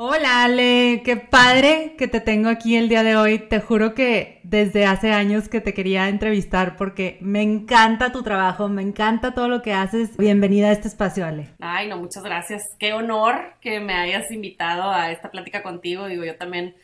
Hola 0.00 0.44
Ale, 0.44 1.02
qué 1.04 1.16
padre 1.16 1.96
que 1.98 2.06
te 2.06 2.20
tengo 2.20 2.48
aquí 2.50 2.76
el 2.76 2.88
día 2.88 3.02
de 3.02 3.16
hoy. 3.16 3.40
Te 3.40 3.58
juro 3.58 3.96
que 3.96 4.38
desde 4.44 4.86
hace 4.86 5.10
años 5.10 5.48
que 5.48 5.60
te 5.60 5.74
quería 5.74 6.08
entrevistar 6.08 6.76
porque 6.76 7.18
me 7.20 7.42
encanta 7.42 8.12
tu 8.12 8.22
trabajo, 8.22 8.68
me 8.68 8.80
encanta 8.80 9.34
todo 9.34 9.48
lo 9.48 9.60
que 9.60 9.72
haces. 9.72 10.16
Bienvenida 10.16 10.68
a 10.68 10.70
este 10.70 10.86
espacio, 10.86 11.26
Ale. 11.26 11.48
Ay, 11.58 11.88
no, 11.88 11.96
muchas 11.96 12.22
gracias. 12.22 12.76
Qué 12.78 12.92
honor 12.92 13.54
que 13.60 13.80
me 13.80 13.94
hayas 13.94 14.30
invitado 14.30 14.88
a 14.88 15.10
esta 15.10 15.32
plática 15.32 15.64
contigo. 15.64 16.06
Digo, 16.06 16.24
yo 16.24 16.36
también, 16.36 16.76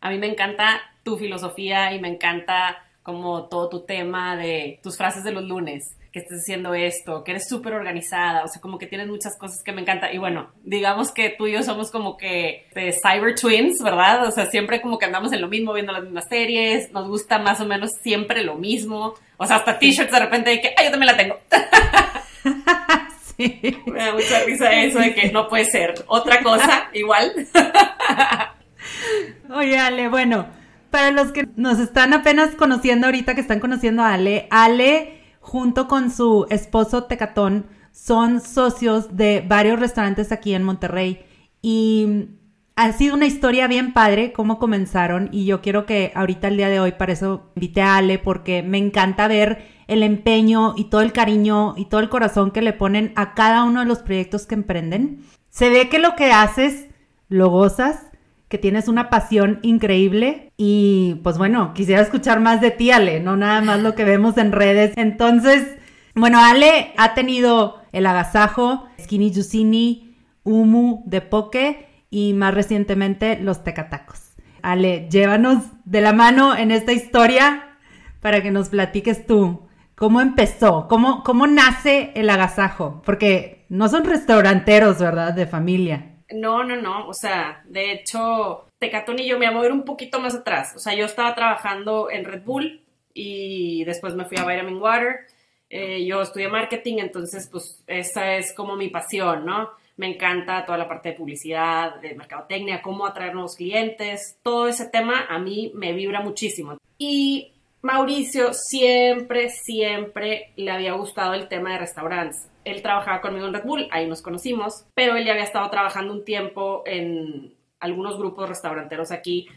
a 0.00 0.08
mí 0.08 0.18
me 0.18 0.28
encanta 0.28 0.80
tu 1.02 1.18
filosofía 1.18 1.92
y 1.92 2.00
me 2.00 2.06
encanta 2.06 2.84
como 3.02 3.46
todo 3.46 3.68
tu 3.68 3.80
tema 3.80 4.36
de 4.36 4.78
tus 4.80 4.96
frases 4.96 5.24
de 5.24 5.32
los 5.32 5.42
lunes 5.42 5.96
que 6.12 6.18
estés 6.18 6.40
haciendo 6.40 6.74
esto, 6.74 7.22
que 7.22 7.30
eres 7.32 7.48
súper 7.48 7.72
organizada, 7.72 8.44
o 8.44 8.48
sea, 8.48 8.60
como 8.60 8.78
que 8.78 8.86
tienes 8.86 9.06
muchas 9.06 9.38
cosas 9.38 9.62
que 9.64 9.72
me 9.72 9.82
encanta. 9.82 10.12
Y 10.12 10.18
bueno, 10.18 10.50
digamos 10.64 11.12
que 11.12 11.30
tú 11.30 11.46
y 11.46 11.52
yo 11.52 11.62
somos 11.62 11.90
como 11.90 12.16
que 12.16 12.66
de 12.74 12.92
cyber 12.92 13.36
twins, 13.36 13.80
¿verdad? 13.82 14.26
O 14.26 14.30
sea, 14.32 14.46
siempre 14.46 14.80
como 14.80 14.98
que 14.98 15.06
andamos 15.06 15.32
en 15.32 15.40
lo 15.40 15.48
mismo, 15.48 15.72
viendo 15.72 15.92
las 15.92 16.02
mismas 16.02 16.26
series, 16.28 16.90
nos 16.92 17.08
gusta 17.08 17.38
más 17.38 17.60
o 17.60 17.66
menos 17.66 17.92
siempre 18.02 18.42
lo 18.42 18.56
mismo. 18.56 19.14
O 19.36 19.46
sea, 19.46 19.56
hasta 19.56 19.78
t-shirts 19.78 20.12
de 20.12 20.18
repente 20.18 20.50
de 20.50 20.60
que, 20.60 20.74
ay, 20.76 20.86
yo 20.86 20.90
también 20.90 21.12
la 21.12 21.16
tengo. 21.16 21.38
sí. 23.36 23.60
Me 23.86 23.98
da 23.98 24.12
mucha 24.12 24.40
risa 24.44 24.72
eso 24.72 24.98
de 24.98 25.14
que 25.14 25.30
no 25.30 25.48
puede 25.48 25.64
ser 25.66 25.94
otra 26.06 26.42
cosa 26.42 26.88
igual. 26.92 27.32
Oye, 29.54 29.78
Ale, 29.78 30.08
bueno, 30.08 30.46
para 30.90 31.12
los 31.12 31.30
que 31.30 31.46
nos 31.56 31.78
están 31.78 32.12
apenas 32.14 32.56
conociendo 32.56 33.06
ahorita, 33.06 33.34
que 33.34 33.40
están 33.40 33.60
conociendo 33.60 34.02
a 34.02 34.14
Ale, 34.14 34.48
Ale 34.50 35.19
junto 35.50 35.88
con 35.88 36.12
su 36.12 36.46
esposo 36.48 37.06
Tecatón, 37.06 37.66
son 37.90 38.40
socios 38.40 39.16
de 39.16 39.44
varios 39.44 39.80
restaurantes 39.80 40.30
aquí 40.30 40.54
en 40.54 40.62
Monterrey. 40.62 41.26
Y 41.60 42.28
ha 42.76 42.92
sido 42.92 43.16
una 43.16 43.26
historia 43.26 43.66
bien 43.66 43.92
padre 43.92 44.32
cómo 44.32 44.60
comenzaron 44.60 45.28
y 45.32 45.46
yo 45.46 45.60
quiero 45.60 45.86
que 45.86 46.12
ahorita 46.14 46.46
el 46.46 46.56
día 46.56 46.68
de 46.68 46.78
hoy, 46.78 46.92
para 46.92 47.14
eso 47.14 47.50
invité 47.56 47.82
a 47.82 47.96
Ale, 47.96 48.20
porque 48.20 48.62
me 48.62 48.78
encanta 48.78 49.26
ver 49.26 49.66
el 49.88 50.04
empeño 50.04 50.74
y 50.76 50.84
todo 50.84 51.00
el 51.00 51.12
cariño 51.12 51.74
y 51.76 51.86
todo 51.86 51.98
el 51.98 52.10
corazón 52.10 52.52
que 52.52 52.62
le 52.62 52.72
ponen 52.72 53.12
a 53.16 53.34
cada 53.34 53.64
uno 53.64 53.80
de 53.80 53.86
los 53.86 53.98
proyectos 53.98 54.46
que 54.46 54.54
emprenden. 54.54 55.24
Se 55.48 55.68
ve 55.68 55.88
que 55.88 55.98
lo 55.98 56.14
que 56.14 56.30
haces 56.30 56.86
lo 57.28 57.48
gozas 57.48 58.09
que 58.50 58.58
tienes 58.58 58.88
una 58.88 59.10
pasión 59.10 59.60
increíble 59.62 60.52
y 60.56 61.20
pues 61.22 61.38
bueno, 61.38 61.72
quisiera 61.72 62.02
escuchar 62.02 62.40
más 62.40 62.60
de 62.60 62.72
ti, 62.72 62.90
Ale, 62.90 63.20
no 63.20 63.36
nada 63.36 63.60
más 63.60 63.80
lo 63.80 63.94
que 63.94 64.02
vemos 64.02 64.36
en 64.38 64.50
redes. 64.50 64.92
Entonces, 64.96 65.76
bueno, 66.16 66.40
Ale 66.44 66.92
ha 66.96 67.14
tenido 67.14 67.80
el 67.92 68.06
agasajo, 68.06 68.88
Skinny 69.00 69.32
Juicini, 69.32 70.16
Umu 70.42 71.04
de 71.06 71.20
Poke 71.20 71.86
y 72.10 72.34
más 72.34 72.52
recientemente 72.52 73.38
los 73.40 73.62
Tecatacos. 73.62 74.32
Ale, 74.62 75.08
llévanos 75.08 75.62
de 75.84 76.00
la 76.00 76.12
mano 76.12 76.56
en 76.56 76.72
esta 76.72 76.92
historia 76.92 77.76
para 78.20 78.42
que 78.42 78.50
nos 78.50 78.68
platiques 78.68 79.26
tú 79.26 79.68
cómo 79.94 80.20
empezó, 80.20 80.88
cómo, 80.88 81.22
cómo 81.22 81.46
nace 81.46 82.10
el 82.16 82.28
agasajo, 82.28 83.00
porque 83.06 83.64
no 83.68 83.88
son 83.88 84.04
restauranteros, 84.04 84.98
¿verdad? 84.98 85.34
De 85.34 85.46
familia. 85.46 86.09
No, 86.32 86.64
no, 86.64 86.76
no. 86.76 87.08
O 87.08 87.14
sea, 87.14 87.62
de 87.66 87.92
hecho, 87.92 88.66
Tecatón 88.78 89.18
y 89.18 89.26
yo 89.26 89.38
me 89.38 89.50
voy 89.50 89.64
a 89.64 89.66
ir 89.66 89.72
un 89.72 89.84
poquito 89.84 90.20
más 90.20 90.34
atrás. 90.34 90.74
O 90.76 90.78
sea, 90.78 90.94
yo 90.94 91.04
estaba 91.04 91.34
trabajando 91.34 92.10
en 92.10 92.24
Red 92.24 92.42
Bull 92.42 92.80
y 93.14 93.84
después 93.84 94.14
me 94.14 94.24
fui 94.24 94.38
a 94.38 94.44
Vitamin 94.44 94.80
Water. 94.80 95.26
Eh, 95.68 96.04
yo 96.04 96.22
estudié 96.22 96.48
marketing, 96.48 96.98
entonces, 96.98 97.48
pues, 97.50 97.82
esa 97.86 98.34
es 98.34 98.52
como 98.54 98.76
mi 98.76 98.88
pasión, 98.88 99.46
¿no? 99.46 99.70
Me 99.96 100.08
encanta 100.08 100.64
toda 100.64 100.78
la 100.78 100.88
parte 100.88 101.10
de 101.10 101.16
publicidad, 101.16 101.96
de 101.96 102.14
mercadotecnia, 102.14 102.82
cómo 102.82 103.06
atraer 103.06 103.34
nuevos 103.34 103.54
clientes. 103.54 104.38
Todo 104.42 104.66
ese 104.66 104.86
tema 104.88 105.26
a 105.28 105.38
mí 105.38 105.70
me 105.74 105.92
vibra 105.92 106.20
muchísimo. 106.20 106.78
Y 106.98 107.52
Mauricio 107.82 108.52
siempre, 108.52 109.50
siempre 109.50 110.52
le 110.56 110.70
había 110.70 110.92
gustado 110.92 111.34
el 111.34 111.48
tema 111.48 111.72
de 111.72 111.78
restaurantes 111.78 112.49
él 112.64 112.82
trabajaba 112.82 113.20
conmigo 113.20 113.46
en 113.46 113.54
Red 113.54 113.64
Bull, 113.64 113.88
ahí 113.90 114.06
nos 114.06 114.22
conocimos, 114.22 114.86
pero 114.94 115.16
él 115.16 115.24
ya 115.24 115.32
había 115.32 115.44
estado 115.44 115.68
trabajando 115.70 116.12
un 116.12 116.24
tiempo 116.24 116.82
en 116.86 117.54
algunos 117.78 118.18
grupos 118.18 118.48
restauranteros 118.48 119.10
aquí, 119.10 119.48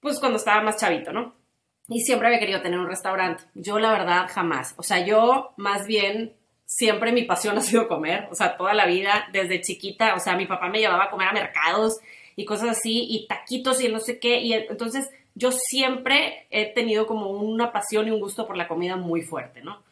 pues 0.00 0.18
cuando 0.20 0.36
estaba 0.36 0.62
más 0.62 0.76
chavito, 0.76 1.12
¿no? 1.12 1.34
Y 1.88 2.00
siempre 2.00 2.28
había 2.28 2.38
querido 2.38 2.62
tener 2.62 2.78
un 2.78 2.88
restaurante. 2.88 3.44
Yo 3.54 3.78
la 3.78 3.90
verdad 3.90 4.28
jamás. 4.30 4.74
O 4.76 4.82
sea, 4.82 5.04
yo 5.04 5.52
más 5.56 5.86
bien 5.86 6.34
siempre 6.64 7.12
mi 7.12 7.22
pasión 7.22 7.58
ha 7.58 7.62
sido 7.62 7.88
comer, 7.88 8.28
o 8.30 8.34
sea, 8.34 8.56
toda 8.56 8.74
la 8.74 8.86
vida, 8.86 9.28
desde 9.32 9.60
chiquita, 9.60 10.14
o 10.14 10.18
sea, 10.18 10.36
mi 10.36 10.46
papá 10.46 10.68
me 10.68 10.78
llevaba 10.78 11.04
a 11.04 11.10
comer 11.10 11.28
a 11.28 11.32
mercados 11.32 11.98
y 12.36 12.44
cosas 12.44 12.70
así, 12.70 13.06
y 13.10 13.26
taquitos 13.26 13.82
y 13.82 13.88
no 13.88 14.00
sé 14.00 14.18
qué, 14.18 14.40
y 14.40 14.54
entonces 14.54 15.10
yo 15.34 15.50
siempre 15.52 16.46
he 16.50 16.72
tenido 16.72 17.06
como 17.06 17.30
una 17.30 17.72
pasión 17.72 18.08
y 18.08 18.10
un 18.10 18.20
gusto 18.20 18.46
por 18.46 18.56
la 18.56 18.68
comida 18.68 18.96
muy 18.96 19.22
fuerte, 19.22 19.60
¿no? 19.62 19.82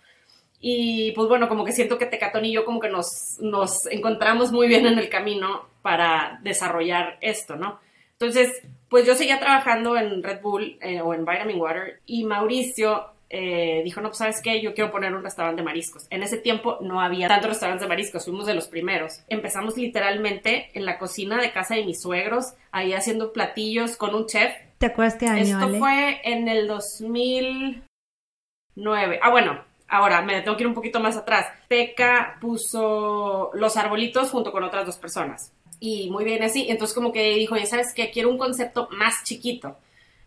Y 0.61 1.13
pues 1.13 1.29
bueno, 1.29 1.49
como 1.49 1.65
que 1.65 1.73
siento 1.73 1.97
que 1.97 2.07
Tecatón 2.07 2.45
y 2.45 2.53
yo 2.53 2.65
como 2.65 2.81
que 2.81 2.91
nos, 2.91 3.39
nos 3.41 3.87
encontramos 3.91 4.53
muy 4.53 4.69
bien 4.69 4.87
en 4.87 4.99
el 4.99 5.09
camino 5.09 5.67
para 5.81 6.39
desarrollar 6.43 7.17
esto, 7.23 7.57
¿no? 7.57 7.81
Entonces, 8.13 8.61
pues 8.91 9.07
yo 9.07 9.15
seguía 9.15 9.41
trabajando 9.41 9.97
en 9.97 10.23
Red 10.23 10.43
Bull 10.43 10.77
eh, 10.83 11.01
o 11.01 11.15
en 11.15 11.25
Vitamin 11.25 11.59
Water 11.59 12.01
y 12.05 12.25
Mauricio 12.25 13.07
eh, 13.33 13.83
dijo, 13.85 14.01
no, 14.01 14.09
pues 14.09 14.19
sabes 14.19 14.43
qué, 14.43 14.61
yo 14.61 14.75
quiero 14.75 14.91
poner 14.91 15.15
un 15.15 15.23
restaurante 15.23 15.63
de 15.63 15.65
mariscos. 15.65 16.09
En 16.11 16.25
ese 16.25 16.37
tiempo 16.37 16.79
no 16.81 17.01
había 17.01 17.29
tantos 17.29 17.51
restaurantes 17.51 17.83
de 17.83 17.89
mariscos, 17.89 18.25
fuimos 18.25 18.45
de 18.45 18.55
los 18.55 18.67
primeros. 18.67 19.21
Empezamos 19.29 19.77
literalmente 19.77 20.71
en 20.75 20.85
la 20.85 20.99
cocina 20.99 21.41
de 21.41 21.53
casa 21.53 21.77
de 21.77 21.85
mis 21.85 22.03
suegros, 22.03 22.55
ahí 22.73 22.93
haciendo 22.93 23.33
platillos 23.33 23.97
con 23.97 24.17
un 24.17 24.27
chef. 24.27 24.53
¿Te 24.79 24.87
acuerdas 24.87 25.15
qué 25.17 25.27
año? 25.27 25.61
Esto 25.61 25.79
fue 25.79 26.21
en 26.25 26.49
el 26.49 26.67
2009. 26.67 29.21
Ah, 29.23 29.31
bueno, 29.31 29.63
Ahora, 29.91 30.23
me 30.23 30.41
tengo 30.41 30.57
que 30.57 30.63
ir 30.63 30.69
un 30.69 30.75
poquito 30.75 31.01
más 31.01 31.17
atrás. 31.17 31.47
Teca 31.69 32.39
puso 32.41 33.51
los 33.55 33.77
arbolitos 33.77 34.31
junto 34.31 34.53
con 34.53 34.63
otras 34.63 34.87
dos 34.87 34.97
personas. 34.97 35.53
Y 35.81 36.09
muy 36.11 36.25
bien 36.25 36.43
así. 36.45 36.67
Entonces 36.69 36.95
como 36.95 37.13
que 37.13 37.35
dijo, 37.35 37.57
ya 37.57 37.67
sabes 37.67 37.93
que 37.93 38.11
quiero 38.11 38.31
un 38.31 38.39
concepto 38.39 38.89
más 38.93 39.25
chiquito. 39.25 39.77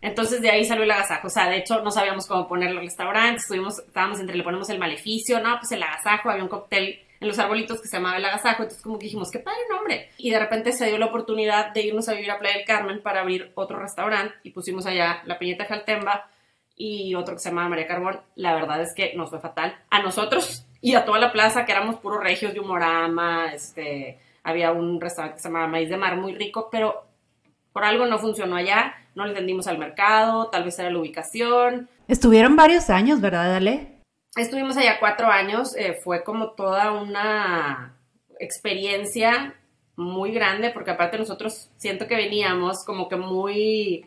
Entonces 0.02 0.42
de 0.42 0.50
ahí 0.50 0.66
salió 0.66 0.84
el 0.84 0.90
agasajo. 0.90 1.28
O 1.28 1.30
sea, 1.30 1.48
de 1.48 1.56
hecho 1.56 1.80
no 1.80 1.90
sabíamos 1.90 2.26
cómo 2.26 2.46
ponerlo 2.46 2.80
el 2.80 2.86
restaurante. 2.86 3.40
Estuvimos, 3.40 3.78
estábamos 3.78 4.20
entre, 4.20 4.36
le 4.36 4.44
ponemos 4.44 4.68
el 4.68 4.78
maleficio, 4.78 5.40
no, 5.40 5.58
pues 5.58 5.72
el 5.72 5.82
agasajo. 5.82 6.28
Había 6.28 6.42
un 6.42 6.50
cóctel 6.50 7.00
en 7.20 7.28
los 7.28 7.38
arbolitos 7.38 7.80
que 7.80 7.88
se 7.88 7.96
llamaba 7.96 8.18
el 8.18 8.24
agasajo. 8.26 8.64
Entonces 8.64 8.82
como 8.82 8.98
que 8.98 9.04
dijimos, 9.04 9.30
qué 9.30 9.38
padre 9.38 9.60
nombre. 9.70 10.10
Y 10.18 10.30
de 10.30 10.38
repente 10.38 10.72
se 10.72 10.88
dio 10.88 10.98
la 10.98 11.06
oportunidad 11.06 11.72
de 11.72 11.86
irnos 11.86 12.06
a 12.10 12.12
vivir 12.12 12.30
a 12.30 12.38
Playa 12.38 12.58
del 12.58 12.66
Carmen 12.66 13.00
para 13.00 13.22
abrir 13.22 13.50
otro 13.54 13.78
restaurante. 13.78 14.34
Y 14.42 14.50
pusimos 14.50 14.84
allá 14.84 15.22
la 15.24 15.38
Peñeta 15.38 15.64
Jaltemba 15.64 16.28
y 16.76 17.14
otro 17.14 17.34
que 17.34 17.40
se 17.40 17.50
llamaba 17.50 17.68
María 17.68 17.86
Carbón, 17.86 18.20
la 18.34 18.54
verdad 18.54 18.80
es 18.80 18.94
que 18.94 19.14
nos 19.14 19.30
fue 19.30 19.40
fatal. 19.40 19.76
A 19.90 20.02
nosotros 20.02 20.66
y 20.80 20.94
a 20.94 21.04
toda 21.04 21.18
la 21.18 21.32
plaza, 21.32 21.64
que 21.64 21.72
éramos 21.72 21.96
puros 21.96 22.22
regios 22.22 22.52
de 22.52 22.60
humorama, 22.60 23.52
este, 23.52 24.18
había 24.42 24.72
un 24.72 25.00
restaurante 25.00 25.36
que 25.36 25.42
se 25.42 25.48
llamaba 25.48 25.68
Maíz 25.68 25.88
de 25.88 25.96
Mar, 25.96 26.16
muy 26.16 26.34
rico, 26.34 26.68
pero 26.70 27.06
por 27.72 27.84
algo 27.84 28.06
no 28.06 28.18
funcionó 28.18 28.56
allá, 28.56 28.94
no 29.14 29.24
le 29.24 29.30
entendimos 29.30 29.66
al 29.66 29.78
mercado, 29.78 30.50
tal 30.50 30.64
vez 30.64 30.78
era 30.78 30.90
la 30.90 30.98
ubicación. 30.98 31.88
Estuvieron 32.08 32.56
varios 32.56 32.90
años, 32.90 33.20
¿verdad, 33.20 33.54
Ale? 33.54 33.94
Estuvimos 34.36 34.76
allá 34.76 34.98
cuatro 35.00 35.28
años, 35.28 35.76
eh, 35.76 35.98
fue 36.02 36.24
como 36.24 36.50
toda 36.50 36.92
una 36.92 37.96
experiencia 38.38 39.54
muy 39.96 40.32
grande, 40.32 40.70
porque 40.70 40.90
aparte 40.90 41.18
nosotros 41.18 41.70
siento 41.76 42.06
que 42.06 42.16
veníamos 42.16 42.84
como 42.84 43.08
que 43.08 43.16
muy 43.16 44.06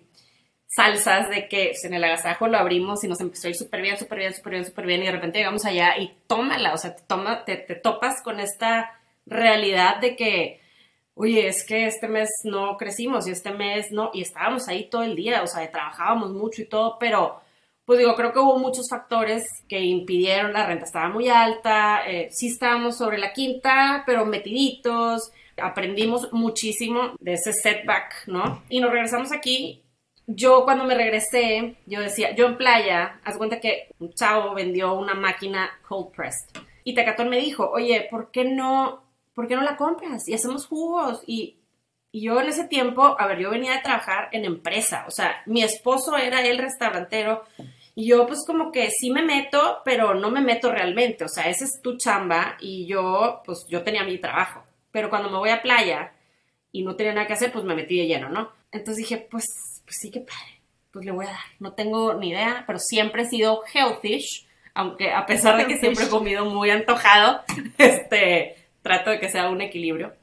salsas 0.67 1.29
de 1.29 1.47
que 1.47 1.67
pues, 1.71 1.85
en 1.85 1.93
el 1.93 2.03
agasajo 2.03 2.47
lo 2.47 2.57
abrimos 2.57 3.03
y 3.03 3.07
nos 3.07 3.21
empezó 3.21 3.47
a 3.47 3.51
ir 3.51 3.55
súper 3.55 3.81
bien, 3.81 3.97
súper 3.97 4.19
bien, 4.19 4.33
súper 4.33 4.53
bien, 4.53 4.65
súper 4.65 4.85
bien 4.85 5.01
y 5.01 5.05
de 5.05 5.11
repente 5.11 5.39
llegamos 5.39 5.65
allá 5.65 5.97
y 5.97 6.13
tómala, 6.27 6.73
o 6.73 6.77
sea, 6.77 6.95
te, 6.95 7.03
toma, 7.07 7.45
te, 7.45 7.57
topas 7.57 8.21
con 8.21 8.39
esta 8.39 8.99
realidad 9.25 9.99
de 9.99 10.15
que, 10.15 10.61
oye, 11.15 11.47
es 11.47 11.65
que 11.65 11.87
este 11.87 12.07
mes 12.07 12.29
no 12.43 12.77
crecimos 12.77 13.27
y 13.27 13.31
este 13.31 13.51
mes 13.51 13.91
no, 13.91 14.11
y 14.13 14.21
estábamos 14.21 14.67
ahí 14.67 14.89
todo 14.89 15.03
el 15.03 15.15
día, 15.15 15.41
o 15.41 15.47
sea, 15.47 15.69
trabajábamos 15.71 16.31
mucho 16.31 16.61
y 16.61 16.65
todo, 16.65 16.97
pero 16.99 17.41
pues 17.85 17.99
digo, 17.99 18.15
creo 18.15 18.33
que 18.33 18.39
hubo 18.39 18.59
muchos 18.59 18.89
factores 18.89 19.45
que 19.69 19.79
impidieron, 19.79 20.51
la 20.51 20.65
renta 20.65 20.83
estaba 20.83 21.07
muy 21.07 21.29
alta, 21.29 22.01
eh, 22.05 22.27
sí 22.31 22.47
estábamos 22.47 22.97
sobre 22.97 23.17
la 23.17 23.31
quinta, 23.31 24.03
pero 24.05 24.25
metiditos, 24.25 25.31
aprendimos 25.55 26.33
muchísimo 26.33 27.13
de 27.21 27.33
ese 27.33 27.53
setback, 27.53 28.27
¿no? 28.27 28.61
Y 28.67 28.81
nos 28.81 28.91
regresamos 28.91 29.31
aquí 29.31 29.85
yo 30.27 30.65
cuando 30.65 30.83
me 30.83 30.93
regresé, 30.93 31.77
yo 31.85 32.01
decía, 32.01 32.35
yo 32.35 32.47
en 32.47 32.57
playa, 32.57 33.21
haz 33.23 33.37
cuenta 33.37 33.61
que 33.61 33.89
un 33.99 34.13
chavo 34.13 34.53
vendió 34.53 34.93
una 34.93 35.13
máquina 35.13 35.71
cold 35.87 36.11
pressed. 36.11 36.61
Y 36.83 36.93
Tecatón 36.93 37.29
me 37.29 37.39
dijo, 37.39 37.69
oye, 37.69 38.07
¿por 38.11 38.29
qué 38.31 38.43
no, 38.43 39.03
por 39.33 39.47
qué 39.47 39.55
no 39.55 39.61
la 39.61 39.77
compras? 39.77 40.27
Y 40.27 40.33
hacemos 40.33 40.67
jugos. 40.67 41.21
Y, 41.25 41.59
y 42.11 42.21
yo 42.21 42.41
en 42.41 42.49
ese 42.49 42.65
tiempo, 42.65 43.15
a 43.17 43.25
ver, 43.25 43.39
yo 43.39 43.49
venía 43.49 43.71
de 43.71 43.81
trabajar 43.81 44.27
en 44.33 44.43
empresa. 44.43 45.05
O 45.07 45.11
sea, 45.11 45.41
mi 45.45 45.63
esposo 45.63 46.17
era 46.17 46.45
el 46.45 46.57
restaurantero. 46.57 47.43
Y 47.95 48.07
yo 48.07 48.27
pues 48.27 48.45
como 48.45 48.71
que 48.71 48.89
sí 48.91 49.09
me 49.09 49.23
meto, 49.23 49.79
pero 49.85 50.13
no 50.13 50.29
me 50.29 50.41
meto 50.41 50.71
realmente. 50.71 51.23
O 51.23 51.29
sea, 51.29 51.49
esa 51.49 51.63
es 51.63 51.81
tu 51.81 51.97
chamba 51.97 52.57
y 52.59 52.85
yo, 52.85 53.41
pues 53.45 53.65
yo 53.69 53.81
tenía 53.83 54.03
mi 54.03 54.17
trabajo. 54.17 54.63
Pero 54.91 55.09
cuando 55.09 55.29
me 55.29 55.37
voy 55.37 55.49
a 55.49 55.61
playa 55.61 56.11
y 56.71 56.83
no 56.83 56.95
tenía 56.95 57.13
nada 57.13 57.27
que 57.27 57.33
hacer, 57.33 57.51
pues 57.51 57.63
me 57.63 57.75
metí 57.75 57.97
de 57.97 58.07
lleno, 58.07 58.29
¿no? 58.29 58.51
Entonces 58.71 58.97
dije, 58.97 59.17
pues 59.17 59.45
pues 59.87 59.97
sí 60.01 60.11
que 60.11 60.19
padre, 60.19 60.59
pues 60.91 61.05
le 61.05 61.11
voy 61.11 61.25
a 61.25 61.29
dar. 61.29 61.39
No 61.59 61.71
tengo 61.71 62.13
ni 62.13 62.29
idea, 62.29 62.65
pero 62.67 62.77
siempre 62.77 63.23
he 63.23 63.29
sido 63.29 63.63
healthish, 63.73 64.45
aunque 64.73 65.13
a 65.13 65.25
pesar 65.25 65.57
de 65.57 65.65
que 65.65 65.77
siempre 65.79 66.05
he 66.05 66.09
comido 66.09 66.45
muy 66.45 66.69
antojado, 66.69 67.41
este, 67.77 68.57
trato 68.81 69.09
de 69.09 69.19
que 69.19 69.31
sea 69.31 69.49
un 69.49 69.61
equilibrio, 69.61 70.13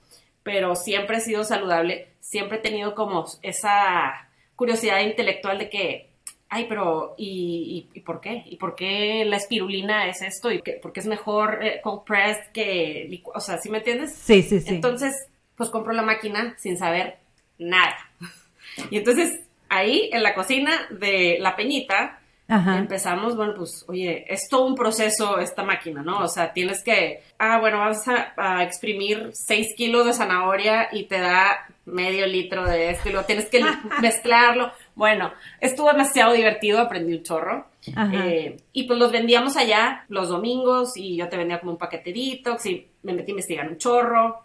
pero 0.42 0.76
siempre 0.76 1.16
he 1.16 1.20
sido 1.20 1.44
saludable, 1.44 2.08
siempre 2.20 2.58
he 2.58 2.60
tenido 2.60 2.94
como 2.94 3.24
esa 3.40 4.28
curiosidad 4.54 5.00
intelectual 5.00 5.58
de 5.58 5.70
que, 5.70 6.10
ay, 6.50 6.66
pero 6.68 7.14
¿y, 7.16 7.88
y, 7.94 8.00
por 8.00 8.20
qué? 8.20 8.42
¿Y 8.44 8.56
por 8.56 8.76
qué 8.76 9.24
la 9.24 9.38
espirulina 9.38 10.08
es 10.08 10.20
esto? 10.20 10.52
¿Y 10.52 10.58
por 10.58 10.92
qué 10.92 11.00
es 11.00 11.06
mejor 11.06 11.64
eh, 11.64 11.80
cold 11.82 12.04
pressed 12.04 12.52
que, 12.52 13.22
o 13.32 13.40
sea, 13.40 13.56
¿sí 13.56 13.70
me 13.70 13.78
entiendes? 13.78 14.14
Sí, 14.14 14.42
sí, 14.42 14.60
sí. 14.60 14.74
Entonces, 14.74 15.26
pues 15.56 15.70
compro 15.70 15.94
la 15.94 16.02
máquina 16.02 16.54
sin 16.58 16.76
saber 16.76 17.16
nada. 17.58 17.96
Y 18.90 18.96
entonces 18.96 19.43
ahí 19.68 20.10
en 20.12 20.22
la 20.22 20.34
cocina 20.34 20.72
de 20.90 21.38
La 21.40 21.56
Peñita, 21.56 22.20
empezamos, 22.48 23.36
bueno, 23.36 23.54
pues, 23.56 23.84
oye, 23.88 24.26
es 24.28 24.48
todo 24.48 24.66
un 24.66 24.74
proceso 24.74 25.38
esta 25.38 25.64
máquina, 25.64 26.02
¿no? 26.02 26.18
O 26.18 26.28
sea, 26.28 26.52
tienes 26.52 26.82
que, 26.82 27.22
ah, 27.38 27.58
bueno, 27.58 27.78
vas 27.78 28.06
a, 28.06 28.62
exprimir 28.62 29.30
6 29.32 29.74
kilos 29.76 30.06
de 30.06 30.12
zanahoria 30.12 30.88
y 30.92 31.04
te 31.04 31.18
da 31.18 31.66
medio 31.86 32.26
litro 32.26 32.66
de 32.66 32.90
esto 32.90 33.08
y 33.08 33.12
luego 33.12 33.26
tienes 33.26 33.48
que 33.48 33.64
mezclarlo. 34.02 34.72
Bueno, 34.94 35.32
estuvo 35.60 35.90
demasiado 35.90 36.32
divertido, 36.32 36.80
aprendí 36.80 37.14
un 37.14 37.22
chorro. 37.22 37.66
Eh, 38.12 38.56
y 38.72 38.84
pues 38.84 38.98
los 38.98 39.12
vendíamos 39.12 39.58
allá 39.58 40.06
los 40.08 40.30
domingos 40.30 40.96
y 40.96 41.16
yo 41.16 41.28
te 41.28 41.36
vendía 41.36 41.60
como 41.60 41.72
un 41.72 41.78
paqueterito, 41.78 42.58
sí, 42.58 42.88
me 43.02 43.12
metí 43.12 43.30
a 43.30 43.32
investigar 43.32 43.68
un 43.68 43.76
chorro 43.76 44.40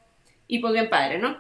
y 0.46 0.60
pues 0.60 0.74
bien 0.74 0.90
padre, 0.90 1.20
¿no? 1.20 1.38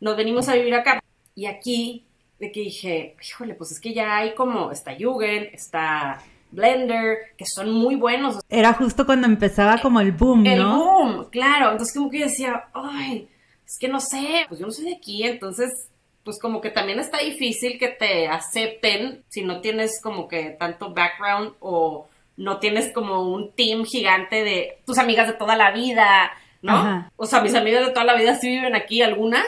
Nos 0.00 0.16
venimos 0.18 0.50
a 0.50 0.54
vivir 0.54 0.74
acá 0.74 1.02
y 1.34 1.46
aquí 1.46 2.04
de 2.40 2.50
que 2.50 2.60
dije, 2.60 3.16
híjole, 3.22 3.54
pues 3.54 3.70
es 3.70 3.80
que 3.80 3.92
ya 3.92 4.16
hay 4.16 4.34
como, 4.34 4.72
está 4.72 4.96
Jugend, 4.98 5.48
está 5.52 6.22
Blender, 6.50 7.18
que 7.36 7.44
son 7.46 7.70
muy 7.70 7.94
buenos. 7.94 8.40
Era 8.48 8.72
justo 8.72 9.06
cuando 9.06 9.26
empezaba 9.26 9.78
como 9.80 10.00
el 10.00 10.12
boom, 10.12 10.42
¿no? 10.42 10.50
El 10.50 10.64
boom, 10.64 11.30
claro. 11.30 11.70
Entonces 11.70 11.94
como 11.94 12.10
que 12.10 12.20
yo 12.20 12.26
decía, 12.26 12.64
ay, 12.72 13.28
es 13.64 13.78
que 13.78 13.88
no 13.88 14.00
sé, 14.00 14.46
pues 14.48 14.58
yo 14.58 14.66
no 14.66 14.72
soy 14.72 14.86
de 14.86 14.96
aquí, 14.96 15.22
entonces 15.22 15.70
pues 16.24 16.38
como 16.38 16.60
que 16.60 16.70
también 16.70 16.98
está 16.98 17.18
difícil 17.18 17.78
que 17.78 17.88
te 17.88 18.28
acepten 18.28 19.24
si 19.28 19.42
no 19.42 19.60
tienes 19.60 20.00
como 20.02 20.28
que 20.28 20.50
tanto 20.58 20.92
background 20.92 21.54
o 21.60 22.08
no 22.36 22.58
tienes 22.58 22.92
como 22.92 23.22
un 23.32 23.52
team 23.52 23.84
gigante 23.84 24.44
de 24.44 24.78
tus 24.86 24.98
amigas 24.98 25.28
de 25.28 25.34
toda 25.34 25.56
la 25.56 25.72
vida, 25.72 26.30
¿no? 26.62 27.08
O 27.16 27.26
sea, 27.26 27.40
mis 27.42 27.54
amigas 27.54 27.86
de 27.86 27.92
toda 27.92 28.04
la 28.04 28.16
vida 28.16 28.36
sí 28.36 28.48
viven 28.48 28.74
aquí, 28.74 29.02
algunas, 29.02 29.46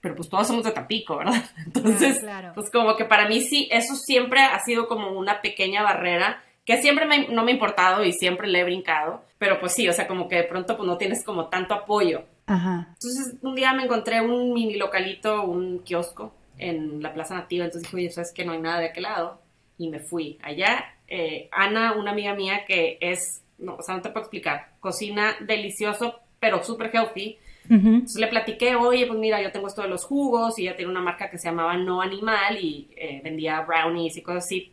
pero 0.00 0.16
pues 0.16 0.28
todos 0.28 0.46
somos 0.46 0.64
de 0.64 0.72
Tampico, 0.72 1.18
¿verdad? 1.18 1.44
Entonces, 1.66 2.24
pues 2.54 2.70
como 2.70 2.96
que 2.96 3.04
para 3.04 3.28
mí 3.28 3.40
sí, 3.40 3.68
eso 3.70 3.94
siempre 3.94 4.40
ha 4.40 4.58
sido 4.60 4.88
como 4.88 5.10
una 5.10 5.42
pequeña 5.42 5.82
barrera 5.82 6.42
que 6.64 6.80
siempre 6.80 7.06
no 7.06 7.42
me 7.42 7.50
ha 7.50 7.54
importado 7.54 8.04
y 8.04 8.12
siempre 8.12 8.46
le 8.46 8.60
he 8.60 8.64
brincado, 8.64 9.24
pero 9.38 9.58
pues 9.58 9.72
sí, 9.72 9.88
o 9.88 9.92
sea, 9.92 10.06
como 10.06 10.28
que 10.28 10.36
de 10.36 10.44
pronto 10.44 10.76
pues 10.76 10.86
no 10.86 10.96
tienes 10.98 11.24
como 11.24 11.46
tanto 11.46 11.74
apoyo. 11.74 12.24
Ajá. 12.46 12.88
Entonces, 12.94 13.34
un 13.42 13.54
día 13.54 13.72
me 13.72 13.84
encontré 13.84 14.20
un 14.20 14.52
mini 14.52 14.74
localito, 14.76 15.42
un 15.42 15.80
kiosco 15.80 16.32
en 16.58 17.02
la 17.02 17.12
Plaza 17.12 17.34
Nativa, 17.34 17.64
entonces 17.64 17.90
dije, 17.90 17.96
oye, 17.96 18.10
¿sabes 18.10 18.32
que 18.32 18.44
no 18.44 18.52
hay 18.52 18.60
nada 18.60 18.80
de 18.80 18.86
aquel 18.86 19.04
lado? 19.04 19.40
Y 19.78 19.88
me 19.88 19.98
fui 19.98 20.38
allá. 20.42 20.94
Eh, 21.08 21.48
Ana, 21.50 21.94
una 21.94 22.12
amiga 22.12 22.34
mía 22.34 22.64
que 22.66 22.98
es, 23.00 23.42
no, 23.58 23.76
o 23.76 23.82
sea, 23.82 23.96
no 23.96 24.02
te 24.02 24.10
puedo 24.10 24.20
explicar, 24.20 24.74
cocina 24.78 25.34
delicioso, 25.40 26.20
pero 26.38 26.62
súper 26.62 26.94
healthy 26.94 27.38
entonces 27.70 28.20
le 28.20 28.26
platiqué, 28.26 28.74
oye, 28.74 29.06
pues 29.06 29.18
mira, 29.18 29.40
yo 29.40 29.52
tengo 29.52 29.68
esto 29.68 29.82
de 29.82 29.88
los 29.88 30.04
jugos 30.04 30.58
y 30.58 30.62
ella 30.62 30.76
tiene 30.76 30.90
una 30.90 31.00
marca 31.00 31.30
que 31.30 31.38
se 31.38 31.48
llamaba 31.48 31.76
No 31.76 32.02
Animal 32.02 32.58
y 32.58 32.88
eh, 32.96 33.20
vendía 33.22 33.60
brownies 33.60 34.16
y 34.16 34.22
cosas 34.22 34.44
así 34.44 34.72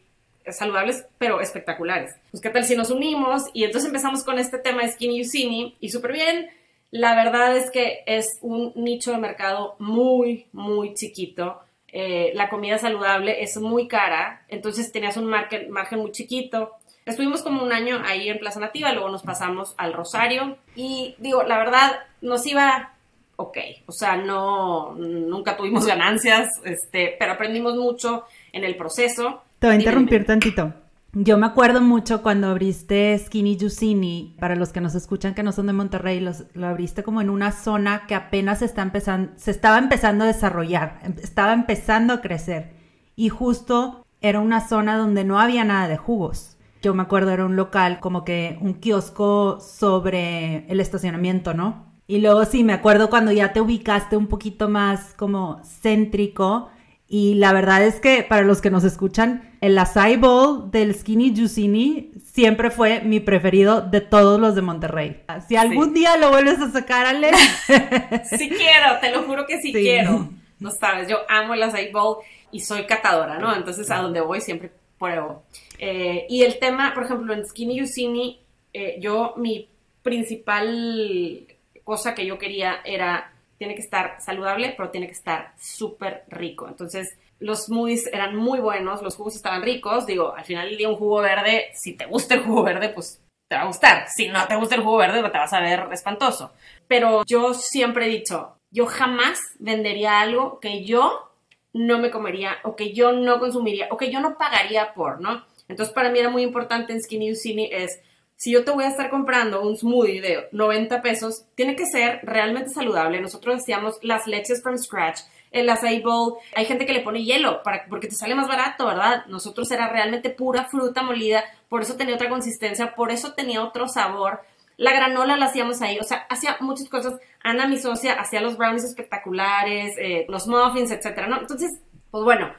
saludables, 0.52 1.06
pero 1.18 1.42
espectaculares. 1.42 2.16
Pues 2.32 2.42
qué 2.42 2.50
tal 2.50 2.64
si 2.64 2.76
nos 2.76 2.90
unimos 2.90 3.44
y 3.54 3.64
entonces 3.64 3.88
empezamos 3.88 4.24
con 4.24 4.40
este 4.40 4.58
tema 4.58 4.84
de 4.84 4.92
Skinny 4.92 5.22
Usini 5.22 5.76
y 5.80 5.90
súper 5.90 6.14
bien. 6.14 6.50
La 6.92 7.16
verdad 7.16 7.56
es 7.58 7.70
que 7.70 8.04
es 8.06 8.40
un 8.42 8.72
nicho 8.76 9.12
de 9.12 9.18
mercado 9.18 9.76
muy, 9.80 10.48
muy 10.54 10.94
chiquito. 10.94 11.60
Eh, 11.90 12.32
la 12.34 12.50
comida 12.50 12.78
saludable 12.78 13.44
es 13.44 13.58
muy 13.58 13.88
cara, 13.88 14.46
entonces 14.48 14.92
tenías 14.92 15.18
un 15.18 15.26
margen, 15.26 15.70
margen 15.70 16.00
muy 16.00 16.12
chiquito. 16.12 16.72
Estuvimos 17.08 17.42
como 17.42 17.64
un 17.64 17.72
año 17.72 18.02
ahí 18.06 18.30
en 18.30 18.38
Plaza 18.38 18.60
Nativa, 18.60 18.92
luego 18.92 19.10
nos 19.10 19.24
pasamos 19.24 19.74
al 19.78 19.94
Rosario 19.94 20.58
y 20.76 21.16
digo, 21.18 21.44
la 21.44 21.58
verdad, 21.58 22.00
nos 22.22 22.46
iba 22.46 22.94
ok, 23.38 23.58
o 23.86 23.92
sea, 23.92 24.18
no, 24.18 24.94
nunca 24.96 25.56
tuvimos 25.56 25.86
ganancias, 25.86 26.50
este, 26.66 27.16
pero 27.18 27.34
aprendimos 27.34 27.76
mucho 27.76 28.26
en 28.52 28.64
el 28.64 28.76
proceso. 28.76 29.44
Te 29.60 29.68
voy 29.68 29.76
a 29.78 29.80
interrumpir 29.80 30.26
tantito. 30.26 30.74
Yo 31.14 31.38
me 31.38 31.48
acuerdo 31.48 31.82
mucho 31.82 32.22
cuando 32.22 32.48
abriste 32.48 33.18
Skinny 33.18 33.58
Giussini, 33.58 34.36
para 34.40 34.56
los 34.56 34.74
que 34.74 34.82
nos 34.82 34.94
escuchan 34.94 35.34
que 35.34 35.42
no 35.42 35.52
son 35.52 35.68
de 35.68 35.74
Monterrey, 35.74 36.20
lo 36.20 36.68
abriste 36.68 37.02
como 37.02 37.22
en 37.22 37.30
una 37.30 37.52
zona 37.52 38.06
que 38.08 38.14
apenas 38.14 38.62
está 38.62 38.82
empezando, 38.82 39.32
se 39.38 39.52
estaba 39.52 39.78
empezando 39.78 40.26
a 40.26 40.28
desarrollar, 40.28 41.00
em, 41.04 41.16
estaba 41.24 41.54
empezando 41.54 42.14
a 42.14 42.22
crecer. 42.22 42.72
Y 43.16 43.30
justo 43.30 44.06
era 44.22 44.40
una 44.40 44.68
zona 44.68 44.98
donde 44.98 45.24
no 45.24 45.40
había 45.40 45.64
nada 45.64 45.88
de 45.88 45.98
jugos. 45.98 46.57
Yo 46.82 46.94
me 46.94 47.04
acuerdo 47.04 47.32
era 47.32 47.46
un 47.46 47.56
local 47.56 48.00
como 48.00 48.24
que 48.24 48.58
un 48.62 48.76
kiosco 48.76 49.60
sobre 49.60 50.66
el 50.70 50.80
estacionamiento, 50.80 51.54
¿no? 51.54 51.88
Y 52.08 52.20
luego 52.20 52.46
sí, 52.46 52.64
me 52.64 52.74
acuerdo 52.74 53.10
cuando 53.10 53.32
ya 53.32 53.52
te 53.52 53.60
ubicaste 53.60 54.16
un 54.16 54.28
poquito 54.28 54.70
más 54.70 55.14
como 55.16 55.62
céntrico. 55.64 56.70
Y 57.10 57.36
la 57.36 57.54
verdad 57.54 57.84
es 57.84 58.00
que 58.00 58.24
para 58.24 58.44
los 58.44 58.62
que 58.62 58.70
nos 58.70 58.84
escuchan, 58.84 59.56
el 59.62 59.78
acai 59.78 60.18
bowl 60.18 60.72
del 60.72 60.94
Skinny 60.94 61.34
Giussini 61.34 62.12
siempre 62.24 62.70
fue 62.70 63.02
mi 63.02 63.20
preferido 63.20 63.82
de 63.82 64.02
todos 64.02 64.40
los 64.40 64.56
de 64.56 64.62
Monterrey. 64.62 65.24
Si 65.48 65.56
algún 65.56 65.94
día 65.94 66.18
lo 66.18 66.30
vuelves 66.30 66.60
a 66.60 66.70
sacar, 66.70 67.06
Ale. 67.06 67.32
sí 68.24 68.50
quiero, 68.50 69.00
te 69.02 69.12
lo 69.12 69.24
juro 69.24 69.46
que 69.46 69.62
sí, 69.62 69.72
quiero. 69.72 70.30
No 70.60 70.72
sabes, 70.72 71.08
yo 71.08 71.18
amo 71.30 71.54
el 71.54 71.64
acai 71.64 71.92
bowl 71.92 72.18
y 72.52 72.62
soy 72.62 72.86
catadora, 72.86 73.38
¿no? 73.38 73.56
Entonces 73.56 73.90
a 73.92 73.98
donde 73.98 74.22
voy 74.22 74.42
siempre 74.42 74.72
pruebo. 74.98 75.44
Eh, 75.80 76.26
y 76.30 76.44
el 76.44 76.60
tema, 76.60 76.94
por 76.94 77.04
ejemplo, 77.04 77.34
en 77.34 77.46
Skinny 77.46 77.82
Usini, 77.82 78.42
eh, 78.74 78.98
yo 79.00 79.34
mi 79.38 79.68
principal 80.02 81.48
cosa 81.84 82.14
que 82.14 82.26
yo 82.26 82.38
quería 82.38 82.82
era, 82.84 83.32
tiene 83.58 83.74
que 83.74 83.82
estar 83.82 84.18
saludable, 84.20 84.74
pero 84.76 84.90
tiene 84.90 85.08
que 85.08 85.14
estar 85.14 85.54
súper 85.58 86.26
rico. 86.28 86.68
Entonces, 86.68 87.18
los 87.40 87.66
smoothies 87.66 88.08
eran 88.08 88.36
muy 88.36 88.60
buenos, 88.60 89.02
los 89.02 89.16
jugos 89.16 89.36
estaban 89.36 89.62
ricos. 89.62 90.06
Digo, 90.06 90.36
al 90.36 90.44
final 90.44 90.68
del 90.68 90.78
día 90.78 90.90
un 90.90 90.98
jugo 90.98 91.22
verde, 91.22 91.70
si 91.74 91.94
te 91.94 92.06
gusta 92.06 92.36
el 92.36 92.42
jugo 92.42 92.64
verde, 92.64 92.90
pues 92.90 93.22
te 93.48 93.56
va 93.56 93.62
a 93.62 93.68
gustar. 93.68 94.08
Si 94.10 94.28
no 94.28 94.46
te 94.48 94.58
gusta 94.58 94.76
el 94.76 94.82
jugo 94.82 94.98
verde, 94.98 95.24
te 95.24 95.38
vas 95.38 95.54
a 95.54 95.62
ver 95.62 95.88
espantoso. 95.92 96.52
Pero 96.88 97.24
yo 97.26 97.54
siempre 97.54 98.08
he 98.08 98.10
dicho, 98.10 98.58
yo 98.70 98.86
jamás 98.86 99.40
vendería 99.60 100.20
algo 100.20 100.60
que 100.60 100.84
yo 100.84 101.32
no 101.74 102.00
me 102.00 102.12
comería 102.12 102.58
o 102.64 102.76
que 102.76 102.94
yo 102.94 103.14
no 103.14 103.40
consumiría 103.40 103.88
o 103.92 103.98
que 103.98 104.12
yo 104.12 104.20
no 104.20 104.38
pagaría 104.38 104.94
por, 104.94 105.22
¿no? 105.22 105.46
Entonces 105.68 105.94
para 105.94 106.10
mí 106.10 106.20
era 106.20 106.30
muy 106.30 106.44
importante 106.44 106.94
en 106.94 107.02
Skinny 107.02 107.32
Usini 107.32 107.70
es, 107.72 108.00
si 108.36 108.52
yo 108.52 108.64
te 108.64 108.72
voy 108.72 108.84
a 108.84 108.90
estar 108.90 109.10
comprando 109.10 109.62
un 109.62 109.76
smoothie 109.76 110.22
de 110.22 110.48
90 110.52 111.02
pesos, 111.02 111.46
tiene 111.56 111.76
que 111.76 111.88
ser 111.88 112.20
realmente 112.24 112.70
saludable. 112.70 113.20
Nosotros 113.20 113.58
decíamos 113.58 113.98
las 114.04 114.28
leches 114.28 114.62
from 114.62 114.78
scratch, 114.78 115.22
el 115.52 115.70
acai 115.70 116.02
bowl. 116.02 116.36
Hay 116.56 116.66
gente 116.66 116.86
que 116.86 116.94
le 116.94 117.02
pone 117.02 117.24
hielo 117.24 117.64
para, 117.64 117.86
porque 117.90 118.08
te 118.08 118.16
sale 118.16 118.36
más 118.36 118.48
barato, 118.48 118.86
¿verdad? 118.86 119.26
Nosotros 119.26 119.72
era 119.72 119.90
realmente 119.90 120.30
pura 120.30 120.66
fruta 120.66 121.02
molida, 121.02 121.44
por 121.68 121.82
eso 121.82 121.96
tenía 121.96 122.16
otra 122.16 122.30
consistencia, 122.30 122.94
por 122.96 123.12
eso 123.12 123.34
tenía 123.34 123.64
otro 123.64 123.88
sabor. 123.88 124.42
La 124.78 124.94
granola 124.94 125.38
la 125.38 125.48
hacíamos 125.48 125.82
ahí, 125.82 125.98
o 126.00 126.04
sea, 126.04 126.28
hacía 126.30 126.58
muchas 126.60 126.88
cosas. 126.90 127.16
Ana, 127.44 127.68
mi 127.68 127.80
socia, 127.80 128.14
hacía 128.14 128.42
los 128.42 128.58
brownies 128.58 128.84
espectaculares, 128.84 129.96
eh, 129.98 130.26
los 130.30 130.48
muffins, 130.48 130.92
etcétera, 130.92 131.28
¿no? 131.28 131.40
Entonces, 131.40 131.80
pues 132.12 132.24
bueno, 132.24 132.54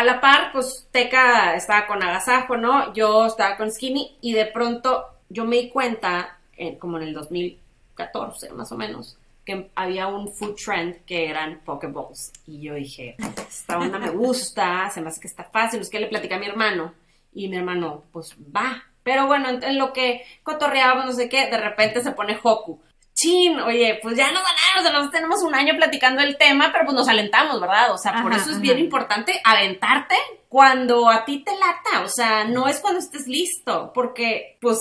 a 0.00 0.04
la 0.04 0.18
par, 0.18 0.50
pues 0.52 0.88
Teca 0.90 1.54
estaba 1.54 1.86
con 1.86 2.02
agasajo, 2.02 2.56
¿no? 2.56 2.94
Yo 2.94 3.26
estaba 3.26 3.58
con 3.58 3.70
Skinny 3.70 4.16
y 4.22 4.32
de 4.32 4.46
pronto 4.46 5.04
yo 5.28 5.44
me 5.44 5.56
di 5.56 5.68
cuenta, 5.68 6.38
como 6.78 6.96
en 6.96 7.02
el 7.02 7.12
2014 7.12 8.50
más 8.54 8.72
o 8.72 8.78
menos, 8.78 9.18
que 9.44 9.68
había 9.74 10.06
un 10.06 10.32
food 10.32 10.54
trend 10.54 11.04
que 11.04 11.28
eran 11.28 11.60
Pokeballs. 11.66 12.32
Y 12.46 12.62
yo 12.62 12.74
dije, 12.74 13.16
esta 13.46 13.78
onda 13.78 13.98
me 13.98 14.08
gusta, 14.08 14.88
se 14.88 15.02
me 15.02 15.08
hace 15.08 15.20
que 15.20 15.28
está 15.28 15.44
fácil. 15.44 15.82
Es 15.82 15.90
que 15.90 16.00
le 16.00 16.06
platicé 16.06 16.32
a 16.32 16.38
mi 16.38 16.46
hermano 16.46 16.94
y 17.34 17.48
mi 17.48 17.58
hermano, 17.58 18.04
pues 18.10 18.34
va. 18.56 18.82
Pero 19.02 19.26
bueno, 19.26 19.50
en, 19.50 19.76
lo 19.76 19.92
que 19.92 20.24
cotorreábamos, 20.42 21.04
no 21.04 21.12
sé 21.12 21.28
qué, 21.28 21.50
de 21.50 21.58
repente 21.58 22.02
se 22.02 22.12
pone 22.12 22.38
Hoku. 22.42 22.80
Chin, 23.20 23.60
oye, 23.60 23.98
pues 24.00 24.16
ya 24.16 24.32
nos 24.32 24.42
ganaron, 24.42 24.78
o 24.78 24.82
sea, 24.82 24.92
nosotros 24.92 25.12
tenemos 25.12 25.42
un 25.42 25.54
año 25.54 25.74
platicando 25.76 26.22
el 26.22 26.38
tema, 26.38 26.70
pero 26.72 26.86
pues 26.86 26.94
nos 26.94 27.08
alentamos, 27.08 27.60
¿verdad? 27.60 27.92
O 27.92 27.98
sea, 27.98 28.22
por 28.22 28.32
eso 28.32 28.50
es 28.50 28.60
bien 28.60 28.78
importante 28.78 29.40
aventarte 29.44 30.14
cuando 30.48 31.10
a 31.10 31.24
ti 31.24 31.44
te 31.44 31.52
lata, 31.52 32.02
o 32.02 32.08
sea, 32.08 32.44
no 32.44 32.66
es 32.66 32.80
cuando 32.80 32.98
estés 32.98 33.26
listo, 33.26 33.92
porque, 33.92 34.56
pues, 34.60 34.80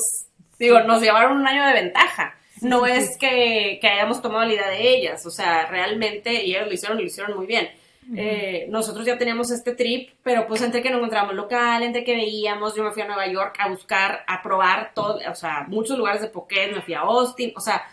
digo, 0.57 0.79
nos 0.81 1.01
llevaron 1.01 1.37
un 1.37 1.47
año 1.47 1.65
de 1.65 1.73
ventaja. 1.73 2.35
No 2.61 2.85
es 2.85 3.17
que, 3.17 3.79
hayamos 3.83 4.21
tomado 4.21 4.45
la 4.45 4.53
idea 4.53 4.69
de 4.69 4.95
ellas, 4.95 5.25
o 5.25 5.31
sea, 5.31 5.65
realmente, 5.67 6.45
y 6.45 6.55
ellos 6.55 6.67
lo 6.67 6.73
hicieron, 6.73 6.97
lo 6.97 7.03
hicieron 7.03 7.35
muy 7.35 7.45
bien. 7.45 7.69
Eh, 8.15 8.65
nosotros 8.69 9.05
ya 9.05 9.17
teníamos 9.17 9.51
este 9.51 9.75
trip, 9.75 10.09
pero 10.23 10.47
pues 10.47 10.61
entre 10.63 10.81
que 10.81 10.89
no 10.89 10.97
encontramos 10.97 11.35
local, 11.35 11.83
entre 11.83 12.03
que 12.03 12.15
veíamos, 12.15 12.75
yo 12.75 12.83
me 12.83 12.91
fui 12.91 13.03
a 13.03 13.05
Nueva 13.05 13.27
York 13.27 13.55
a 13.59 13.69
buscar, 13.69 14.23
a 14.25 14.41
probar 14.41 14.93
todo, 14.95 15.19
o 15.29 15.35
sea, 15.35 15.65
muchos 15.67 15.97
lugares 15.97 16.21
de 16.21 16.29
Pokémon, 16.29 16.77
me 16.77 16.81
fui 16.81 16.95
a 16.95 17.01
Austin, 17.01 17.53
o 17.55 17.59
sea, 17.59 17.83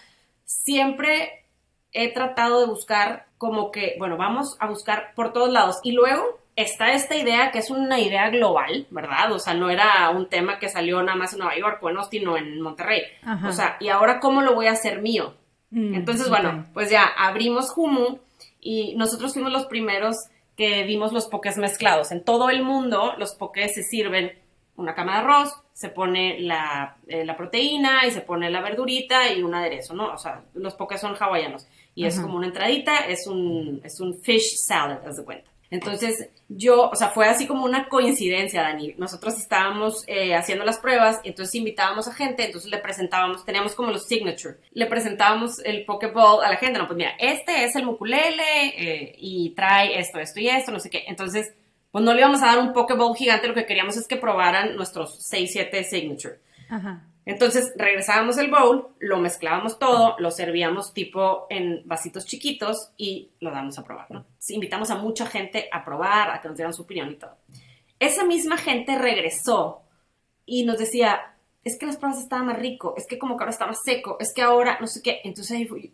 siempre 0.47 1.45
he 1.93 2.13
tratado 2.15 2.61
de 2.61 2.67
buscar 2.67 3.27
como 3.37 3.71
que, 3.71 3.97
bueno, 3.99 4.17
vamos 4.17 4.57
a 4.61 4.67
buscar 4.69 5.13
por 5.15 5.33
todos 5.33 5.51
lados. 5.51 5.77
Y 5.83 5.93
luego 5.93 6.39
está 6.57 6.93
esta 6.93 7.17
idea 7.17 7.51
que 7.51 7.59
es 7.59 7.69
una 7.69 8.01
idea 8.01 8.31
global, 8.31 8.87
¿verdad? 8.91 9.33
O 9.33 9.39
sea, 9.39 9.53
no 9.53 9.69
era 9.69 10.09
un 10.11 10.29
tema 10.29 10.59
que 10.59 10.71
salió 10.71 11.03
nada 11.03 11.19
más 11.19 11.33
en 11.35 11.41
Nueva 11.41 11.59
York 11.59 11.79
o 11.83 11.91
en 11.91 11.99
Austin 11.99 12.27
o 12.29 12.37
en 12.39 12.63
Monterrey. 12.63 13.03
O 13.47 13.53
sea, 13.53 13.77
¿y 13.81 13.89
ahora 13.89 14.21
cómo 14.21 14.41
lo 14.41 14.55
voy 14.55 14.69
a 14.69 14.73
hacer 14.73 15.03
mío? 15.03 15.35
Mm, 15.71 15.95
Entonces, 15.95 16.31
bueno, 16.31 16.65
pues 16.73 16.91
ya 16.91 17.05
abrimos 17.05 17.73
Humu 17.77 18.19
y 18.61 18.95
nosotros 18.97 19.35
fuimos 19.35 19.53
los 19.53 19.67
primeros 19.67 20.17
que 20.57 20.85
dimos 20.85 21.13
los 21.13 21.27
pokés 21.27 21.59
mezclados. 21.59 22.13
En 22.13 22.25
todo 22.25 22.49
el 22.49 22.63
mundo 22.63 23.15
los 23.19 23.35
pokés 23.35 23.75
se 23.75 23.83
sirven 23.83 24.33
una 24.77 24.95
cama 24.95 25.13
de 25.13 25.19
arroz, 25.19 25.53
se 25.77 25.91
pone 25.91 26.41
la, 26.41 26.97
eh, 27.07 27.27
proteína 27.37 28.07
y 28.07 28.11
se 28.11 28.23
pone 28.23 28.49
la 28.49 28.63
verdurita 28.63 29.31
y 29.31 29.43
un 29.43 29.55
aderezo, 29.55 29.93
¿no? 29.93 30.11
O 30.11 30.17
sea, 30.17 30.43
los 30.55 30.75
pokés 30.75 31.03
son 31.03 31.17
hawaianos 31.17 31.67
y 31.95 32.07
es 32.07 32.19
como 32.19 32.39
una 32.39 32.47
entradita, 32.47 33.01
es 33.01 33.27
un, 33.27 33.83
es 33.85 34.01
un 34.01 34.19
fish 34.19 34.57
salad, 34.57 35.07
haz 35.07 35.19
de 35.19 35.25
cuenta. 35.25 35.51
Entonces, 35.71 36.31
yo, 36.49 36.89
o 36.89 36.97
sea, 36.97 37.09
fue 37.09 37.29
así 37.29 37.47
como 37.47 37.67
una 37.67 37.91
coincidencia, 37.91 38.63
Dani. 38.63 38.95
Nosotros 38.97 39.37
estábamos 39.37 40.03
eh, 40.07 40.35
haciendo 40.35 40.65
las 40.65 40.79
pruebas, 40.79 41.21
entonces 41.25 41.55
invitábamos 41.57 42.09
a 42.09 42.15
gente, 42.15 42.47
entonces 42.47 42.71
le 42.71 42.79
presentábamos, 42.79 43.45
teníamos 43.45 43.75
como 43.75 43.91
los 43.91 44.07
signature, 44.07 44.57
le 44.73 44.87
presentábamos 44.87 45.59
el 45.63 45.85
Pokéball 45.85 46.43
a 46.43 46.49
la 46.49 46.57
gente, 46.57 46.79
no, 46.79 46.87
pues 46.87 46.97
mira, 46.97 47.13
este 47.19 47.65
es 47.65 47.77
el 47.77 47.85
mukulele 47.85 48.69
eh, 48.79 49.15
y 49.19 49.51
trae 49.51 49.99
esto, 49.99 50.21
esto 50.21 50.41
y 50.41 50.49
esto, 50.49 50.73
no 50.73 50.81
sé 50.81 50.89
qué. 50.89 51.05
Entonces, 51.07 51.53
pues 51.97 52.05
no 52.05 52.13
le 52.13 52.21
íbamos 52.21 52.43
a 52.43 52.49
dar 52.49 52.59
un 52.59 52.75
Pokéball 52.75 53.17
gigante, 53.17 53.49
lo 53.49 53.55
que 53.55 53.65
queríamos 53.65 53.97
es 53.97 54.07
que 54.07 54.17
probaran 54.17 54.77
nuestros 54.77 55.17
6, 55.19 55.51
7 55.51 55.83
signature. 55.83 56.41
Ajá. 56.69 57.07
Entonces 57.25 57.73
regresábamos 57.75 58.37
el 58.37 58.51
bowl, 58.51 58.89
lo 58.99 59.17
mezclábamos 59.17 59.79
todo, 59.79 60.15
lo 60.19 60.31
servíamos 60.31 60.93
tipo 60.93 61.47
en 61.49 61.81
vasitos 61.87 62.27
chiquitos 62.27 62.91
y 62.99 63.31
lo 63.41 63.51
damos 63.51 63.79
a 63.79 63.85
probar, 63.85 64.11
¿no? 64.11 64.27
Invitamos 64.51 64.91
a 64.91 64.97
mucha 64.97 65.25
gente 65.25 65.71
a 65.73 65.87
probar, 65.87 66.33
a 66.33 66.43
que 66.43 66.49
nos 66.49 66.59
dieran 66.59 66.75
su 66.75 66.83
opinión 66.83 67.13
y 67.13 67.15
todo. 67.15 67.39
Esa 67.99 68.25
misma 68.27 68.59
gente 68.59 68.99
regresó 68.99 69.81
y 70.45 70.67
nos 70.67 70.77
decía, 70.77 71.35
es 71.65 71.79
que 71.79 71.87
las 71.87 71.97
pruebas 71.97 72.21
estaban 72.21 72.45
más 72.45 72.59
rico, 72.59 72.93
es 72.99 73.07
que 73.07 73.19
como 73.19 73.39
que 73.39 73.45
ahora 73.45 73.53
está 73.53 73.67
más 73.67 73.83
seco, 73.83 74.19
es 74.21 74.35
que 74.35 74.43
ahora 74.43 74.77
no 74.83 74.87
sé 74.87 75.01
qué. 75.01 75.23
Entonces 75.25 75.57
ahí 75.57 75.65
fue, 75.65 75.93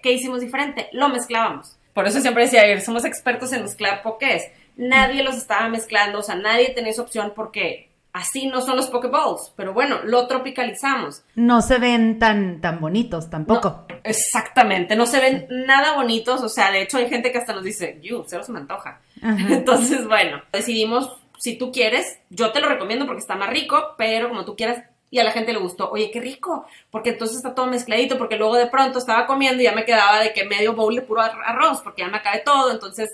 ¿qué 0.00 0.12
hicimos 0.12 0.40
diferente? 0.40 0.88
Lo 0.92 1.10
mezclábamos. 1.10 1.76
Por 1.92 2.06
eso 2.06 2.22
siempre 2.22 2.44
decía, 2.44 2.80
somos 2.80 3.04
expertos 3.04 3.52
en 3.52 3.64
mezclar 3.64 4.02
pokés. 4.02 4.50
Nadie 4.76 5.22
los 5.22 5.36
estaba 5.36 5.68
mezclando, 5.68 6.20
o 6.20 6.22
sea, 6.22 6.34
nadie 6.34 6.70
tenía 6.70 6.92
esa 6.92 7.02
opción 7.02 7.32
porque 7.34 7.90
Así 8.16 8.46
no 8.46 8.62
son 8.62 8.76
los 8.76 8.86
Pokeballs, 8.86 9.52
pero 9.56 9.74
bueno, 9.74 9.98
lo 10.02 10.26
tropicalizamos. 10.26 11.22
No 11.34 11.60
se 11.60 11.76
ven 11.76 12.18
tan, 12.18 12.62
tan 12.62 12.80
bonitos 12.80 13.28
tampoco. 13.28 13.84
exactamente, 14.04 14.96
no 14.96 15.04
se 15.04 15.20
ven 15.20 15.46
nada 15.50 15.96
bonitos, 15.96 16.40
o 16.40 16.48
sea, 16.48 16.72
de 16.72 16.80
hecho 16.80 16.96
hay 16.96 17.10
gente 17.10 17.30
que 17.30 17.36
hasta 17.36 17.52
nos 17.52 17.62
dice, 17.62 18.00
you, 18.02 18.24
se 18.26 18.38
me 18.50 18.60
antoja. 18.60 19.02
Entonces, 19.22 20.08
bueno, 20.08 20.40
decidimos, 20.50 21.14
si 21.38 21.58
tú 21.58 21.70
quieres, 21.70 22.20
yo 22.30 22.52
te 22.52 22.60
lo 22.62 22.70
recomiendo 22.70 23.04
porque 23.04 23.20
está 23.20 23.36
más 23.36 23.50
rico, 23.50 23.94
pero 23.98 24.30
como 24.30 24.46
tú 24.46 24.56
quieras, 24.56 24.82
y 25.10 25.18
a 25.18 25.24
la 25.24 25.32
gente 25.32 25.52
le 25.52 25.58
gustó, 25.58 25.90
oye, 25.90 26.10
qué 26.10 26.18
rico, 26.18 26.66
porque 26.90 27.10
entonces 27.10 27.36
está 27.36 27.54
todo 27.54 27.66
mezcladito, 27.66 28.16
porque 28.16 28.36
luego 28.36 28.56
de 28.56 28.68
pronto 28.68 28.98
estaba 28.98 29.26
comiendo 29.26 29.60
y 29.60 29.66
ya 29.66 29.72
me 29.72 29.84
quedaba 29.84 30.20
de 30.20 30.32
que 30.32 30.46
medio 30.46 30.72
bowl 30.72 30.94
de 30.94 31.02
puro 31.02 31.20
arroz, 31.20 31.82
porque 31.82 32.00
ya 32.00 32.08
me 32.08 32.16
acabé 32.16 32.38
todo, 32.38 32.72
entonces 32.72 33.10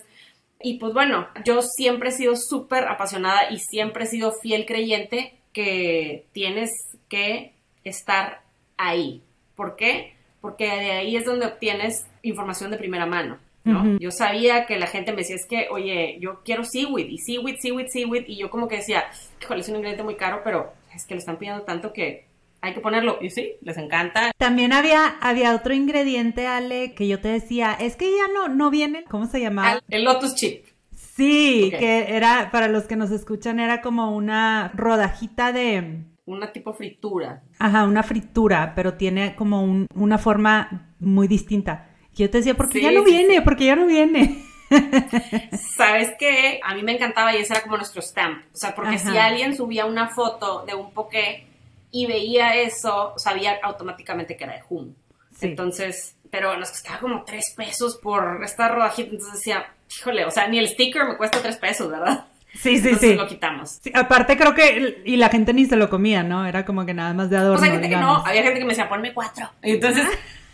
y 0.62 0.78
pues 0.78 0.92
bueno, 0.92 1.28
yo 1.44 1.62
siempre 1.62 2.10
he 2.10 2.12
sido 2.12 2.36
súper 2.36 2.88
apasionada 2.88 3.50
y 3.50 3.58
siempre 3.58 4.04
he 4.04 4.06
sido 4.06 4.32
fiel 4.32 4.66
creyente 4.66 5.38
que 5.52 6.26
tienes 6.32 6.70
que 7.08 7.54
estar 7.84 8.42
ahí. 8.76 9.22
¿Por 9.54 9.76
qué? 9.76 10.14
Porque 10.40 10.64
de 10.64 10.90
ahí 10.92 11.16
es 11.16 11.24
donde 11.24 11.46
obtienes 11.46 12.06
información 12.22 12.70
de 12.70 12.78
primera 12.78 13.06
mano. 13.06 13.38
¿no? 13.64 13.98
Yo 13.98 14.10
sabía 14.10 14.66
que 14.66 14.76
la 14.76 14.88
gente 14.88 15.12
me 15.12 15.18
decía, 15.18 15.36
es 15.36 15.46
que, 15.46 15.68
oye, 15.70 16.18
yo 16.20 16.40
quiero 16.44 16.64
seaweed, 16.64 17.06
y 17.08 17.18
seaweed, 17.18 17.58
seaweed, 17.60 17.86
seaweed, 17.88 18.24
y 18.26 18.36
yo 18.36 18.50
como 18.50 18.66
que 18.66 18.76
decía, 18.76 19.04
híjole, 19.40 19.60
es 19.60 19.68
un 19.68 19.76
ingrediente 19.76 20.02
muy 20.02 20.16
caro, 20.16 20.40
pero 20.42 20.72
es 20.92 21.06
que 21.06 21.14
lo 21.14 21.20
están 21.20 21.36
pidiendo 21.36 21.62
tanto 21.62 21.92
que 21.92 22.26
hay 22.62 22.74
que 22.74 22.80
ponerlo. 22.80 23.18
Y 23.20 23.30
sí, 23.30 23.56
les 23.60 23.76
encanta. 23.76 24.30
También 24.38 24.72
había, 24.72 25.16
había 25.20 25.54
otro 25.54 25.74
ingrediente, 25.74 26.46
Ale, 26.46 26.94
que 26.94 27.08
yo 27.08 27.20
te 27.20 27.28
decía, 27.28 27.76
es 27.78 27.96
que 27.96 28.10
ya 28.10 28.32
no, 28.32 28.48
no 28.48 28.70
viene, 28.70 29.04
¿cómo 29.10 29.26
se 29.26 29.40
llama? 29.40 29.80
El 29.88 30.04
Lotus 30.04 30.36
Chip. 30.36 30.64
Sí, 30.94 31.72
que 31.78 32.16
era, 32.16 32.50
para 32.50 32.68
los 32.68 32.84
que 32.84 32.96
nos 32.96 33.10
escuchan, 33.10 33.60
era 33.60 33.82
como 33.82 34.16
una 34.16 34.70
rodajita 34.74 35.52
de... 35.52 36.04
Una 36.24 36.52
tipo 36.52 36.72
fritura. 36.72 37.42
Ajá, 37.58 37.84
una 37.84 38.02
fritura, 38.02 38.72
pero 38.74 38.94
tiene 38.94 39.34
como 39.34 39.86
una 39.94 40.18
forma 40.18 40.94
muy 41.00 41.28
distinta. 41.28 41.90
Yo 42.14 42.30
te 42.30 42.38
decía, 42.38 42.54
¿por 42.54 42.68
qué 42.68 42.80
ya 42.80 42.92
no 42.92 43.02
viene? 43.02 43.42
porque 43.42 43.66
ya 43.66 43.76
no 43.76 43.86
viene? 43.86 44.44
¿Sabes 45.76 46.12
qué? 46.18 46.60
A 46.62 46.74
mí 46.74 46.82
me 46.82 46.92
encantaba 46.92 47.34
y 47.34 47.40
ese 47.40 47.54
era 47.54 47.62
como 47.62 47.76
nuestro 47.76 48.00
stamp. 48.00 48.44
O 48.54 48.56
sea, 48.56 48.74
porque 48.74 48.98
si 48.98 49.18
alguien 49.18 49.56
subía 49.56 49.84
una 49.84 50.08
foto 50.08 50.64
de 50.64 50.74
un 50.74 50.92
poké 50.92 51.51
y 51.92 52.06
veía 52.06 52.56
eso, 52.56 53.14
sabía 53.18 53.60
automáticamente 53.62 54.36
que 54.36 54.44
era 54.44 54.54
de 54.54 54.62
Hum. 54.68 54.94
Entonces, 55.40 56.16
pero 56.30 56.56
nos 56.56 56.70
costaba 56.70 56.98
como 56.98 57.24
tres 57.24 57.52
pesos 57.56 57.98
por 58.02 58.42
esta 58.42 58.68
rodajita. 58.68 59.10
Entonces 59.10 59.34
decía, 59.34 59.66
híjole, 59.98 60.24
o 60.24 60.30
sea, 60.30 60.48
ni 60.48 60.58
el 60.58 60.68
sticker 60.68 61.04
me 61.04 61.16
cuesta 61.16 61.40
tres 61.42 61.56
pesos, 61.56 61.90
¿verdad? 61.90 62.26
Sí, 62.54 62.78
sí, 62.78 62.88
Entonces 62.88 63.10
sí. 63.10 63.14
lo 63.16 63.26
quitamos. 63.26 63.80
aparte 63.94 64.36
creo 64.36 64.54
que, 64.54 65.02
y 65.04 65.16
la 65.16 65.28
gente 65.28 65.52
ni 65.52 65.66
se 65.66 65.76
lo 65.76 65.88
comía, 65.88 66.22
¿no? 66.22 66.46
Era 66.46 66.64
como 66.64 66.84
que 66.84 66.94
nada 66.94 67.12
más 67.14 67.30
de 67.30 67.36
adorno, 67.36 67.58
O 67.60 67.62
sea, 67.62 67.72
gente 67.72 67.88
que 67.88 67.96
no, 67.96 68.24
había 68.26 68.42
gente 68.42 68.58
que 68.58 68.64
me 68.64 68.70
decía, 68.70 68.88
ponme 68.88 69.12
cuatro. 69.14 69.50
Y 69.62 69.72
entonces, 69.72 70.06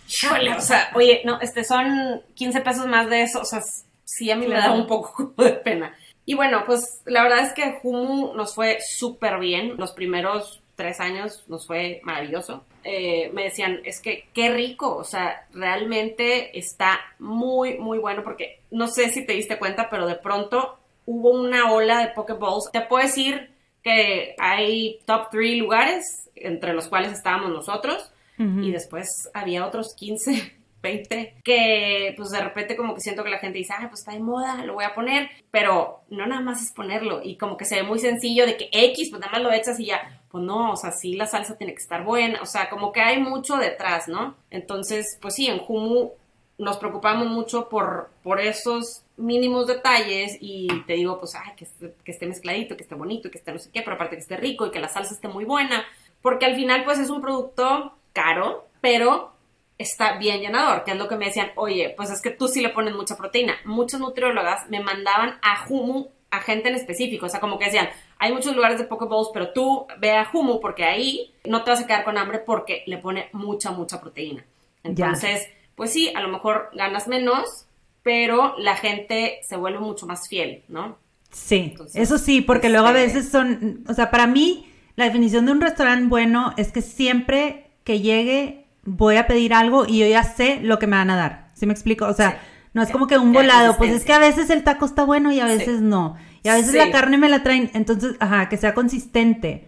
híjole, 0.08 0.54
o 0.54 0.60
sea, 0.60 0.90
oye, 0.94 1.22
no, 1.24 1.40
este 1.40 1.64
son 1.64 2.22
15 2.34 2.60
pesos 2.60 2.86
más 2.86 3.08
de 3.10 3.22
eso, 3.22 3.40
o 3.40 3.44
sea, 3.44 3.60
sí 4.04 4.30
a 4.30 4.36
mí 4.36 4.46
me 4.46 4.54
da 4.54 4.72
un 4.72 4.86
poco 4.86 5.34
de 5.42 5.52
pena. 5.52 5.94
Y 6.24 6.34
bueno, 6.34 6.64
pues 6.66 7.02
la 7.04 7.22
verdad 7.22 7.40
es 7.40 7.52
que 7.52 7.78
Humu 7.82 8.34
nos 8.34 8.54
fue 8.54 8.78
súper 8.86 9.38
bien. 9.38 9.76
Los 9.78 9.92
primeros 9.92 10.62
tres 10.78 11.00
años 11.00 11.44
nos 11.48 11.66
fue 11.66 12.00
maravilloso. 12.04 12.64
Eh, 12.84 13.32
me 13.34 13.42
decían, 13.42 13.80
es 13.84 14.00
que 14.00 14.28
qué 14.32 14.48
rico, 14.50 14.96
o 14.96 15.02
sea, 15.02 15.48
realmente 15.52 16.56
está 16.56 17.00
muy, 17.18 17.78
muy 17.78 17.98
bueno 17.98 18.22
porque 18.22 18.60
no 18.70 18.86
sé 18.86 19.08
si 19.08 19.26
te 19.26 19.32
diste 19.32 19.58
cuenta, 19.58 19.90
pero 19.90 20.06
de 20.06 20.14
pronto 20.14 20.78
hubo 21.04 21.32
una 21.32 21.72
ola 21.72 21.98
de 21.98 22.12
Pokeballs. 22.12 22.70
Te 22.72 22.82
puedo 22.82 23.04
decir 23.04 23.50
que 23.82 24.36
hay 24.38 25.00
top 25.04 25.30
three 25.30 25.56
lugares, 25.56 26.30
entre 26.36 26.72
los 26.74 26.86
cuales 26.86 27.10
estábamos 27.10 27.50
nosotros, 27.50 28.12
y 28.38 28.70
después 28.70 29.08
había 29.34 29.66
otros 29.66 29.96
15 29.96 30.58
20, 30.80 31.40
que 31.44 32.14
pues 32.16 32.30
de 32.30 32.40
repente 32.40 32.76
como 32.76 32.94
que 32.94 33.00
siento 33.00 33.24
que 33.24 33.30
la 33.30 33.38
gente 33.38 33.58
dice, 33.58 33.74
ah, 33.76 33.88
pues 33.88 34.00
está 34.00 34.12
de 34.12 34.20
moda, 34.20 34.64
lo 34.64 34.74
voy 34.74 34.84
a 34.84 34.94
poner, 34.94 35.28
pero 35.50 36.02
no 36.08 36.26
nada 36.26 36.40
más 36.40 36.62
es 36.62 36.72
ponerlo 36.72 37.20
y 37.22 37.36
como 37.36 37.56
que 37.56 37.64
se 37.64 37.76
ve 37.76 37.82
muy 37.82 37.98
sencillo 37.98 38.46
de 38.46 38.56
que 38.56 38.68
X, 38.70 39.08
pues 39.10 39.20
nada 39.20 39.32
más 39.32 39.42
lo 39.42 39.52
echas 39.52 39.80
y 39.80 39.86
ya, 39.86 40.17
pues 40.30 40.44
no, 40.44 40.72
o 40.72 40.76
sea, 40.76 40.92
sí 40.92 41.14
la 41.14 41.26
salsa 41.26 41.56
tiene 41.56 41.74
que 41.74 41.82
estar 41.82 42.04
buena, 42.04 42.42
o 42.42 42.46
sea, 42.46 42.68
como 42.68 42.92
que 42.92 43.00
hay 43.00 43.20
mucho 43.20 43.56
detrás, 43.56 44.08
¿no? 44.08 44.36
Entonces, 44.50 45.18
pues 45.20 45.34
sí, 45.34 45.46
en 45.46 45.60
Humu 45.66 46.12
nos 46.58 46.76
preocupamos 46.76 47.28
mucho 47.28 47.68
por, 47.68 48.10
por 48.22 48.40
esos 48.40 49.02
mínimos 49.16 49.66
detalles 49.66 50.36
y 50.40 50.68
te 50.86 50.94
digo, 50.94 51.18
pues, 51.18 51.34
ay, 51.34 51.54
que 51.56 51.64
esté, 51.64 51.94
que 52.04 52.26
mezcladito, 52.26 52.76
que 52.76 52.82
esté 52.82 52.94
bonito, 52.94 53.30
que 53.30 53.38
esté 53.38 53.52
no 53.52 53.58
sé 53.58 53.70
qué, 53.72 53.82
pero 53.82 53.94
aparte 53.94 54.16
que 54.16 54.22
esté 54.22 54.36
rico 54.36 54.66
y 54.66 54.70
que 54.70 54.80
la 54.80 54.88
salsa 54.88 55.14
esté 55.14 55.28
muy 55.28 55.44
buena, 55.44 55.84
porque 56.20 56.46
al 56.46 56.56
final 56.56 56.84
pues 56.84 56.98
es 56.98 57.10
un 57.10 57.20
producto 57.20 57.94
caro, 58.12 58.66
pero 58.80 59.32
está 59.78 60.18
bien 60.18 60.40
llenador, 60.40 60.84
que 60.84 60.90
es 60.90 60.96
lo 60.96 61.08
que 61.08 61.16
me 61.16 61.26
decían, 61.26 61.52
oye, 61.54 61.94
pues 61.96 62.10
es 62.10 62.20
que 62.20 62.30
tú 62.30 62.48
sí 62.48 62.60
le 62.60 62.70
pones 62.70 62.94
mucha 62.94 63.16
proteína. 63.16 63.54
Muchas 63.64 64.00
nutriólogas 64.00 64.68
me 64.68 64.80
mandaban 64.80 65.38
a 65.40 65.64
Humu 65.68 66.08
a 66.30 66.40
gente 66.40 66.68
en 66.68 66.74
específico, 66.74 67.26
o 67.26 67.28
sea, 67.28 67.40
como 67.40 67.58
que 67.58 67.66
decían, 67.66 67.88
hay 68.18 68.32
muchos 68.32 68.54
lugares 68.54 68.78
de 68.78 68.84
Pokeballs, 68.84 69.30
pero 69.32 69.52
tú 69.52 69.86
ve 69.98 70.12
a 70.12 70.28
Humu 70.32 70.60
porque 70.60 70.84
ahí 70.84 71.32
no 71.44 71.62
te 71.62 71.70
vas 71.70 71.80
a 71.80 71.86
quedar 71.86 72.04
con 72.04 72.18
hambre 72.18 72.40
porque 72.40 72.82
le 72.86 72.98
pone 72.98 73.28
mucha, 73.32 73.70
mucha 73.70 74.00
proteína. 74.00 74.44
Entonces, 74.82 75.48
pues 75.74 75.92
sí, 75.92 76.12
a 76.14 76.20
lo 76.20 76.28
mejor 76.28 76.70
ganas 76.74 77.06
menos, 77.06 77.66
pero 78.02 78.54
la 78.58 78.76
gente 78.76 79.40
se 79.42 79.56
vuelve 79.56 79.78
mucho 79.78 80.06
más 80.06 80.28
fiel, 80.28 80.62
¿no? 80.68 80.96
Sí, 81.30 81.74
eso 81.94 82.18
sí, 82.18 82.40
porque 82.40 82.70
luego 82.70 82.86
a 82.86 82.90
este 82.90 83.18
veces 83.18 83.30
son, 83.30 83.84
o 83.86 83.94
sea, 83.94 84.10
para 84.10 84.26
mí 84.26 84.66
la 84.96 85.04
definición 85.04 85.46
de 85.46 85.52
un 85.52 85.60
restaurante 85.60 86.08
bueno 86.08 86.54
es 86.56 86.72
que 86.72 86.82
siempre 86.82 87.70
que 87.84 88.00
llegue 88.00 88.64
voy 88.84 89.16
a 89.16 89.26
pedir 89.26 89.54
algo 89.54 89.84
y 89.86 89.98
yo 89.98 90.06
ya 90.06 90.24
sé 90.24 90.60
lo 90.62 90.78
que 90.78 90.86
me 90.86 90.96
van 90.96 91.10
a 91.10 91.16
dar. 91.16 91.50
¿Sí 91.54 91.66
me 91.66 91.72
explico? 91.72 92.06
O 92.06 92.14
sea, 92.14 92.40
no 92.72 92.82
es 92.82 92.90
como 92.90 93.06
que 93.06 93.18
un 93.18 93.32
volado, 93.32 93.76
pues 93.76 93.92
es 93.92 94.04
que 94.04 94.12
a 94.12 94.18
veces 94.18 94.50
el 94.50 94.64
taco 94.64 94.86
está 94.86 95.04
bueno 95.04 95.30
y 95.30 95.40
a 95.40 95.46
veces 95.46 95.80
no. 95.80 96.16
Y 96.48 96.50
a 96.50 96.54
veces 96.54 96.74
la 96.74 96.90
carne 96.90 97.18
me 97.18 97.28
la 97.28 97.42
traen, 97.42 97.70
entonces, 97.74 98.16
ajá, 98.20 98.48
que 98.48 98.56
sea 98.56 98.72
consistente. 98.72 99.66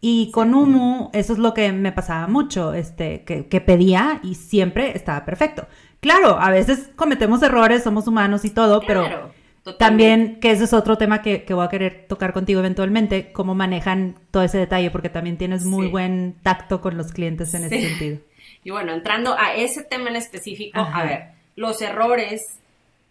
Y 0.00 0.30
con 0.32 0.54
Humu, 0.54 1.10
eso 1.12 1.34
es 1.34 1.38
lo 1.38 1.52
que 1.52 1.72
me 1.72 1.92
pasaba 1.92 2.26
mucho, 2.26 2.72
este, 2.72 3.22
que, 3.24 3.46
que 3.46 3.60
pedía 3.60 4.18
y 4.22 4.34
siempre 4.34 4.96
estaba 4.96 5.24
perfecto. 5.24 5.68
Claro, 6.00 6.38
a 6.40 6.50
veces 6.50 6.90
cometemos 6.96 7.42
errores, 7.42 7.84
somos 7.84 8.08
humanos 8.08 8.44
y 8.44 8.50
todo, 8.50 8.80
pero 8.84 9.30
también, 9.78 10.40
que 10.40 10.50
ese 10.50 10.64
es 10.64 10.72
otro 10.72 10.98
tema 10.98 11.22
que, 11.22 11.44
voy 11.50 11.64
a 11.64 11.68
querer 11.68 12.06
tocar 12.08 12.32
contigo 12.32 12.60
eventualmente, 12.60 13.30
cómo 13.32 13.54
manejan 13.54 14.16
todo 14.30 14.42
ese 14.42 14.58
detalle, 14.58 14.90
porque 14.90 15.08
también 15.10 15.36
tienes 15.36 15.64
muy 15.64 15.88
buen 15.88 16.34
tacto 16.42 16.80
con 16.80 16.96
los 16.96 17.12
clientes 17.12 17.54
en 17.54 17.64
ese 17.64 17.80
sentido. 17.88 18.18
Y 18.64 18.70
bueno, 18.70 18.92
entrando 18.92 19.36
a 19.38 19.54
ese 19.54 19.84
tema 19.84 20.08
en 20.10 20.16
específico, 20.16 20.80
a 20.80 21.04
ver, 21.04 21.28
los 21.54 21.80
errores 21.82 22.58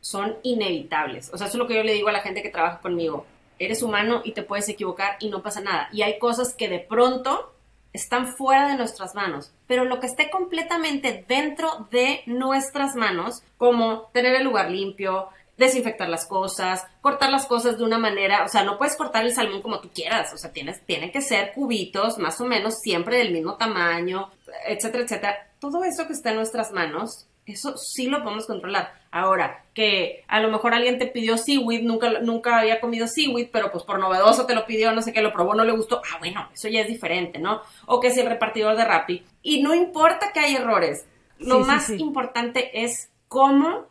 son 0.01 0.36
inevitables. 0.43 1.31
O 1.34 1.38
sea, 1.38 1.48
eso 1.48 1.55
es 1.55 1.60
lo 1.60 1.67
que 1.67 1.75
yo 1.75 1.84
le 1.84 1.93
digo 1.93 2.10
a 2.10 2.12
la 2.13 2.22
gente 2.22 2.41
que 2.41 2.50
trabaja 2.50 2.81
conmigo. 2.81 3.25
Eres 3.60 3.84
humano 3.84 4.22
y 4.25 4.34
te 4.34 4.43
puedes 4.43 4.67
equivocar 4.67 5.17
y 5.20 5.29
no 5.29 5.41
pasa 5.41 5.62
nada. 5.62 5.88
Y 5.93 6.01
hay 6.01 6.20
cosas 6.20 6.53
que 6.55 6.67
de 6.67 6.79
pronto 6.79 7.53
están 7.93 8.27
fuera 8.36 8.70
de 8.70 8.75
nuestras 8.75 9.15
manos, 9.15 9.51
pero 9.67 9.86
lo 9.86 10.00
que 10.00 10.08
esté 10.08 10.29
completamente 10.29 11.25
dentro 11.27 11.88
de 11.91 12.22
nuestras 12.25 12.96
manos, 12.96 13.43
como 13.58 14.10
tener 14.13 14.36
el 14.36 14.46
lugar 14.46 14.72
limpio, 14.72 15.27
desinfectar 15.58 16.10
las 16.10 16.25
cosas, 16.25 16.88
cortar 17.01 17.29
las 17.29 17.46
cosas 17.46 17.77
de 17.77 17.84
una 17.84 18.00
manera, 18.00 18.43
o 18.46 18.48
sea, 18.48 18.63
no 18.63 18.77
puedes 18.77 18.96
cortar 18.96 19.25
el 19.25 19.34
salmón 19.34 19.62
como 19.62 19.79
tú 19.79 19.89
quieras, 19.93 20.34
o 20.34 20.38
sea, 20.38 20.51
tienes, 20.51 20.81
tienen 20.86 21.12
que 21.12 21.22
ser 21.22 21.51
cubitos 21.53 22.17
más 22.17 22.39
o 22.41 22.46
menos 22.46 22.79
siempre 22.79 23.17
del 23.17 23.31
mismo 23.31 23.58
tamaño, 23.58 24.31
etcétera, 24.65 25.03
etcétera. 25.03 25.51
Todo 25.60 25.84
eso 25.84 26.08
que 26.08 26.13
está 26.13 26.31
en 26.31 26.38
nuestras 26.38 26.72
manos, 26.72 27.27
eso 27.51 27.77
sí 27.77 28.08
lo 28.08 28.24
podemos 28.24 28.46
controlar. 28.46 28.93
Ahora, 29.12 29.65
que 29.74 30.24
a 30.27 30.39
lo 30.39 30.50
mejor 30.50 30.74
alguien 30.74 30.98
te 30.98 31.08
pidió 31.08 31.38
seaweed, 31.38 31.84
nunca, 31.84 32.20
nunca 32.22 32.60
había 32.60 32.79
comido 32.79 33.08
seaweed, 33.08 33.50
pero 33.51 33.72
pues 33.72 33.84
por 33.84 34.00
novedoso 34.00 34.46
te 34.46 34.55
lo 34.55 34.65
pidió, 34.65 34.91
no 34.91 35.01
sé 35.01 35.13
qué, 35.13 35.22
lo 35.22 35.34
probó, 35.34 35.53
no 35.53 35.63
le 35.63 35.74
gustó, 35.74 36.01
ah, 36.12 36.17
bueno, 36.20 36.50
eso 36.53 36.67
ya 36.67 36.81
es 36.81 36.88
diferente, 36.88 37.39
¿no? 37.39 37.62
O 37.86 38.00
que 38.00 38.12
si 38.12 38.20
el 38.22 38.27
repartidor 38.27 38.77
de 38.77 38.86
Rappi. 38.86 39.25
Y 39.41 39.62
no 39.62 39.75
importa 39.75 40.31
que 40.34 40.39
hay 40.39 40.55
errores, 40.55 41.05
lo 41.39 41.60
más 41.60 41.89
importante 41.89 42.84
es 42.84 43.10
cómo 43.27 43.88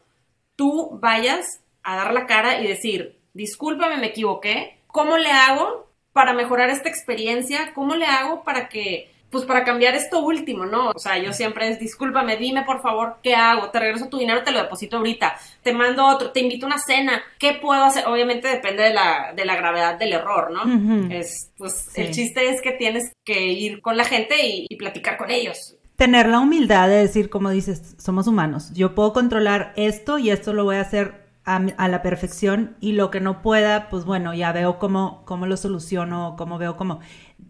tú 0.56 0.98
vayas 1.00 1.62
a 1.82 1.96
dar 1.96 2.12
la 2.12 2.26
cara 2.26 2.60
y 2.60 2.66
decir, 2.66 3.18
discúlpame, 3.32 3.96
me 3.96 4.08
equivoqué, 4.08 4.78
¿cómo 4.86 5.16
le 5.16 5.30
hago 5.30 5.88
para 6.12 6.32
mejorar 6.32 6.70
esta 6.70 6.88
experiencia? 6.88 7.72
¿Cómo 7.74 7.94
le 7.94 8.06
hago 8.06 8.44
para 8.44 8.68
que, 8.68 9.10
pues 9.30 9.44
para 9.44 9.64
cambiar 9.64 9.94
esto 9.94 10.24
último, 10.24 10.66
¿no? 10.66 10.90
O 10.90 10.98
sea, 10.98 11.18
yo 11.18 11.32
siempre 11.32 11.68
es, 11.68 11.78
discúlpame, 11.78 12.36
dime 12.36 12.64
por 12.64 12.82
favor, 12.82 13.16
¿qué 13.22 13.34
hago? 13.34 13.70
Te 13.70 13.78
regreso 13.78 14.08
tu 14.08 14.18
dinero, 14.18 14.42
te 14.42 14.50
lo 14.50 14.60
deposito 14.62 14.96
ahorita, 14.96 15.36
te 15.62 15.72
mando 15.72 16.06
otro, 16.06 16.30
te 16.30 16.40
invito 16.40 16.66
a 16.66 16.68
una 16.68 16.78
cena, 16.78 17.22
¿qué 17.38 17.54
puedo 17.54 17.84
hacer? 17.84 18.06
Obviamente 18.06 18.48
depende 18.48 18.82
de 18.82 18.94
la, 18.94 19.32
de 19.34 19.44
la 19.44 19.56
gravedad 19.56 19.98
del 19.98 20.12
error, 20.12 20.50
¿no? 20.50 21.10
Es, 21.14 21.50
pues 21.56 21.90
el 21.96 22.10
chiste 22.12 22.48
es 22.50 22.60
que 22.60 22.72
tienes 22.72 23.12
que 23.24 23.46
ir 23.46 23.80
con 23.80 23.96
la 23.96 24.04
gente 24.04 24.34
y 24.42 24.76
platicar 24.76 25.16
con 25.16 25.30
ellos 25.30 25.76
tener 26.00 26.30
la 26.30 26.40
humildad 26.40 26.88
de 26.88 26.94
decir, 26.94 27.28
como 27.28 27.50
dices, 27.50 27.94
somos 27.98 28.26
humanos. 28.26 28.72
Yo 28.72 28.94
puedo 28.94 29.12
controlar 29.12 29.74
esto 29.76 30.16
y 30.16 30.30
esto 30.30 30.54
lo 30.54 30.64
voy 30.64 30.76
a 30.76 30.80
hacer 30.80 31.28
a, 31.44 31.88
la 31.88 32.02
perfección 32.02 32.76
y 32.80 32.92
lo 32.92 33.10
que 33.10 33.20
no 33.20 33.42
pueda, 33.42 33.88
pues 33.88 34.04
bueno, 34.04 34.32
ya 34.34 34.52
veo 34.52 34.78
cómo, 34.78 35.22
cómo 35.24 35.46
lo 35.46 35.56
soluciono, 35.56 36.36
cómo 36.38 36.58
veo 36.58 36.76
cómo... 36.76 37.00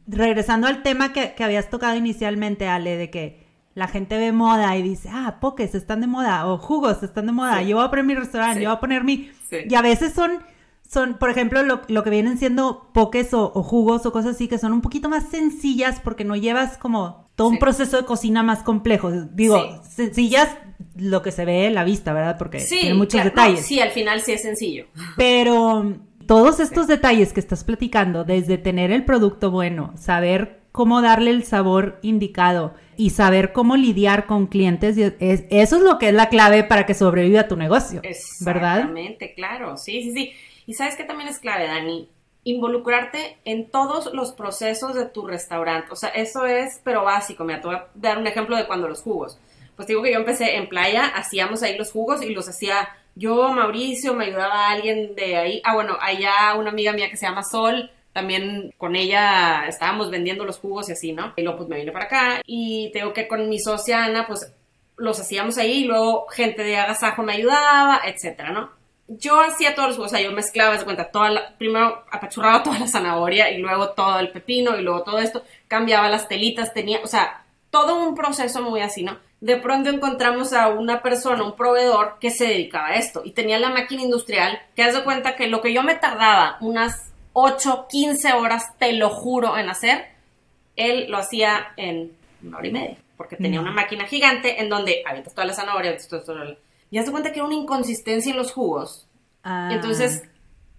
Regresando 0.07 0.67
al 0.67 0.83
tema 0.83 1.13
que, 1.13 1.35
habías 1.43 1.71
tocado 1.71 1.97
inicialmente, 1.97 2.69
Ale, 2.69 2.97
de 2.97 3.11
que 3.11 3.47
la 3.75 3.89
gente 3.89 4.19
ve 4.19 4.33
moda 4.33 4.77
y 4.77 4.83
dice, 4.83 5.09
ah, 5.13 5.39
pokés 5.41 5.75
están 5.75 6.01
de 6.01 6.07
moda, 6.07 6.47
o 6.47 6.59
jugos 6.59 7.03
están 7.03 7.27
de 7.27 7.33
moda, 7.33 7.63
yo 7.63 7.77
voy 7.77 7.85
a 7.85 7.91
poner 7.91 8.05
mi 8.05 8.15
restaurante, 8.15 8.63
yo 8.63 8.69
voy 8.69 8.77
a 8.77 8.81
poner 8.81 9.05
mi... 9.05 9.31
Y 9.69 9.75
a 9.75 9.83
veces 9.83 10.13
son 10.13 10.41
son, 10.91 11.19
por 11.19 11.31
ejemplo, 11.31 11.63
lo, 11.63 11.83
lo, 11.87 12.03
que 12.03 12.11
vienen 12.11 12.37
siendo 12.37 12.91
pokés 12.93 13.33
o, 13.33 13.49
jugos 13.63 14.05
o 14.07 14.13
cosas 14.13 14.35
así 14.35 14.49
que 14.49 14.59
son 14.59 14.73
un 14.73 14.81
poquito 14.81 15.09
más 15.09 15.29
sencillas 15.29 16.01
porque 16.01 16.25
no 16.25 16.35
llevas 16.35 16.79
como 16.79 17.31
todo 17.37 17.47
un 17.47 17.61
proceso 17.61 17.97
de 17.97 18.05
cocina 18.05 18.43
más 18.43 18.65
complejo. 18.65 19.13
Digo, 19.13 19.81
sencillas 19.89 20.49
lo 20.97 21.23
que 21.23 21.31
se 21.31 21.45
ve 21.45 21.67
en 21.67 21.75
la 21.75 21.85
vista, 21.85 22.13
¿verdad? 22.13 22.37
Porque 22.39 22.59
tiene 22.59 22.95
muchos 22.95 23.23
detalles. 23.23 23.65
sí, 23.65 23.79
al 23.79 23.93
final 23.93 24.21
sí 24.21 24.33
es 24.33 24.43
sencillo. 24.43 24.87
Pero 25.17 25.97
todos 26.31 26.61
estos 26.61 26.87
detalles 26.87 27.33
que 27.33 27.41
estás 27.41 27.65
platicando, 27.65 28.23
desde 28.23 28.57
tener 28.57 28.93
el 28.93 29.05
producto 29.05 29.51
bueno, 29.51 29.93
saber 29.97 30.61
cómo 30.71 31.03
darle 31.03 31.33
el 31.33 31.43
sabor 31.43 31.99
indicado 32.03 32.73
y 32.97 33.11
saber 33.11 33.53
cómo 33.53 33.75
lidiar 33.75 34.27
con 34.27 34.47
clientes, 34.47 34.97
eso 34.97 35.77
es 35.77 35.83
lo 35.83 35.99
que 35.99 36.11
es 36.11 36.15
la 36.15 36.29
clave 36.29 36.63
para 36.63 36.87
que 36.87 36.95
sobreviva 36.95 37.49
tu 37.49 37.57
negocio, 37.57 38.01
¿verdad? 38.43 38.77
Exactamente, 38.77 39.35
claro, 39.35 39.77
sí, 39.77 40.05
sí, 40.05 40.13
sí. 40.13 40.33
Y 40.69 40.75
sabes 40.75 40.95
que 40.95 41.03
también 41.03 41.29
es 41.29 41.41
clave, 41.41 41.67
Dani, 41.67 42.09
involucrarte 42.45 43.39
en 43.45 43.69
todos 43.69 44.15
los 44.15 44.31
procesos 44.31 44.95
de 44.95 45.07
tu 45.07 45.27
restaurante. 45.27 45.89
O 45.91 45.97
sea, 45.97 46.11
eso 46.11 46.47
es, 46.47 46.81
pero 46.85 47.03
básico. 47.03 47.43
Mira, 47.43 47.61
te 47.61 47.67
voy 47.67 47.75
a 47.75 47.89
dar 47.97 48.19
un 48.19 48.29
ejemplo 48.29 48.57
de 48.57 48.69
cuando 48.69 48.87
los 48.87 49.03
jugos. 49.03 49.37
Pues 49.81 49.89
digo 49.89 50.03
que 50.03 50.13
yo 50.13 50.19
empecé 50.19 50.57
en 50.57 50.69
playa, 50.69 51.07
hacíamos 51.07 51.63
ahí 51.63 51.79
los 51.79 51.91
jugos 51.91 52.21
y 52.21 52.35
los 52.35 52.47
hacía 52.47 52.91
yo, 53.15 53.49
Mauricio, 53.49 54.13
me 54.13 54.27
ayudaba 54.27 54.67
a 54.67 54.73
alguien 54.73 55.15
de 55.15 55.39
ahí. 55.39 55.63
Ah, 55.65 55.73
bueno, 55.73 55.97
allá 55.99 56.55
una 56.59 56.69
amiga 56.69 56.93
mía 56.93 57.09
que 57.09 57.17
se 57.17 57.25
llama 57.25 57.43
Sol, 57.43 57.91
también 58.13 58.75
con 58.77 58.95
ella 58.95 59.65
estábamos 59.67 60.11
vendiendo 60.11 60.45
los 60.45 60.59
jugos 60.59 60.91
y 60.91 60.93
así, 60.93 61.15
¿no? 61.15 61.33
Y 61.35 61.41
luego 61.41 61.61
pues 61.61 61.71
me 61.71 61.79
vine 61.79 61.93
para 61.93 62.05
acá 62.05 62.43
y 62.45 62.91
tengo 62.93 63.15
que 63.15 63.27
con 63.27 63.49
mi 63.49 63.59
socia 63.59 64.05
Ana, 64.05 64.27
pues 64.27 64.53
los 64.99 65.19
hacíamos 65.19 65.57
ahí 65.57 65.85
y 65.85 65.85
luego 65.85 66.27
gente 66.29 66.63
de 66.63 66.77
agasajo 66.77 67.23
me 67.23 67.33
ayudaba, 67.33 68.03
etcétera, 68.05 68.53
¿no? 68.53 68.73
yo 69.09 69.41
hacía 69.41 69.75
todos 69.75 69.89
los 69.89 69.97
jugos, 69.97 70.13
o 70.13 70.15
sea, 70.15 70.23
yo 70.23 70.31
mezclaba, 70.33 70.77
de 70.77 70.85
cuenta, 70.85 71.11
toda 71.11 71.31
la, 71.31 71.57
primero 71.57 72.05
apachurraba 72.13 72.63
toda 72.63 72.79
la 72.79 72.87
zanahoria 72.87 73.51
y 73.51 73.57
luego 73.57 73.93
todo 73.93 74.19
el 74.19 74.31
pepino 74.31 74.79
y 74.79 74.83
luego 74.83 75.05
todo 75.05 75.21
esto, 75.21 75.43
cambiaba 75.69 76.11
las 76.11 76.29
telitas, 76.29 76.75
tenía, 76.75 77.01
o 77.03 77.07
sea, 77.07 77.47
todo 77.71 78.07
un 78.07 78.15
proceso 78.15 78.61
muy 78.61 78.83
así, 78.83 79.03
¿no? 79.03 79.30
De 79.41 79.57
pronto 79.57 79.89
encontramos 79.89 80.53
a 80.53 80.69
una 80.69 81.03
persona, 81.03 81.43
un 81.43 81.57
proveedor 81.57 82.19
que 82.21 82.31
se 82.31 82.45
dedicaba 82.45 82.89
a 82.89 82.95
esto 82.97 83.23
y 83.25 83.33
tenía 83.33 83.59
la 83.59 83.71
máquina 83.71 84.03
industrial 84.03 84.61
que 84.77 84.83
haz 84.83 84.95
de 84.95 85.03
cuenta 85.03 85.35
que 85.35 85.49
lo 85.49 85.63
que 85.63 85.73
yo 85.73 85.83
me 85.83 85.95
tardaba 85.95 86.59
unas 86.61 87.11
8, 87.33 87.87
15 87.89 88.33
horas, 88.35 88.77
te 88.79 88.93
lo 88.93 89.09
juro, 89.09 89.57
en 89.57 89.69
hacer, 89.69 90.09
él 90.77 91.11
lo 91.11 91.19
hacía 91.19 91.69
en 91.77 92.13
una 92.43 92.59
hora 92.59 92.67
y 92.67 92.73
media, 92.73 92.97
porque 93.17 93.37
tenía 93.37 93.61
una 93.61 93.73
máquina 93.73 94.05
gigante 94.07 94.61
en 94.61 94.69
donde 94.69 95.03
avientas 95.07 95.35
toda 95.35 95.47
la 95.47 95.55
zanahoria, 95.55 95.97
todo, 95.97 96.23
todo, 96.23 96.35
todo, 96.35 96.57
y 96.91 96.99
haz 96.99 97.07
de 97.07 97.13
cuenta 97.13 97.33
que 97.33 97.39
era 97.39 97.47
una 97.47 97.55
inconsistencia 97.55 98.31
en 98.31 98.37
los 98.37 98.53
jugos. 98.53 99.07
Ah. 99.43 99.71
Entonces, 99.73 100.25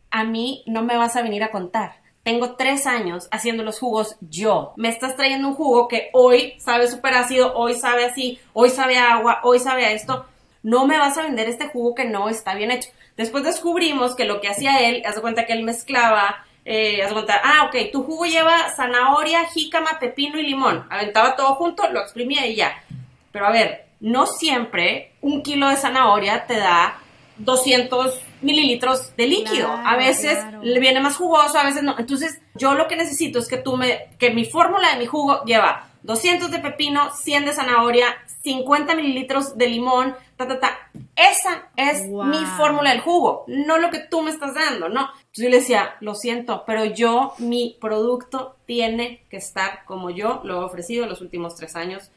a 0.10 0.24
mí 0.24 0.64
no 0.68 0.84
me 0.84 0.98
vas 0.98 1.16
a 1.16 1.22
venir 1.22 1.44
a 1.44 1.52
contar. 1.52 2.01
Tengo 2.24 2.56
tres 2.56 2.86
años 2.86 3.28
haciendo 3.32 3.64
los 3.64 3.80
jugos 3.80 4.16
yo. 4.22 4.74
Me 4.78 4.90
estás 4.90 5.16
trayendo 5.16 5.48
un 5.48 5.56
jugo 5.56 5.88
que 5.88 6.10
hoy 6.14 6.54
sabe 6.60 6.88
súper 6.88 7.16
ácido, 7.16 7.54
hoy 7.56 7.74
sabe 7.74 8.06
así, 8.06 8.40
hoy 8.54 8.70
sabe 8.70 8.98
agua, 8.98 9.40
hoy 9.44 9.60
sabe 9.60 9.86
a 9.86 9.92
esto. 9.92 10.26
No 10.62 10.86
me 10.86 11.00
vas 11.00 11.18
a 11.18 11.24
vender 11.24 11.50
este 11.50 11.68
jugo 11.68 11.96
que 11.96 12.06
no 12.06 12.30
está 12.30 12.54
bien 12.54 12.70
hecho. 12.70 12.90
Después 13.18 13.44
descubrimos 13.44 14.16
que 14.16 14.26
lo 14.26 14.40
que 14.40 14.50
hacía 14.50 14.88
él, 14.88 15.02
haz 15.06 15.16
de 15.16 15.22
cuenta 15.22 15.46
que 15.46 15.54
él 15.54 15.64
mezclaba, 15.64 16.46
eh, 16.64 17.02
haz 17.02 17.10
de 17.10 17.14
cuenta, 17.14 17.42
ah, 17.44 17.66
ok, 17.66 17.92
tu 17.92 18.04
jugo 18.04 18.26
lleva 18.26 18.70
zanahoria, 18.76 19.46
jícama, 19.46 19.98
pepino 20.00 20.40
y 20.40 20.44
limón. 20.44 20.86
Aventaba 20.92 21.36
todo 21.36 21.56
junto, 21.56 21.90
lo 21.90 22.02
exprimía 22.02 22.46
y 22.46 22.56
ya. 22.56 22.84
Pero 23.32 23.48
a 23.48 23.52
ver, 23.52 23.86
no 24.00 24.28
siempre 24.28 25.14
un 25.22 25.42
kilo 25.42 25.70
de 25.70 25.78
zanahoria 25.78 26.46
te 26.46 26.58
da 26.58 27.00
200 27.38 28.20
mililitros 28.42 29.16
de 29.16 29.28
líquido. 29.28 29.70
a 29.72 29.96
veces 29.98 30.38
le 30.62 30.80
viene 30.80 31.00
más 31.00 31.18
jugoso, 31.18 31.58
a 31.58 31.64
veces 31.64 31.84
no. 31.84 31.98
Entonces, 31.98 32.42
yo 32.56 32.74
lo 32.74 32.88
que 32.88 32.96
necesito 32.96 33.40
es 33.40 33.48
que 33.48 33.58
tú 33.58 33.78
me, 33.78 34.10
que 34.18 34.32
mi 34.32 34.46
fórmula 34.46 34.92
de 34.92 35.00
mi 35.00 35.06
jugo 35.06 35.44
lleva 35.46 35.88
200 36.04 36.50
de 36.52 36.60
pepino, 36.60 37.12
100 37.14 37.46
de 37.46 37.54
zanahoria, 37.54 38.08
50 38.44 38.96
mililitros 38.96 39.58
de 39.58 39.68
limón, 39.68 40.16
ta, 40.36 40.48
ta, 40.48 40.60
ta. 40.60 40.90
Esa 41.16 41.70
es 41.76 42.08
mi 42.08 42.44
fórmula 42.58 42.90
del 42.90 43.02
jugo, 43.02 43.44
no 43.48 43.78
lo 43.78 43.92
que 43.92 44.00
tú 44.00 44.22
me 44.22 44.32
estás 44.32 44.56
dando, 44.56 44.90
¿no? 44.90 45.02
Entonces 45.02 45.44
yo 45.44 45.50
le 45.50 45.60
decía, 45.60 45.96
lo 46.00 46.16
siento, 46.16 46.64
pero 46.66 46.86
yo, 46.86 47.34
mi 47.38 47.78
producto 47.80 48.56
tiene 48.66 49.24
que 49.30 49.38
estar 49.38 49.86
como 49.86 50.10
yo 50.10 50.42
lo 50.44 50.62
he 50.62 50.66
ofrecido 50.66 51.06
los 51.06 51.22
últimos 51.22 51.56
tres 51.56 51.76
años 51.76 52.12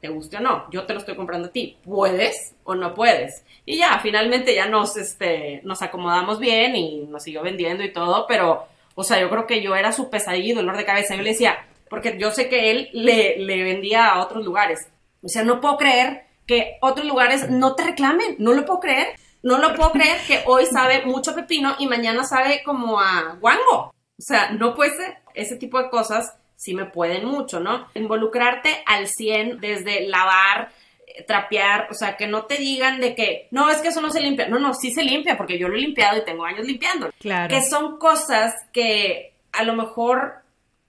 te 0.00 0.08
guste 0.08 0.38
o 0.38 0.40
no, 0.40 0.70
yo 0.70 0.84
te 0.84 0.94
lo 0.94 1.00
estoy 1.00 1.16
comprando 1.16 1.48
a 1.48 1.52
ti, 1.52 1.76
¿puedes 1.84 2.54
o 2.64 2.74
no 2.74 2.94
puedes? 2.94 3.44
Y 3.66 3.78
ya, 3.78 3.98
finalmente 4.00 4.54
ya 4.54 4.66
nos, 4.66 4.96
este, 4.96 5.60
nos 5.64 5.82
acomodamos 5.82 6.38
bien 6.38 6.74
y 6.76 7.06
nos 7.06 7.22
siguió 7.22 7.42
vendiendo 7.42 7.84
y 7.84 7.92
todo, 7.92 8.26
pero, 8.26 8.66
o 8.94 9.04
sea, 9.04 9.20
yo 9.20 9.28
creo 9.28 9.46
que 9.46 9.62
yo 9.62 9.76
era 9.76 9.92
su 9.92 10.10
pesadilla 10.10 10.48
y 10.48 10.54
dolor 10.54 10.76
de 10.76 10.84
cabeza. 10.84 11.14
Yo 11.14 11.22
le 11.22 11.30
decía, 11.30 11.66
porque 11.88 12.16
yo 12.18 12.30
sé 12.30 12.48
que 12.48 12.70
él 12.70 12.88
le, 12.92 13.38
le 13.38 13.62
vendía 13.62 14.08
a 14.08 14.22
otros 14.22 14.44
lugares. 14.44 14.88
O 15.22 15.28
sea, 15.28 15.44
no 15.44 15.60
puedo 15.60 15.76
creer 15.76 16.24
que 16.46 16.78
otros 16.80 17.06
lugares 17.06 17.50
no 17.50 17.74
te 17.74 17.84
reclamen, 17.84 18.36
no 18.38 18.52
lo 18.52 18.64
puedo 18.64 18.80
creer. 18.80 19.08
No 19.42 19.56
lo 19.56 19.74
puedo 19.74 19.92
creer 19.92 20.18
que 20.26 20.42
hoy 20.44 20.66
sabe 20.66 21.06
mucho 21.06 21.34
pepino 21.34 21.74
y 21.78 21.86
mañana 21.86 22.24
sabe 22.24 22.62
como 22.62 23.00
a 23.00 23.38
guango. 23.40 23.90
O 24.18 24.22
sea, 24.22 24.50
no 24.50 24.74
puede 24.74 24.90
ser. 24.96 25.16
Ese 25.32 25.56
tipo 25.56 25.80
de 25.80 25.88
cosas 25.88 26.34
sí 26.60 26.74
me 26.74 26.84
pueden 26.84 27.24
mucho, 27.24 27.58
¿no? 27.58 27.88
Involucrarte 27.94 28.82
al 28.84 29.08
100 29.08 29.60
desde 29.60 30.06
lavar, 30.06 30.70
eh, 31.06 31.22
trapear, 31.22 31.88
o 31.90 31.94
sea, 31.94 32.18
que 32.18 32.26
no 32.26 32.44
te 32.44 32.58
digan 32.58 33.00
de 33.00 33.14
que, 33.14 33.48
no, 33.50 33.70
es 33.70 33.78
que 33.78 33.88
eso 33.88 34.02
no 34.02 34.10
se 34.10 34.20
limpia. 34.20 34.46
No, 34.46 34.58
no, 34.58 34.74
sí 34.74 34.92
se 34.92 35.02
limpia 35.02 35.38
porque 35.38 35.58
yo 35.58 35.68
lo 35.68 35.76
he 35.76 35.80
limpiado 35.80 36.18
y 36.18 36.24
tengo 36.26 36.44
años 36.44 36.66
limpiando. 36.66 37.10
Claro. 37.18 37.48
Que 37.48 37.62
son 37.62 37.96
cosas 37.98 38.52
que 38.74 39.32
a 39.52 39.64
lo 39.64 39.72
mejor, 39.72 40.34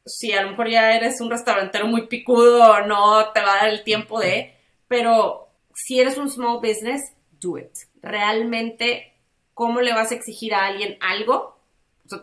si 0.06 0.34
a 0.34 0.42
lo 0.42 0.50
mejor 0.50 0.70
ya 0.70 0.92
eres 0.94 1.22
un 1.22 1.32
restaurantero 1.32 1.88
muy 1.88 2.08
picudo, 2.08 2.86
no 2.86 3.32
te 3.32 3.40
va 3.40 3.54
a 3.54 3.58
dar 3.62 3.70
el 3.70 3.86
tiempo 3.86 4.20
de, 4.20 4.54
pero 4.90 5.48
si 5.74 6.02
eres 6.02 6.18
un 6.18 6.30
small 6.30 6.58
business, 6.58 7.02
do 7.40 7.58
it. 7.58 7.72
Realmente, 8.02 9.14
¿cómo 9.54 9.80
le 9.80 9.94
vas 9.94 10.12
a 10.12 10.16
exigir 10.16 10.54
a 10.54 10.66
alguien 10.66 10.98
algo? 11.00 11.58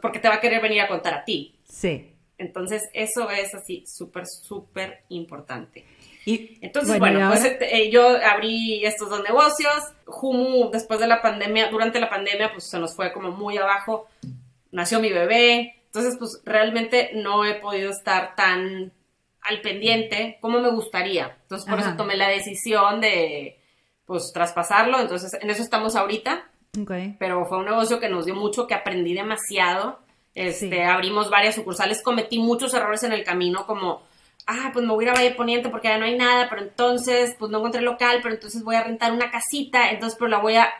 Porque 0.02 0.18
te 0.18 0.28
va 0.28 0.34
a 0.34 0.40
querer 0.40 0.60
venir 0.60 0.82
a 0.82 0.88
contar 0.88 1.14
a 1.14 1.24
ti. 1.24 1.54
Sí. 1.66 2.07
Entonces, 2.38 2.88
eso 2.92 3.28
es 3.30 3.54
así 3.54 3.84
súper, 3.86 4.26
súper 4.26 5.02
importante. 5.08 5.84
Y, 6.24 6.58
Entonces, 6.60 6.98
bueno, 6.98 7.28
pues 7.28 7.44
eh, 7.44 7.90
yo 7.90 8.16
abrí 8.24 8.84
estos 8.84 9.10
dos 9.10 9.22
negocios. 9.22 9.74
Humu, 10.06 10.70
después 10.70 11.00
de 11.00 11.06
la 11.06 11.20
pandemia, 11.20 11.68
durante 11.70 11.98
la 12.00 12.08
pandemia, 12.08 12.52
pues 12.52 12.64
se 12.64 12.78
nos 12.78 12.94
fue 12.94 13.12
como 13.12 13.30
muy 13.30 13.56
abajo. 13.56 14.06
Nació 14.70 15.00
mi 15.00 15.10
bebé. 15.10 15.74
Entonces, 15.86 16.16
pues 16.18 16.40
realmente 16.44 17.10
no 17.14 17.44
he 17.44 17.54
podido 17.54 17.90
estar 17.90 18.36
tan 18.36 18.92
al 19.40 19.60
pendiente 19.62 20.36
como 20.40 20.60
me 20.60 20.70
gustaría. 20.70 21.36
Entonces, 21.42 21.68
por 21.68 21.78
Ajá. 21.78 21.88
eso 21.88 21.96
tomé 21.96 22.16
la 22.16 22.28
decisión 22.28 23.00
de, 23.00 23.58
pues, 24.04 24.32
traspasarlo. 24.32 25.00
Entonces, 25.00 25.32
en 25.40 25.48
eso 25.48 25.62
estamos 25.62 25.96
ahorita 25.96 26.44
Ok. 26.78 26.92
pero 27.18 27.46
fue 27.46 27.58
un 27.58 27.64
negocio 27.64 27.98
que 27.98 28.10
nos 28.10 28.26
dio 28.26 28.34
mucho, 28.34 28.66
que 28.66 28.74
aprendí 28.74 29.14
demasiado. 29.14 30.00
Este, 30.38 30.84
abrimos 30.84 31.30
varias 31.30 31.56
sucursales, 31.56 32.00
cometí 32.00 32.38
muchos 32.38 32.72
errores 32.72 33.02
en 33.02 33.12
el 33.12 33.24
camino, 33.24 33.66
como, 33.66 34.02
ah, 34.46 34.70
pues 34.72 34.86
me 34.86 34.92
voy 34.92 35.04
a 35.04 35.08
ir 35.08 35.10
a 35.10 35.14
Valle 35.14 35.34
Poniente 35.34 35.68
porque 35.68 35.88
ya 35.88 35.98
no 35.98 36.04
hay 36.04 36.16
nada, 36.16 36.48
pero 36.48 36.62
entonces, 36.62 37.34
pues 37.40 37.50
no 37.50 37.58
encontré 37.58 37.80
local, 37.80 38.20
pero 38.22 38.36
entonces 38.36 38.62
voy 38.62 38.76
a 38.76 38.84
rentar 38.84 39.12
una 39.12 39.32
casita, 39.32 39.90
entonces, 39.90 40.16
pero 40.16 40.28
la 40.28 40.38
voy 40.38 40.54
a, 40.54 40.72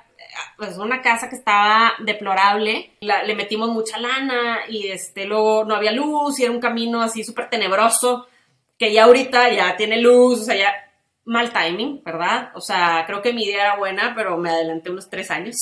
pues 0.56 0.78
una 0.78 1.02
casa 1.02 1.28
que 1.28 1.34
estaba 1.34 1.94
deplorable, 1.98 2.92
le 3.00 3.34
metimos 3.34 3.70
mucha 3.70 3.98
lana 3.98 4.60
y 4.68 4.86
este, 4.86 5.24
luego 5.24 5.64
no 5.64 5.74
había 5.74 5.90
luz 5.90 6.38
y 6.38 6.44
era 6.44 6.52
un 6.52 6.60
camino 6.60 7.02
así 7.02 7.24
súper 7.24 7.50
tenebroso, 7.50 8.28
que 8.78 8.92
ya 8.92 9.06
ahorita 9.06 9.52
ya 9.52 9.76
tiene 9.76 10.00
luz, 10.00 10.42
o 10.42 10.44
sea, 10.44 10.54
ya 10.54 10.72
mal 11.24 11.52
timing, 11.52 12.04
¿verdad? 12.04 12.52
O 12.54 12.60
sea, 12.60 13.02
creo 13.08 13.22
que 13.22 13.32
mi 13.32 13.42
idea 13.42 13.64
era 13.64 13.76
buena, 13.76 14.12
pero 14.14 14.38
me 14.38 14.50
adelanté 14.50 14.90
unos 14.90 15.10
tres 15.10 15.32
años. 15.32 15.56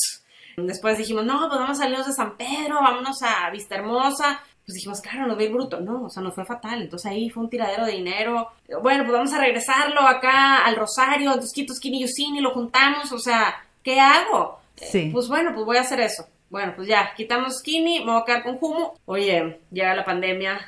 Después 0.57 0.97
dijimos, 0.97 1.23
no, 1.23 1.47
pues 1.47 1.59
vamos 1.59 1.79
a 1.79 1.83
salirnos 1.83 2.07
de 2.07 2.13
San 2.13 2.35
Pedro, 2.35 2.81
vámonos 2.81 3.21
a 3.21 3.49
Vista 3.51 3.75
Hermosa. 3.75 4.41
Pues 4.65 4.75
dijimos, 4.75 5.01
claro, 5.01 5.27
nos 5.27 5.39
ir 5.39 5.51
bruto. 5.51 5.79
No, 5.79 6.05
o 6.05 6.09
sea, 6.09 6.23
nos 6.23 6.33
fue 6.33 6.45
fatal. 6.45 6.81
Entonces 6.81 7.11
ahí 7.11 7.29
fue 7.29 7.43
un 7.43 7.49
tiradero 7.49 7.85
de 7.85 7.93
dinero. 7.93 8.49
Bueno, 8.81 9.03
pues 9.03 9.13
vamos 9.13 9.33
a 9.33 9.39
regresarlo 9.39 10.01
acá 10.01 10.65
al 10.65 10.75
Rosario, 10.75 11.29
entonces 11.29 11.53
quito 11.53 11.73
Skinny 11.73 12.01
Yusini, 12.01 12.41
lo 12.41 12.51
juntamos. 12.51 13.11
O 13.11 13.19
sea, 13.19 13.63
¿qué 13.83 13.99
hago? 13.99 14.59
Sí. 14.75 15.11
Pues 15.13 15.27
bueno, 15.29 15.51
pues 15.53 15.65
voy 15.65 15.77
a 15.77 15.81
hacer 15.81 15.99
eso. 15.99 16.27
Bueno, 16.49 16.73
pues 16.75 16.87
ya, 16.87 17.13
quitamos 17.15 17.59
Skinny, 17.59 17.99
me 17.99 18.11
voy 18.11 18.21
a 18.21 18.25
quedar 18.25 18.43
con 18.43 18.57
Humo. 18.59 18.99
Oye, 19.05 19.61
llega 19.71 19.95
la 19.95 20.05
pandemia. 20.05 20.59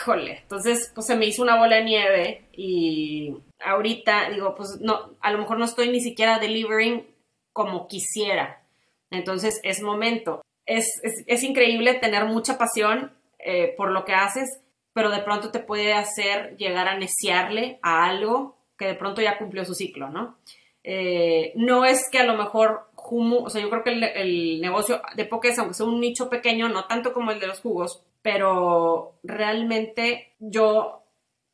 Híjole, 0.00 0.38
entonces 0.40 0.90
pues 0.94 1.06
se 1.06 1.14
me 1.16 1.26
hizo 1.26 1.42
una 1.42 1.58
bola 1.58 1.76
de 1.76 1.84
nieve 1.84 2.44
y 2.52 3.36
ahorita 3.62 4.30
digo, 4.30 4.54
pues 4.54 4.78
no, 4.80 5.10
a 5.20 5.30
lo 5.30 5.38
mejor 5.38 5.58
no 5.58 5.66
estoy 5.66 5.90
ni 5.90 6.00
siquiera 6.00 6.38
delivering 6.38 7.06
como 7.52 7.86
quisiera. 7.86 8.62
Entonces 9.10 9.60
es 9.62 9.82
momento. 9.82 10.42
Es, 10.64 10.86
es, 11.02 11.42
increíble 11.42 11.94
tener 11.94 12.24
mucha 12.24 12.58
pasión 12.58 13.12
eh, 13.38 13.74
por 13.76 13.92
lo 13.92 14.04
que 14.04 14.14
haces, 14.14 14.60
pero 14.92 15.10
de 15.10 15.20
pronto 15.20 15.50
te 15.50 15.60
puede 15.60 15.92
hacer 15.92 16.56
llegar 16.56 16.88
a 16.88 16.98
neciarle 16.98 17.78
a 17.82 18.04
algo 18.04 18.56
que 18.76 18.86
de 18.86 18.94
pronto 18.94 19.22
ya 19.22 19.38
cumplió 19.38 19.64
su 19.64 19.74
ciclo, 19.74 20.10
¿no? 20.10 20.36
Eh, 20.82 21.52
no 21.54 21.84
es 21.84 22.08
que 22.10 22.18
a 22.18 22.24
lo 22.24 22.36
mejor 22.36 22.88
Humu, 22.96 23.44
o 23.44 23.50
sea, 23.50 23.60
yo 23.60 23.70
creo 23.70 23.84
que 23.84 23.90
el, 23.90 24.02
el 24.02 24.60
negocio 24.60 25.00
de 25.14 25.24
Pokés, 25.24 25.58
aunque 25.58 25.74
sea 25.74 25.86
un 25.86 26.00
nicho 26.00 26.28
pequeño, 26.28 26.68
no 26.68 26.86
tanto 26.86 27.12
como 27.12 27.30
el 27.30 27.38
de 27.38 27.46
los 27.46 27.60
jugos, 27.60 28.04
pero 28.22 29.14
realmente 29.22 30.32
yo 30.40 31.04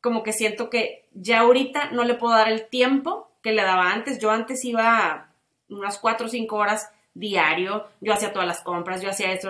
como 0.01 0.23
que 0.23 0.33
siento 0.33 0.69
que 0.69 1.07
ya 1.13 1.41
ahorita 1.41 1.91
no 1.91 2.03
le 2.03 2.15
puedo 2.15 2.33
dar 2.33 2.51
el 2.51 2.67
tiempo 2.67 3.31
que 3.41 3.51
le 3.51 3.63
daba 3.63 3.91
antes. 3.91 4.19
Yo 4.19 4.31
antes 4.31 4.65
iba 4.65 5.29
unas 5.69 5.99
4 5.99 6.25
o 6.25 6.29
5 6.29 6.55
horas 6.55 6.91
diario, 7.13 7.87
yo 8.01 8.13
hacía 8.13 8.33
todas 8.33 8.47
las 8.47 8.61
compras, 8.61 9.01
yo 9.01 9.09
hacía 9.09 9.31
esto. 9.31 9.49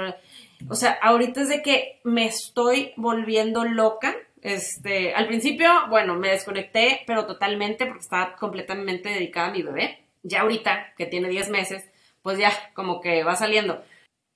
O 0.69 0.76
sea, 0.76 0.97
ahorita 1.02 1.41
es 1.41 1.49
de 1.49 1.62
que 1.62 1.99
me 2.04 2.26
estoy 2.26 2.93
volviendo 2.95 3.63
loca. 3.65 4.15
Este, 4.41 5.13
al 5.13 5.28
principio, 5.28 5.69
bueno, 5.89 6.15
me 6.15 6.30
desconecté, 6.30 7.02
pero 7.08 7.26
totalmente 7.26 7.86
porque 7.86 8.02
estaba 8.02 8.36
completamente 8.36 9.10
dedicada 9.10 9.47
a 9.47 9.52
mi 9.52 9.62
bebé. 9.62 9.99
Ya 10.23 10.41
ahorita, 10.41 10.93
que 10.97 11.06
tiene 11.06 11.30
10 11.30 11.49
meses, 11.49 11.84
pues 12.21 12.38
ya 12.38 12.52
como 12.73 13.02
que 13.02 13.23
va 13.23 13.36
saliendo. 13.36 13.84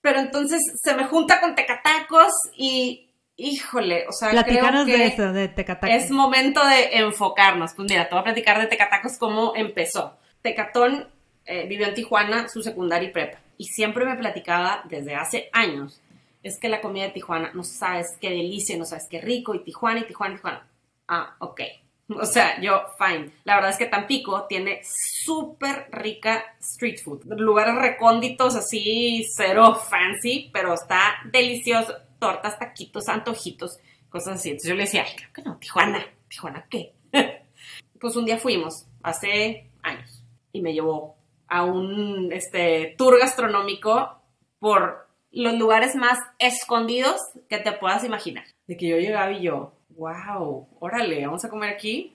Pero 0.01 0.19
entonces 0.19 0.61
se 0.81 0.95
me 0.95 1.05
junta 1.05 1.41
con 1.41 1.55
Tecatacos 1.55 2.31
y, 2.55 3.09
híjole, 3.35 4.05
o 4.07 4.11
sea, 4.11 4.31
Platícanos 4.31 4.85
creo 4.85 4.97
que 4.97 5.03
de 5.03 5.07
eso, 5.07 5.33
de 5.33 5.47
Tecatacos. 5.49 5.95
es 5.95 6.11
momento 6.11 6.65
de 6.65 6.99
enfocarnos. 6.99 7.73
Pues 7.73 7.89
mira, 7.89 8.07
te 8.07 8.15
voy 8.15 8.21
a 8.21 8.25
platicar 8.25 8.59
de 8.59 8.67
Tecatacos 8.67 9.17
cómo 9.17 9.53
empezó. 9.55 10.17
Tecatón 10.41 11.07
eh, 11.47 11.65
vivió 11.67 11.87
en 11.87 11.95
Tijuana, 11.95 12.49
su 12.49 12.61
secundaria 12.61 13.09
y 13.09 13.11
prepa. 13.11 13.39
Y 13.57 13.65
siempre 13.65 14.05
me 14.05 14.15
platicaba 14.15 14.83
desde 14.89 15.15
hace 15.15 15.49
años. 15.53 16.01
Es 16.43 16.59
que 16.59 16.69
la 16.69 16.81
comida 16.81 17.05
de 17.05 17.11
Tijuana, 17.11 17.51
no 17.53 17.63
sabes 17.63 18.17
qué 18.21 18.29
delicia, 18.29 18.77
no 18.77 18.85
sabes 18.85 19.07
qué 19.09 19.21
rico, 19.21 19.55
y 19.55 19.63
Tijuana, 19.63 20.01
y 20.01 20.03
Tijuana, 20.03 20.33
y 20.33 20.37
Tijuana. 20.37 20.67
Ah, 21.07 21.35
ok. 21.39 21.61
O 22.09 22.25
sea, 22.25 22.61
yo, 22.61 22.83
fine. 22.97 23.31
La 23.43 23.55
verdad 23.55 23.71
es 23.71 23.77
que 23.77 23.85
Tampico 23.85 24.45
tiene 24.47 24.81
súper 24.83 25.89
rica 25.91 26.55
street 26.61 26.99
food. 27.03 27.25
Lugares 27.37 27.75
recónditos, 27.75 28.55
así, 28.55 29.27
cero 29.35 29.75
fancy, 29.75 30.49
pero 30.53 30.73
está 30.73 31.15
delicioso. 31.25 31.93
Tortas, 32.17 32.57
taquitos, 32.57 33.09
antojitos, 33.09 33.77
cosas 34.09 34.39
así. 34.39 34.51
Entonces 34.51 34.69
yo 34.69 34.75
le 34.75 34.83
decía, 34.83 35.03
ay, 35.05 35.15
creo 35.17 35.33
que 35.33 35.41
no, 35.41 35.57
Tijuana. 35.57 36.05
¿Tijuana 36.29 36.65
qué? 36.69 36.93
pues 37.99 38.15
un 38.15 38.25
día 38.25 38.37
fuimos, 38.37 38.85
hace 39.03 39.67
años, 39.83 40.23
y 40.53 40.61
me 40.61 40.73
llevó 40.73 41.16
a 41.47 41.63
un 41.63 42.31
este, 42.31 42.95
tour 42.97 43.19
gastronómico 43.19 44.21
por 44.59 45.07
los 45.31 45.53
lugares 45.55 45.95
más 45.95 46.17
escondidos 46.39 47.19
que 47.49 47.57
te 47.59 47.71
puedas 47.73 48.03
imaginar. 48.03 48.45
De 48.65 48.75
que 48.77 48.87
yo 48.87 48.97
llegaba 48.97 49.31
y 49.31 49.43
yo, 49.43 49.73
wow, 49.89 50.67
órale, 50.79 51.25
vamos 51.25 51.43
a 51.45 51.49
comer 51.49 51.69
aquí. 51.73 52.13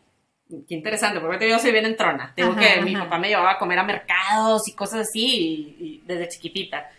Qué 0.68 0.74
interesante, 0.74 1.20
porque 1.20 1.48
yo 1.48 1.58
soy 1.58 1.72
bien 1.72 1.86
entrona. 1.86 2.32
Tengo 2.34 2.52
Ajá, 2.52 2.60
que 2.60 2.82
mi 2.82 2.94
ajá. 2.94 3.04
papá 3.04 3.18
me 3.18 3.28
llevaba 3.28 3.52
a 3.52 3.58
comer 3.58 3.78
a 3.78 3.84
mercados 3.84 4.68
y 4.68 4.74
cosas 4.74 5.00
así 5.08 5.76
y- 5.80 5.84
y 5.84 6.02
desde 6.06 6.28
chiquitita. 6.28 6.90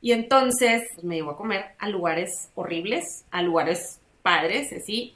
Y 0.00 0.12
entonces 0.12 0.82
pues, 0.94 1.04
me 1.04 1.16
llevó 1.16 1.32
a 1.32 1.36
comer 1.36 1.64
a 1.78 1.88
lugares 1.88 2.50
horribles, 2.54 3.24
a 3.30 3.42
lugares 3.42 4.00
padres, 4.22 4.72
así. 4.72 5.14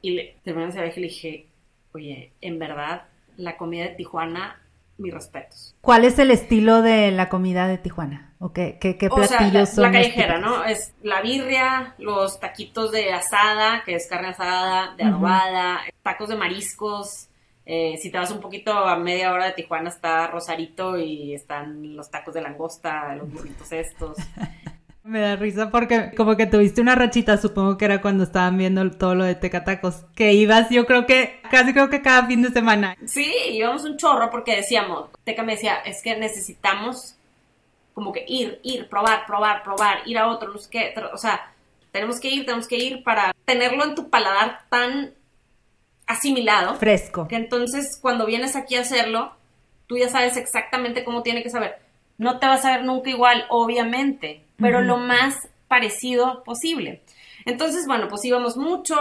Y 0.00 0.10
le, 0.12 0.36
terminó 0.42 0.68
ese 0.68 0.80
viaje 0.80 0.98
y 0.98 1.02
le 1.02 1.08
dije, 1.08 1.46
oye, 1.92 2.32
en 2.40 2.58
verdad, 2.58 3.04
la 3.36 3.56
comida 3.56 3.84
de 3.84 3.94
Tijuana, 3.94 4.60
mis 4.98 5.12
respetos. 5.12 5.74
¿Cuál 5.80 6.04
es 6.04 6.18
el 6.18 6.30
estilo 6.30 6.82
de 6.82 7.10
la 7.10 7.28
comida 7.28 7.66
de 7.66 7.78
Tijuana? 7.78 8.34
¿O 8.38 8.52
qué, 8.52 8.78
qué, 8.80 8.96
qué 8.98 9.08
O 9.08 9.16
sea, 9.24 9.38
platillos 9.38 9.54
la, 9.54 9.66
son 9.66 9.82
la 9.82 9.88
los 9.88 9.96
callejera? 9.98 10.38
¿no? 10.38 10.64
Es 10.64 10.94
la 11.02 11.20
birria, 11.22 11.94
los 11.98 12.40
taquitos 12.40 12.90
de 12.92 13.12
asada, 13.12 13.82
que 13.84 13.94
es 13.94 14.06
carne 14.08 14.28
asada, 14.28 14.94
de 14.96 15.04
adobada, 15.04 15.80
tacos 16.02 16.28
de 16.28 16.36
mariscos. 16.36 17.28
eh, 17.64 17.96
si 18.02 18.10
te 18.10 18.18
vas 18.18 18.30
un 18.32 18.40
poquito 18.40 18.72
a 18.72 18.96
media 18.96 19.32
hora 19.32 19.46
de 19.46 19.52
Tijuana 19.52 19.88
está 19.88 20.26
Rosarito 20.26 20.98
y 20.98 21.34
están 21.34 21.96
los 21.96 22.10
tacos 22.10 22.34
de 22.34 22.42
langosta, 22.42 23.14
los 23.14 23.32
burritos 23.32 23.70
estos. 23.72 24.16
Me 25.04 25.20
da 25.20 25.34
risa 25.34 25.70
porque 25.70 26.12
como 26.16 26.36
que 26.36 26.46
tuviste 26.46 26.80
una 26.80 26.94
rachita, 26.94 27.36
supongo 27.36 27.76
que 27.76 27.86
era 27.86 28.00
cuando 28.00 28.22
estaban 28.22 28.56
viendo 28.56 28.88
todo 28.92 29.16
lo 29.16 29.24
de 29.24 29.34
Tecatacos, 29.34 30.04
que 30.14 30.32
ibas 30.34 30.70
yo 30.70 30.86
creo 30.86 31.06
que, 31.06 31.40
casi 31.50 31.72
creo 31.72 31.90
que 31.90 32.02
cada 32.02 32.26
fin 32.26 32.42
de 32.42 32.50
semana. 32.50 32.96
Sí, 33.04 33.32
íbamos 33.50 33.84
un 33.84 33.96
chorro 33.96 34.30
porque 34.30 34.54
decíamos, 34.54 35.10
Teca 35.24 35.42
me 35.42 35.54
decía, 35.54 35.76
es 35.84 36.02
que 36.02 36.16
necesitamos 36.16 37.16
como 37.94 38.12
que 38.12 38.24
ir, 38.28 38.60
ir, 38.62 38.88
probar, 38.88 39.26
probar, 39.26 39.64
probar, 39.64 39.98
ir 40.06 40.18
a 40.18 40.28
otro, 40.28 40.52
no 40.52 40.58
sé 40.58 40.70
qué, 40.70 40.94
o 41.12 41.18
sea, 41.18 41.52
tenemos 41.90 42.20
que 42.20 42.28
ir, 42.28 42.46
tenemos 42.46 42.68
que 42.68 42.76
ir 42.76 43.02
para 43.02 43.34
tenerlo 43.44 43.84
en 43.84 43.96
tu 43.96 44.08
paladar 44.08 44.60
tan 44.70 45.14
asimilado 46.06 46.76
Fresco. 46.76 47.28
que 47.28 47.36
entonces 47.36 47.98
cuando 48.00 48.24
vienes 48.24 48.54
aquí 48.54 48.76
a 48.76 48.80
hacerlo, 48.80 49.32
tú 49.86 49.98
ya 49.98 50.08
sabes 50.08 50.36
exactamente 50.36 51.04
cómo 51.04 51.22
tiene 51.22 51.42
que 51.42 51.50
saber. 51.50 51.80
No 52.18 52.38
te 52.38 52.46
va 52.46 52.54
a 52.54 52.58
saber 52.58 52.84
nunca 52.84 53.10
igual, 53.10 53.44
obviamente, 53.50 54.41
pero 54.56 54.80
lo 54.80 54.96
más 54.96 55.36
parecido 55.68 56.42
posible. 56.44 57.02
Entonces, 57.44 57.86
bueno, 57.86 58.08
pues 58.08 58.24
íbamos 58.24 58.56
mucho, 58.56 58.96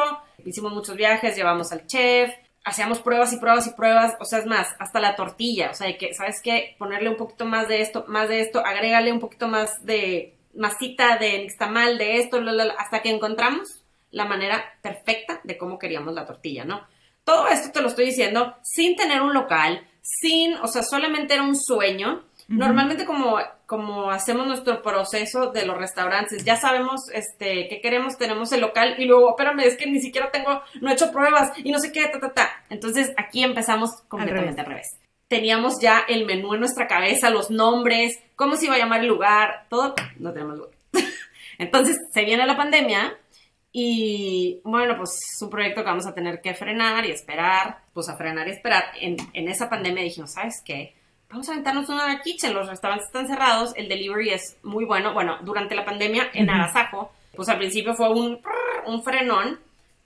hicimos 0.45 0.73
muchos 0.73 0.95
viajes, 0.95 1.35
llevamos 1.35 1.71
al 1.71 1.85
chef, 1.85 2.31
hacíamos 2.63 2.99
pruebas 2.99 3.33
y 3.33 3.37
pruebas 3.37 3.67
y 3.67 3.71
pruebas, 3.71 4.15
o 4.19 4.25
sea, 4.25 4.39
es 4.39 4.45
más, 4.45 4.67
hasta 4.79 4.99
la 4.99 5.15
tortilla, 5.15 5.71
o 5.71 5.73
sea, 5.73 5.87
de 5.87 5.97
que, 5.97 6.13
¿sabes 6.13 6.41
qué? 6.43 6.75
Ponerle 6.77 7.09
un 7.09 7.17
poquito 7.17 7.45
más 7.45 7.67
de 7.67 7.81
esto, 7.81 8.05
más 8.07 8.29
de 8.29 8.41
esto, 8.41 8.65
agrégale 8.65 9.11
un 9.11 9.19
poquito 9.19 9.47
más 9.47 9.83
de 9.85 10.35
masita 10.55 11.17
de 11.17 11.39
nixtamal, 11.39 11.97
de 11.97 12.17
esto, 12.17 12.41
hasta 12.77 13.01
que 13.01 13.09
encontramos 13.09 13.81
la 14.11 14.25
manera 14.25 14.63
perfecta 14.81 15.39
de 15.43 15.57
cómo 15.57 15.79
queríamos 15.79 16.13
la 16.13 16.25
tortilla, 16.25 16.65
¿no? 16.65 16.85
Todo 17.23 17.47
esto 17.47 17.71
te 17.71 17.81
lo 17.81 17.87
estoy 17.87 18.05
diciendo 18.05 18.55
sin 18.63 18.95
tener 18.95 19.21
un 19.21 19.33
local, 19.33 19.87
sin, 20.01 20.55
o 20.55 20.67
sea, 20.67 20.83
solamente 20.83 21.33
era 21.33 21.43
un 21.43 21.55
sueño. 21.55 22.23
Normalmente 22.47 23.05
como, 23.05 23.39
como 23.71 24.11
hacemos 24.11 24.47
nuestro 24.47 24.81
proceso 24.81 25.49
de 25.51 25.65
los 25.65 25.77
restaurantes, 25.77 26.43
ya 26.43 26.57
sabemos 26.57 27.07
este, 27.13 27.69
qué 27.69 27.79
queremos, 27.81 28.17
tenemos 28.17 28.51
el 28.51 28.59
local 28.59 28.95
y 28.97 29.05
luego, 29.05 29.29
espérame, 29.29 29.61
es 29.61 29.77
que 29.77 29.89
ni 29.89 30.01
siquiera 30.01 30.29
tengo, 30.29 30.61
no 30.81 30.89
he 30.89 30.93
hecho 30.93 31.09
pruebas 31.09 31.57
y 31.57 31.71
no 31.71 31.79
sé 31.79 31.93
qué, 31.93 32.05
ta, 32.09 32.19
ta, 32.19 32.33
ta. 32.33 32.49
Entonces 32.69 33.13
aquí 33.15 33.45
empezamos 33.45 33.91
completamente 34.09 34.59
al 34.59 34.67
revés. 34.67 34.99
Teníamos 35.29 35.79
ya 35.79 36.03
el 36.09 36.25
menú 36.25 36.53
en 36.53 36.59
nuestra 36.59 36.85
cabeza, 36.85 37.29
los 37.29 37.49
nombres, 37.49 38.21
cómo 38.35 38.57
se 38.57 38.65
iba 38.65 38.75
a 38.75 38.77
llamar 38.77 38.99
el 38.99 39.07
lugar, 39.07 39.67
todo, 39.69 39.95
no 40.19 40.33
tenemos 40.33 40.57
lugar. 40.57 40.73
Entonces 41.57 41.95
se 42.11 42.25
viene 42.25 42.45
la 42.45 42.57
pandemia 42.57 43.17
y 43.71 44.59
bueno, 44.65 44.97
pues 44.97 45.11
es 45.11 45.41
un 45.41 45.49
proyecto 45.49 45.79
que 45.79 45.89
vamos 45.89 46.07
a 46.07 46.13
tener 46.13 46.41
que 46.41 46.55
frenar 46.55 47.05
y 47.05 47.11
esperar, 47.11 47.77
pues 47.93 48.09
a 48.09 48.17
frenar 48.17 48.49
y 48.49 48.51
esperar. 48.51 48.83
En, 48.99 49.15
en 49.31 49.47
esa 49.47 49.69
pandemia 49.69 50.03
dijimos, 50.03 50.33
¿sabes 50.33 50.61
qué? 50.65 50.93
Vamos 51.31 51.47
a 51.47 51.53
aventarnos 51.53 51.87
una 51.87 52.21
kitchen, 52.21 52.53
los 52.53 52.67
restaurantes 52.67 53.07
están 53.07 53.25
cerrados, 53.25 53.71
el 53.77 53.87
delivery 53.87 54.31
es 54.31 54.57
muy 54.63 54.83
bueno. 54.83 55.13
Bueno, 55.13 55.37
durante 55.43 55.75
la 55.75 55.85
pandemia 55.85 56.29
en 56.33 56.49
Agasajo, 56.49 57.13
pues 57.33 57.47
al 57.47 57.57
principio 57.57 57.95
fue 57.95 58.09
un, 58.09 58.41
un 58.85 59.01
frenón, 59.01 59.57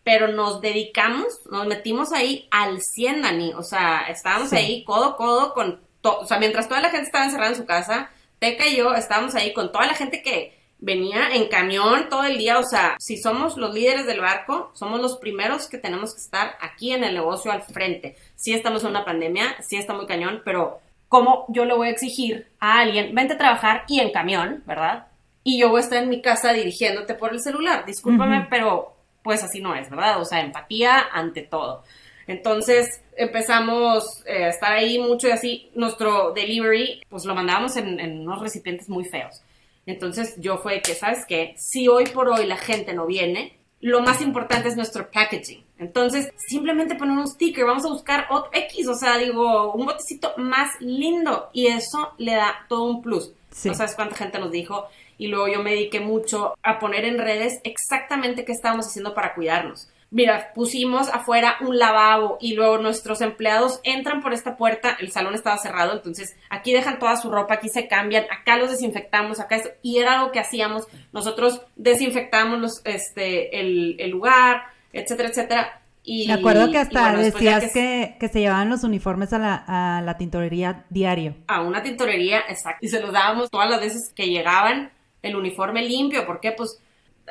pero 0.04 0.28
nos 0.28 0.62
dedicamos, 0.62 1.26
nos 1.50 1.66
metimos 1.66 2.14
ahí 2.14 2.48
al 2.52 2.80
100, 2.80 3.24
Dani. 3.24 3.54
O 3.56 3.64
sea, 3.64 4.06
estábamos 4.08 4.54
ahí 4.54 4.84
codo 4.84 5.06
a 5.06 5.18
codo 5.18 5.54
con 5.56 5.82
todo. 6.02 6.20
O 6.20 6.26
sea, 6.26 6.38
mientras 6.38 6.68
toda 6.68 6.82
la 6.82 6.92
gente 6.92 7.08
estaba 7.08 7.26
encerrada 7.26 7.50
en 7.50 7.58
su 7.58 7.66
casa, 7.66 8.12
Teca 8.38 8.68
y 8.68 8.78
yo 8.78 8.94
estábamos 8.94 9.34
ahí 9.34 9.52
con 9.52 9.72
toda 9.72 9.88
la 9.88 9.96
gente 9.96 10.22
que 10.22 10.56
venía 10.78 11.34
en 11.34 11.48
camión 11.48 12.08
todo 12.10 12.26
el 12.26 12.38
día, 12.38 12.60
o 12.60 12.64
sea, 12.64 12.98
si 13.00 13.18
somos 13.18 13.58
los 13.58 13.74
líderes 13.74 14.06
del 14.06 14.22
barco, 14.22 14.72
somos 14.76 15.02
los 15.02 15.18
primeros 15.18 15.68
que 15.68 15.80
tenemos 15.80 16.14
que 16.14 16.22
estar 16.22 16.56
aquí 16.62 16.92
en 16.92 17.04
el 17.04 17.16
negocio 17.16 17.52
al 17.52 17.64
frente. 17.64 18.16
Sí 18.36 18.54
estamos 18.54 18.84
en 18.84 18.90
una 18.90 19.06
pandemia, 19.06 19.56
sí 19.64 19.78
está 19.78 19.94
muy 19.94 20.06
cañón, 20.06 20.44
pero 20.46 20.82
¿cómo 21.10 21.46
yo 21.50 21.66
le 21.66 21.74
voy 21.74 21.88
a 21.88 21.92
exigir 21.92 22.48
a 22.60 22.80
alguien, 22.80 23.14
vente 23.14 23.34
a 23.34 23.38
trabajar 23.38 23.84
y 23.88 24.00
en 24.00 24.12
camión, 24.12 24.64
¿verdad? 24.66 25.08
Y 25.44 25.60
yo 25.60 25.70
voy 25.70 25.80
a 25.80 25.84
estar 25.84 26.02
en 26.02 26.10
mi 26.10 26.22
casa 26.22 26.54
dirigiéndote 26.54 27.14
por 27.14 27.32
el 27.32 27.40
celular. 27.40 27.86
Discúlpame, 27.86 28.48
pero 28.50 28.96
pues 29.24 29.44
así 29.44 29.62
no 29.62 29.76
es, 29.76 29.90
¿verdad? 29.90 30.20
O 30.20 30.26
sea, 30.26 30.42
empatía 30.42 31.06
ante 31.12 31.42
todo. 31.42 31.84
Entonces 32.28 33.04
empezamos 33.16 34.24
eh, 34.26 34.46
a 34.46 34.50
estar 34.50 34.72
ahí 34.72 35.00
mucho 35.00 35.28
y 35.28 35.32
así 35.32 35.72
nuestro 35.76 36.32
delivery, 36.34 37.04
pues 37.10 37.26
lo 37.26 37.36
mandábamos 37.36 37.76
en, 37.78 38.00
en 38.00 38.22
unos 38.22 38.42
recipientes 38.42 38.90
muy 38.90 39.06
feos. 39.06 39.42
Entonces 39.86 40.36
yo 40.40 40.58
fue 40.58 40.82
que, 40.82 40.96
¿sabes 40.96 41.26
qué? 41.28 41.54
Si 41.58 41.88
hoy 41.88 42.06
por 42.08 42.30
hoy 42.30 42.46
la 42.48 42.58
gente 42.58 42.94
no 42.94 43.06
viene, 43.06 43.58
lo 43.86 44.02
más 44.02 44.20
importante 44.20 44.68
es 44.68 44.76
nuestro 44.76 45.12
packaging. 45.12 45.64
Entonces, 45.78 46.32
simplemente 46.38 46.96
poner 46.96 47.20
un 47.20 47.28
sticker, 47.28 47.66
vamos 47.66 47.86
a 47.86 47.90
buscar 47.90 48.26
otro 48.32 48.50
X, 48.52 48.88
o 48.88 48.96
sea, 48.96 49.20
digo, 49.20 49.74
un 49.74 49.86
botecito 49.86 50.34
más 50.38 50.72
lindo 50.80 51.52
y 51.54 51.68
eso 51.68 52.14
le 52.18 52.34
da 52.34 52.66
todo 52.68 52.86
un 52.86 53.04
plus. 53.04 53.32
No 53.64 53.76
sabes 53.76 53.94
cuánta 53.94 54.16
gente 54.16 54.40
nos 54.40 54.50
dijo 54.50 54.88
y 55.20 55.28
luego 55.28 55.48
yo 55.50 55.62
me 55.62 55.70
dediqué 55.70 56.00
mucho 56.00 56.58
a 56.64 56.80
poner 56.80 57.06
en 57.06 57.20
redes 57.20 57.60
exactamente 57.64 58.44
qué 58.44 58.54
estábamos 58.54 58.88
haciendo 58.88 59.14
para 59.14 59.36
cuidarnos 59.36 59.88
mira, 60.16 60.54
pusimos 60.56 61.10
afuera 61.10 61.58
un 61.60 61.78
lavabo 61.78 62.38
y 62.40 62.54
luego 62.54 62.78
nuestros 62.78 63.20
empleados 63.20 63.82
entran 63.84 64.22
por 64.22 64.32
esta 64.32 64.56
puerta, 64.56 64.96
el 65.02 65.12
salón 65.12 65.36
estaba 65.36 65.58
cerrado, 65.58 65.92
entonces 65.92 66.38
aquí 66.50 66.72
dejan 66.72 67.00
toda 67.00 67.18
su 67.18 67.30
ropa, 67.30 67.56
aquí 67.56 67.68
se 67.68 67.90
cambian, 67.90 68.24
acá 68.32 68.56
los 68.56 68.72
desinfectamos, 68.72 69.42
acá 69.42 69.58
esto, 69.58 69.72
y 69.82 69.98
era 69.98 70.14
algo 70.20 70.32
que 70.32 70.40
hacíamos, 70.40 70.88
nosotros 71.12 71.60
desinfectamos 71.76 72.62
los, 72.62 72.82
este, 72.86 73.60
el, 73.60 74.10
lugar, 74.10 74.62
etcétera, 74.94 75.28
etcétera. 75.28 75.82
Y, 76.02 76.28
Me 76.28 76.36
acuerdo 76.36 76.72
que 76.72 76.78
hasta 76.78 77.14
decías 77.18 77.74
que, 77.74 78.16
que, 78.18 78.30
se 78.30 78.40
llevaban 78.40 78.70
los 78.70 78.86
uniformes 78.86 79.34
a 79.34 79.40
la, 79.40 79.66
a 79.68 80.02
la 80.02 80.18
tintorería 80.18 80.86
diario. 80.90 81.36
A 81.48 81.60
una 81.60 81.84
tintorería, 81.84 82.40
exacto. 82.48 82.86
Y 82.86 82.88
se 82.88 83.02
los 83.02 83.12
dábamos 83.12 83.50
todas 83.50 83.70
las 83.70 83.82
veces 83.82 84.14
que 84.16 84.28
llegaban 84.28 84.92
el 85.24 85.36
uniforme 85.36 85.82
limpio. 85.82 86.26
¿Por 86.26 86.40
qué? 86.40 86.54
Pues 86.54 86.80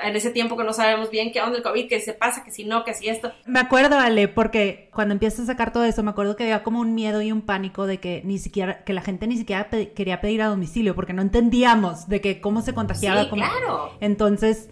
en 0.03 0.17
ese 0.17 0.31
tiempo 0.31 0.57
que 0.57 0.65
no 0.65 0.73
sabemos 0.73 1.11
bien 1.11 1.33
qué 1.33 1.41
onda 1.41 1.57
el 1.57 1.63
COVID, 1.63 1.89
que 1.89 2.01
se 2.01 2.15
pasa, 2.15 2.45
que 2.45 2.51
si 2.51 2.65
no, 2.65 2.85
que 2.85 2.95
si 2.95 3.09
esto. 3.09 3.33
Me 3.47 3.61
acuerdo, 3.61 3.99
Ale, 3.99 4.29
porque 4.29 4.91
cuando 4.93 5.13
empiezas 5.13 5.41
a 5.41 5.47
sacar 5.47 5.73
todo 5.73 5.85
eso, 5.85 6.03
me 6.03 6.11
acuerdo 6.11 6.37
que 6.37 6.45
había 6.45 6.63
como 6.63 6.81
un 6.81 6.95
miedo 6.95 7.23
y 7.23 7.33
un 7.33 7.43
pánico 7.43 7.87
de 7.87 7.99
que 7.99 8.23
ni 8.25 8.39
siquiera, 8.39 8.85
que 8.85 8.93
la 8.93 9.03
gente 9.03 9.27
ni 9.27 9.37
siquiera 9.37 9.69
quería 9.95 10.21
pedir 10.21 10.43
a 10.43 10.47
domicilio, 10.47 10.95
porque 10.95 11.13
no 11.13 11.23
entendíamos 11.23 12.09
de 12.09 12.21
que 12.21 12.41
cómo 12.41 12.63
se 12.63 12.75
contagiaba. 12.75 13.25
Sí, 13.25 13.31
claro. 13.31 13.93
Entonces, 14.01 14.69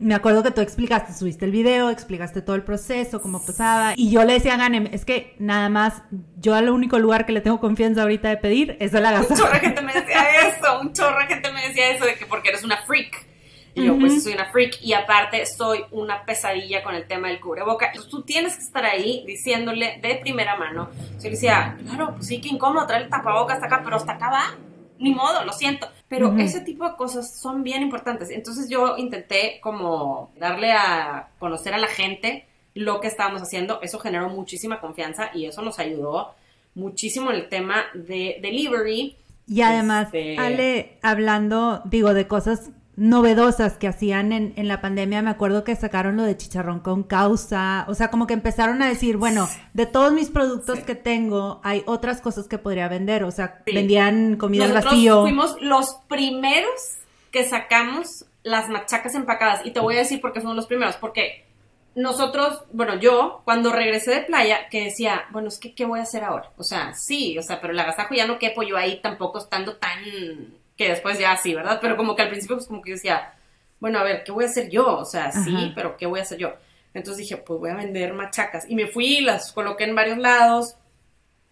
me 0.00 0.14
acuerdo 0.14 0.42
que 0.42 0.50
tú 0.50 0.62
explicaste, 0.62 1.12
subiste 1.12 1.44
el 1.44 1.50
video, 1.50 1.90
explicaste 1.90 2.40
todo 2.40 2.56
el 2.56 2.62
proceso, 2.62 3.20
cómo 3.20 3.44
pasaba. 3.44 3.92
Y 3.96 4.10
yo 4.10 4.24
le 4.24 4.32
decía 4.32 4.54
a 4.54 4.56
Ganem, 4.56 4.88
es 4.92 5.04
que 5.04 5.34
nada 5.38 5.68
más, 5.68 6.02
yo 6.38 6.54
al 6.54 6.70
único 6.70 6.98
lugar 6.98 7.26
que 7.26 7.32
le 7.32 7.42
tengo 7.42 7.60
confianza 7.60 8.02
ahorita 8.02 8.30
de 8.30 8.38
pedir 8.38 8.76
es 8.80 8.94
a 8.94 9.00
la 9.00 9.12
gasa. 9.12 9.34
Un 9.34 9.40
chorro 9.40 9.52
de 9.52 9.60
gente 9.60 9.82
me 9.82 9.92
decía 9.92 10.48
eso, 10.48 10.80
un 10.80 10.92
chorro 10.92 11.18
de 11.18 11.26
gente 11.26 11.52
me 11.52 11.68
decía 11.68 11.90
eso, 11.90 12.06
de 12.06 12.14
que 12.14 12.24
porque 12.24 12.48
eres 12.48 12.64
una 12.64 12.78
freak. 12.86 13.29
Y 13.74 13.84
yo, 13.84 13.98
pues 13.98 14.22
soy 14.24 14.32
una 14.34 14.50
freak 14.50 14.78
y 14.82 14.92
aparte 14.94 15.46
soy 15.46 15.84
una 15.92 16.24
pesadilla 16.24 16.82
con 16.82 16.94
el 16.94 17.06
tema 17.06 17.28
del 17.28 17.40
cubreboca. 17.40 17.86
Entonces 17.86 18.10
tú 18.10 18.22
tienes 18.22 18.56
que 18.56 18.62
estar 18.62 18.84
ahí 18.84 19.24
diciéndole 19.26 20.00
de 20.02 20.16
primera 20.16 20.56
mano. 20.56 20.88
Yo 21.18 21.24
le 21.24 21.30
decía, 21.30 21.76
claro, 21.86 22.14
pues 22.14 22.26
sí, 22.26 22.40
qué 22.40 22.48
incómodo 22.48 22.86
traer 22.86 23.04
el 23.04 23.08
tapabocas 23.08 23.56
hasta 23.56 23.66
acá, 23.66 23.80
pero 23.84 23.96
hasta 23.96 24.12
acá 24.12 24.30
va. 24.30 24.54
Ni 24.98 25.14
modo, 25.14 25.44
lo 25.44 25.52
siento. 25.52 25.88
Pero 26.08 26.36
ese 26.36 26.60
tipo 26.60 26.86
de 26.86 26.96
cosas 26.96 27.38
son 27.38 27.62
bien 27.62 27.82
importantes. 27.82 28.30
Entonces 28.30 28.68
yo 28.68 28.96
intenté 28.98 29.60
como 29.62 30.32
darle 30.36 30.72
a 30.72 31.28
conocer 31.38 31.72
a 31.72 31.78
la 31.78 31.86
gente 31.86 32.46
lo 32.74 33.00
que 33.00 33.06
estábamos 33.06 33.40
haciendo. 33.40 33.80
Eso 33.82 33.98
generó 33.98 34.28
muchísima 34.28 34.80
confianza 34.80 35.30
y 35.32 35.46
eso 35.46 35.62
nos 35.62 35.78
ayudó 35.78 36.34
muchísimo 36.74 37.30
en 37.30 37.36
el 37.36 37.48
tema 37.48 37.84
de 37.94 38.38
delivery. 38.42 39.16
Y 39.46 39.62
además, 39.62 40.06
este, 40.06 40.36
Ale, 40.38 40.98
hablando, 41.02 41.82
digo, 41.84 42.14
de 42.14 42.28
cosas 42.28 42.70
novedosas 43.00 43.78
que 43.78 43.88
hacían 43.88 44.30
en, 44.30 44.52
en, 44.56 44.68
la 44.68 44.82
pandemia, 44.82 45.22
me 45.22 45.30
acuerdo 45.30 45.64
que 45.64 45.74
sacaron 45.74 46.18
lo 46.18 46.22
de 46.22 46.36
chicharrón 46.36 46.80
con 46.80 47.02
causa, 47.02 47.86
o 47.88 47.94
sea, 47.94 48.10
como 48.10 48.26
que 48.26 48.34
empezaron 48.34 48.82
a 48.82 48.88
decir, 48.88 49.16
bueno, 49.16 49.48
de 49.72 49.86
todos 49.86 50.12
mis 50.12 50.28
productos 50.28 50.80
que 50.80 50.94
tengo, 50.94 51.62
hay 51.64 51.82
otras 51.86 52.20
cosas 52.20 52.46
que 52.46 52.58
podría 52.58 52.88
vender, 52.88 53.24
o 53.24 53.30
sea, 53.30 53.62
vendían 53.64 54.36
comida 54.36 54.66
al 54.66 54.74
vacío. 54.74 55.22
Fuimos 55.22 55.56
los 55.62 55.94
primeros 56.08 56.98
que 57.30 57.48
sacamos 57.48 58.26
las 58.42 58.68
machacas 58.68 59.14
empacadas, 59.14 59.64
y 59.64 59.70
te 59.70 59.80
voy 59.80 59.94
a 59.96 60.00
decir 60.00 60.20
por 60.20 60.34
qué 60.34 60.40
fuimos 60.40 60.56
los 60.56 60.66
primeros, 60.66 60.96
porque 60.96 61.46
nosotros, 61.94 62.64
bueno, 62.70 63.00
yo, 63.00 63.40
cuando 63.46 63.72
regresé 63.72 64.10
de 64.10 64.20
playa, 64.24 64.68
que 64.68 64.84
decía, 64.84 65.22
bueno, 65.30 65.48
es 65.48 65.58
que, 65.58 65.74
¿qué 65.74 65.86
voy 65.86 66.00
a 66.00 66.02
hacer 66.02 66.22
ahora? 66.22 66.50
O 66.58 66.64
sea, 66.64 66.92
sí, 66.92 67.38
o 67.38 67.42
sea, 67.42 67.62
pero 67.62 67.72
el 67.72 67.80
agasajo 67.80 68.14
ya 68.14 68.26
no 68.26 68.38
quepo 68.38 68.62
yo 68.62 68.76
ahí 68.76 69.00
tampoco 69.02 69.38
estando 69.38 69.76
tan 69.76 70.59
que 70.80 70.88
después 70.88 71.18
ya 71.18 71.36
sí, 71.36 71.54
¿verdad? 71.54 71.78
Pero 71.82 71.94
como 71.94 72.16
que 72.16 72.22
al 72.22 72.30
principio 72.30 72.56
pues 72.56 72.66
como 72.66 72.80
que 72.80 72.92
decía, 72.92 73.34
bueno, 73.80 73.98
a 73.98 74.02
ver, 74.02 74.24
¿qué 74.24 74.32
voy 74.32 74.46
a 74.46 74.48
hacer 74.48 74.70
yo? 74.70 74.96
O 74.96 75.04
sea, 75.04 75.30
sí, 75.30 75.72
pero 75.74 75.94
¿qué 75.98 76.06
voy 76.06 76.20
a 76.20 76.22
hacer 76.22 76.38
yo? 76.38 76.54
Entonces 76.94 77.18
dije, 77.18 77.36
pues 77.36 77.60
voy 77.60 77.68
a 77.68 77.74
vender 77.74 78.14
machacas. 78.14 78.64
Y 78.66 78.74
me 78.74 78.86
fui, 78.86 79.20
las 79.20 79.52
coloqué 79.52 79.84
en 79.84 79.94
varios 79.94 80.16
lados, 80.16 80.76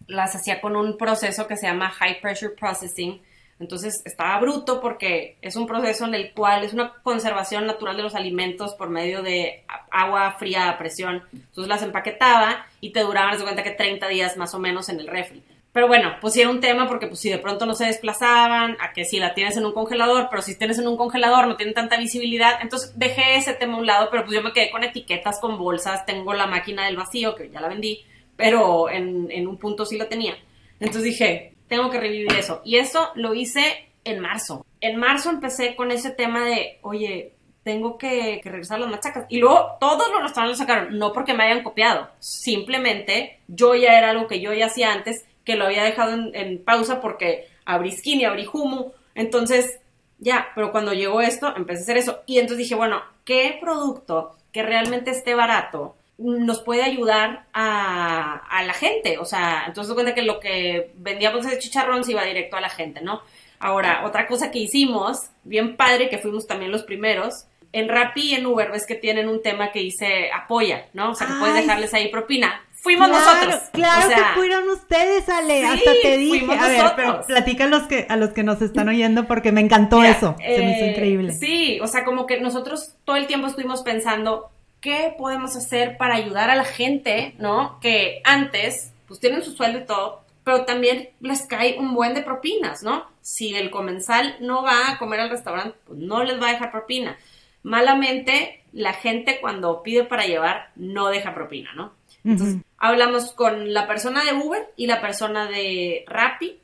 las 0.07 0.35
hacía 0.35 0.59
con 0.59 0.75
un 0.75 0.97
proceso 0.97 1.45
que 1.45 1.57
se 1.57 1.67
llama 1.67 1.91
High 1.91 2.21
Pressure 2.21 2.55
Processing. 2.55 3.21
Entonces 3.59 4.01
estaba 4.03 4.39
bruto 4.39 4.81
porque 4.81 5.37
es 5.43 5.55
un 5.55 5.67
proceso 5.67 6.05
en 6.05 6.15
el 6.15 6.33
cual 6.33 6.63
es 6.63 6.73
una 6.73 6.95
conservación 7.03 7.67
natural 7.67 7.97
de 7.97 8.03
los 8.03 8.15
alimentos 8.15 8.73
por 8.73 8.89
medio 8.89 9.21
de 9.21 9.63
agua 9.91 10.37
fría 10.39 10.69
a 10.69 10.79
presión. 10.79 11.21
Entonces 11.31 11.67
las 11.67 11.83
empaquetaba 11.83 12.65
y 12.81 12.93
te 12.93 13.01
duraban, 13.01 13.37
de 13.37 13.43
cuenta 13.43 13.61
que 13.61 13.69
30 13.69 14.07
días 14.07 14.37
más 14.37 14.55
o 14.55 14.59
menos 14.59 14.89
en 14.89 14.99
el 14.99 15.05
refri. 15.05 15.43
Pero 15.71 15.87
bueno, 15.87 16.15
pues 16.19 16.33
sí 16.33 16.41
era 16.41 16.49
un 16.49 16.61
tema 16.61 16.87
porque 16.87 17.07
pues 17.07 17.19
si 17.19 17.29
de 17.29 17.37
pronto 17.37 17.65
no 17.65 17.75
se 17.75 17.85
desplazaban, 17.85 18.75
a 18.79 18.91
que 18.91 19.05
si 19.05 19.19
la 19.19 19.33
tienes 19.33 19.55
en 19.55 19.65
un 19.65 19.73
congelador, 19.73 20.27
pero 20.29 20.41
si 20.41 20.57
tienes 20.57 20.79
en 20.79 20.87
un 20.87 20.97
congelador 20.97 21.47
no 21.47 21.57
tiene 21.57 21.73
tanta 21.73 21.97
visibilidad, 21.97 22.59
entonces 22.61 22.97
dejé 22.97 23.35
ese 23.35 23.53
tema 23.53 23.75
a 23.75 23.79
un 23.79 23.85
lado, 23.85 24.09
pero 24.09 24.23
pues 24.23 24.35
yo 24.35 24.41
me 24.41 24.51
quedé 24.51 24.71
con 24.71 24.83
etiquetas, 24.83 25.39
con 25.39 25.59
bolsas, 25.59 26.05
tengo 26.05 26.33
la 26.33 26.47
máquina 26.47 26.85
del 26.85 26.97
vacío, 26.97 27.35
que 27.35 27.49
ya 27.51 27.61
la 27.61 27.67
vendí, 27.67 28.03
pero 28.35 28.89
en, 28.89 29.29
en 29.29 29.47
un 29.47 29.57
punto 29.57 29.85
sí 29.85 29.97
la 29.97 30.09
tenía. 30.09 30.35
Entonces 30.79 31.03
dije, 31.03 31.53
tengo 31.67 31.89
que 31.91 31.99
revivir 31.99 32.33
eso. 32.33 32.61
Y 32.65 32.77
eso 32.77 33.11
lo 33.15 33.35
hice 33.35 33.91
en 34.03 34.19
marzo. 34.19 34.65
En 34.81 34.97
marzo 34.97 35.29
empecé 35.29 35.75
con 35.75 35.91
ese 35.91 36.09
tema 36.09 36.45
de, 36.45 36.79
oye, 36.81 37.33
tengo 37.63 37.97
que, 37.97 38.39
que, 38.41 38.49
regresar 38.49 38.79
las 38.79 38.89
machacas. 38.89 39.25
Y 39.29 39.37
luego 39.37 39.77
todos 39.79 40.09
los 40.11 40.21
restaurantes 40.23 40.57
lo 40.57 40.65
sacaron, 40.65 40.97
no 40.97 41.13
porque 41.13 41.33
me 41.33 41.43
hayan 41.43 41.63
copiado, 41.63 42.09
simplemente 42.19 43.39
yo 43.47 43.75
ya 43.75 43.97
era 43.97 44.09
algo 44.09 44.27
que 44.27 44.41
yo 44.41 44.53
ya 44.53 44.67
hacía 44.67 44.91
antes 44.91 45.25
que 45.49 45.55
lo 45.55 45.65
había 45.65 45.83
dejado 45.83 46.29
en, 46.31 46.63
pausa 46.63 47.01
porque 47.01 47.47
abrí 47.65 47.91
skinny, 47.91 48.23
abrí 48.23 48.47
humo. 48.53 48.93
Entonces, 49.15 49.79
ya, 50.19 50.49
pero 50.53 50.71
cuando 50.71 50.93
llegó 50.93 51.21
esto, 51.21 51.51
empecé 51.57 51.79
a 51.79 51.83
hacer 51.85 51.97
eso. 51.97 52.19
Y 52.27 52.37
entonces 52.37 52.59
dije, 52.59 52.75
bueno, 52.75 53.01
¿qué 53.25 53.57
producto 53.59 54.35
que 54.53 54.61
realmente 54.61 55.09
esté 55.09 55.33
barato 55.33 55.95
nos 56.19 56.61
puede 56.61 56.83
ayudar 56.83 57.45
a, 57.53 58.43
a 58.47 58.63
la 58.63 58.73
gente. 58.73 59.17
O 59.17 59.25
sea, 59.25 59.63
entonces 59.65 59.93
cuenta 59.93 60.13
que 60.13 60.21
lo 60.21 60.39
que 60.39 60.91
vendíamos 60.97 61.45
de 61.45 61.57
chicharrón 61.57 62.03
se 62.03 62.11
iba 62.11 62.23
directo 62.25 62.57
a 62.57 62.61
la 62.61 62.69
gente, 62.69 63.01
¿no? 63.01 63.21
Ahora, 63.57 64.05
otra 64.05 64.27
cosa 64.27 64.51
que 64.51 64.59
hicimos, 64.59 65.29
bien 65.45 65.77
padre, 65.77 66.09
que 66.09 66.17
fuimos 66.17 66.45
también 66.45 66.71
los 66.71 66.83
primeros, 66.83 67.45
en 67.71 67.87
Rappi 67.87 68.21
y 68.21 68.35
en 68.35 68.45
Uber 68.45 68.71
ves 68.71 68.85
que 68.85 68.95
tienen 68.95 69.29
un 69.29 69.41
tema 69.41 69.71
que 69.71 69.79
dice 69.79 70.29
apoya, 70.31 70.87
¿no? 70.93 71.11
O 71.11 71.15
sea, 71.15 71.25
que 71.27 71.33
puedes 71.39 71.55
dejarles 71.55 71.93
ahí 71.93 72.09
propina. 72.09 72.61
Fuimos 72.81 73.09
nosotros. 73.09 73.55
Claro 73.73 74.09
que 74.09 74.21
fueron 74.35 74.69
ustedes, 74.69 75.27
Ale. 75.27 75.65
Hasta 75.65 75.91
te 76.01 76.17
dije. 76.17 76.57
A 76.57 76.67
ver, 76.67 76.85
pero 76.95 77.21
platica 77.25 77.65
a 77.65 77.67
los 77.67 77.83
que 77.83 78.05
a 78.09 78.15
los 78.15 78.29
que 78.29 78.43
nos 78.43 78.61
están 78.61 78.87
oyendo 78.87 79.27
porque 79.27 79.51
me 79.51 79.61
encantó 79.61 80.03
eso. 80.03 80.35
Se 80.37 80.59
me 80.59 80.71
hizo 80.77 80.85
eh, 80.85 80.91
increíble. 80.91 81.33
Sí, 81.33 81.79
o 81.81 81.87
sea, 81.87 82.05
como 82.05 82.25
que 82.25 82.39
nosotros 82.39 82.95
todo 83.03 83.17
el 83.17 83.27
tiempo 83.27 83.47
estuvimos 83.47 83.83
pensando 83.83 84.49
qué 84.81 85.13
podemos 85.17 85.55
hacer 85.55 85.97
para 85.97 86.15
ayudar 86.15 86.49
a 86.49 86.55
la 86.55 86.63
gente, 86.63 87.35
¿no? 87.37 87.79
Que 87.81 88.21
antes, 88.23 88.93
pues 89.07 89.19
tienen 89.19 89.43
su 89.43 89.51
sueldo 89.51 89.79
y 89.79 89.85
todo, 89.85 90.21
pero 90.43 90.65
también 90.65 91.09
les 91.19 91.45
cae 91.45 91.77
un 91.77 91.93
buen 91.93 92.13
de 92.13 92.21
propinas, 92.21 92.81
¿no? 92.81 93.05
Si 93.21 93.55
el 93.55 93.69
comensal 93.69 94.37
no 94.39 94.63
va 94.63 94.91
a 94.91 94.97
comer 94.97 95.19
al 95.19 95.29
restaurante, 95.29 95.77
pues 95.85 95.99
no 95.99 96.23
les 96.23 96.41
va 96.41 96.47
a 96.47 96.53
dejar 96.53 96.71
propina. 96.71 97.17
Malamente, 97.61 98.63
la 98.71 98.93
gente 98.93 99.39
cuando 99.41 99.83
pide 99.83 100.05
para 100.05 100.25
llevar 100.25 100.71
no 100.75 101.09
deja 101.09 101.35
propina, 101.35 101.73
¿no? 101.75 101.98
Entonces, 102.23 102.61
hablamos 102.77 103.31
con 103.33 103.73
la 103.73 103.87
persona 103.87 104.23
de 104.23 104.33
Uber 104.33 104.71
y 104.75 104.87
la 104.87 105.01
persona 105.01 105.47
de 105.47 106.03
Rappi 106.07 106.59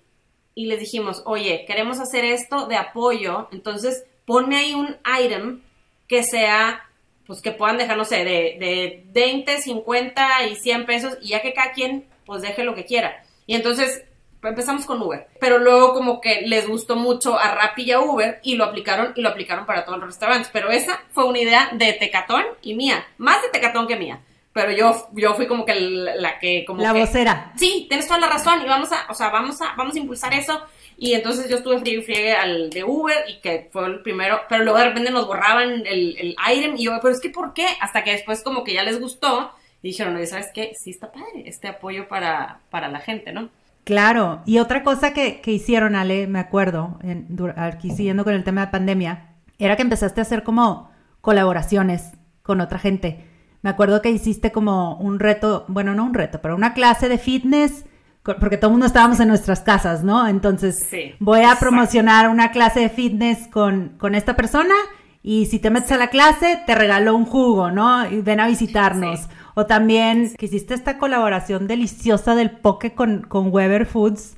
y 0.53 0.65
les 0.65 0.79
dijimos, 0.79 1.21
oye, 1.25 1.65
queremos 1.65 1.99
hacer 1.99 2.25
esto 2.25 2.67
de 2.67 2.77
apoyo, 2.77 3.49
entonces 3.51 4.05
ponme 4.25 4.57
ahí 4.57 4.73
un 4.73 4.97
item 5.21 5.61
que 6.07 6.23
sea, 6.23 6.89
pues 7.25 7.41
que 7.41 7.51
puedan 7.51 7.77
dejar, 7.77 7.97
no 7.97 8.05
sé, 8.05 8.23
de, 8.23 8.57
de 8.59 9.03
20, 9.11 9.61
50 9.61 10.47
y 10.47 10.55
100 10.55 10.85
pesos 10.85 11.17
y 11.21 11.29
ya 11.29 11.41
que 11.41 11.53
cada 11.53 11.71
quien, 11.71 12.05
pues 12.25 12.41
deje 12.41 12.63
lo 12.63 12.75
que 12.75 12.85
quiera. 12.85 13.23
Y 13.47 13.55
entonces 13.55 14.03
empezamos 14.49 14.85
con 14.85 15.01
Uber, 15.01 15.27
pero 15.39 15.57
luego 15.57 15.93
como 15.93 16.21
que 16.21 16.41
les 16.41 16.67
gustó 16.67 16.95
mucho 16.95 17.37
a 17.37 17.53
Rappi 17.53 17.83
y 17.83 17.91
a 17.91 17.99
Uber 17.99 18.39
y 18.43 18.55
lo 18.55 18.65
aplicaron 18.65 19.13
y 19.15 19.21
lo 19.21 19.29
aplicaron 19.29 19.65
para 19.65 19.85
todos 19.85 19.97
los 19.97 20.07
restaurantes, 20.07 20.49
pero 20.51 20.69
esa 20.69 21.01
fue 21.11 21.25
una 21.25 21.39
idea 21.39 21.69
de 21.73 21.93
Tecatón 21.93 22.43
y 22.61 22.75
mía, 22.75 23.05
más 23.17 23.41
de 23.41 23.49
Tecatón 23.49 23.87
que 23.87 23.95
mía. 23.95 24.21
Pero 24.55 24.71
yo, 24.71 25.09
yo 25.11 25.33
fui 25.33 25.47
como 25.47 25.65
que 25.65 25.75
la, 25.75 26.39
que 26.39 26.63
como 26.63 26.81
la 26.81 26.93
vocera. 26.93 27.51
Sí, 27.57 27.87
tienes 27.89 28.07
toda 28.07 28.21
la 28.21 28.29
razón 28.29 28.61
y 28.63 28.65
vamos 28.65 28.89
a, 28.93 29.11
o 29.11 29.13
sea, 29.13 29.27
vamos 29.29 29.61
a, 29.61 29.75
vamos 29.75 29.93
a 29.93 29.99
impulsar 29.99 30.33
eso. 30.33 30.61
Y 30.97 31.11
entonces 31.11 31.49
yo 31.49 31.57
estuve 31.57 31.77
frío 31.79 31.99
y 31.99 32.03
friegue 32.03 32.31
al 32.31 32.69
de 32.69 32.85
Uber 32.85 33.17
y 33.27 33.41
que 33.41 33.67
fue 33.73 33.85
el 33.85 34.01
primero, 34.01 34.39
pero 34.47 34.63
luego 34.63 34.79
de 34.79 34.85
repente 34.85 35.11
nos 35.11 35.27
borraban 35.27 35.85
el, 35.85 36.15
el 36.17 36.35
item 36.53 36.77
y 36.77 36.85
yo, 36.85 36.97
pero 37.01 37.13
es 37.13 37.19
que 37.19 37.29
¿por 37.29 37.53
qué? 37.53 37.67
Hasta 37.81 38.05
que 38.05 38.13
después 38.13 38.43
como 38.43 38.63
que 38.63 38.73
ya 38.73 38.83
les 38.83 38.97
gustó 38.97 39.51
y 39.81 39.89
dijeron, 39.89 40.15
oye, 40.15 40.25
¿sabes 40.25 40.47
qué? 40.53 40.71
Sí 40.79 40.91
está 40.91 41.11
padre 41.11 41.43
este 41.47 41.67
apoyo 41.67 42.07
para, 42.07 42.61
para 42.69 42.87
la 42.87 43.01
gente, 43.01 43.33
¿no? 43.33 43.49
Claro, 43.83 44.41
y 44.45 44.59
otra 44.59 44.83
cosa 44.83 45.13
que, 45.13 45.41
que 45.41 45.51
hicieron, 45.51 45.97
Ale, 45.97 46.27
me 46.27 46.39
acuerdo, 46.39 46.97
en, 47.03 47.27
aquí 47.57 47.91
siguiendo 47.91 48.23
con 48.23 48.33
el 48.33 48.45
tema 48.45 48.67
de 48.67 48.71
pandemia, 48.71 49.35
era 49.59 49.75
que 49.75 49.81
empezaste 49.81 50.21
a 50.21 50.23
hacer 50.23 50.43
como 50.43 50.91
colaboraciones 51.19 52.13
con 52.41 52.61
otra 52.61 52.79
gente. 52.79 53.34
Me 53.65 53.71
acuerdo 53.71 53.99
que 54.03 54.11
hiciste 54.11 54.51
como 54.51 54.95
un 54.97 55.17
reto, 55.17 55.65
bueno, 55.67 55.95
no 55.95 56.05
un 56.05 56.13
reto, 56.13 56.39
pero 56.39 56.55
una 56.55 56.75
clase 56.75 57.09
de 57.09 57.17
fitness, 57.17 57.85
porque 58.21 58.57
todo 58.57 58.67
el 58.67 58.73
mundo 58.73 58.85
estábamos 58.85 59.19
en 59.19 59.27
nuestras 59.27 59.61
casas, 59.61 60.03
¿no? 60.03 60.27
Entonces, 60.27 60.87
voy 61.17 61.41
a 61.41 61.55
promocionar 61.55 62.29
una 62.29 62.51
clase 62.51 62.81
de 62.81 62.89
fitness 62.89 63.47
con, 63.47 63.95
con 63.97 64.13
esta 64.13 64.35
persona 64.35 64.75
y 65.23 65.47
si 65.47 65.57
te 65.57 65.71
metes 65.71 65.91
a 65.91 65.97
la 65.97 66.09
clase, 66.09 66.61
te 66.67 66.75
regalo 66.75 67.15
un 67.15 67.25
jugo, 67.25 67.71
¿no? 67.71 68.07
Y 68.07 68.21
ven 68.21 68.39
a 68.39 68.45
visitarnos. 68.45 69.21
O 69.55 69.65
también 69.65 70.35
que 70.37 70.45
hiciste 70.45 70.75
esta 70.75 70.99
colaboración 70.99 71.65
deliciosa 71.65 72.35
del 72.35 72.51
poke 72.51 72.93
con, 72.93 73.21
con 73.23 73.51
Weber 73.51 73.87
Foods. 73.87 74.37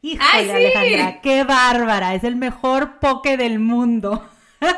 Híjole, 0.00 0.50
Alejandra, 0.50 1.20
qué 1.20 1.44
bárbara. 1.44 2.14
Es 2.14 2.24
el 2.24 2.36
mejor 2.36 3.00
poke 3.00 3.36
del 3.36 3.58
mundo. 3.58 4.26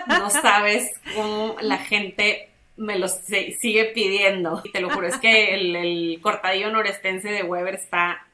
No 0.09 0.31
sabes 0.43 0.91
cómo 1.15 1.55
la 1.61 1.79
gente 1.79 2.54
me 2.77 2.99
lo 2.99 3.09
sigue 3.09 3.87
pidiendo. 3.95 4.61
Y 4.65 4.73
te 4.73 4.81
lo 4.81 4.91
juro, 4.91 5.07
es 5.07 5.17
que 5.19 5.55
el, 5.55 6.19
cortadillo 6.21 6.71
norestense 6.71 7.29
de 7.31 7.43
Weber 7.43 7.75
está 7.75 8.27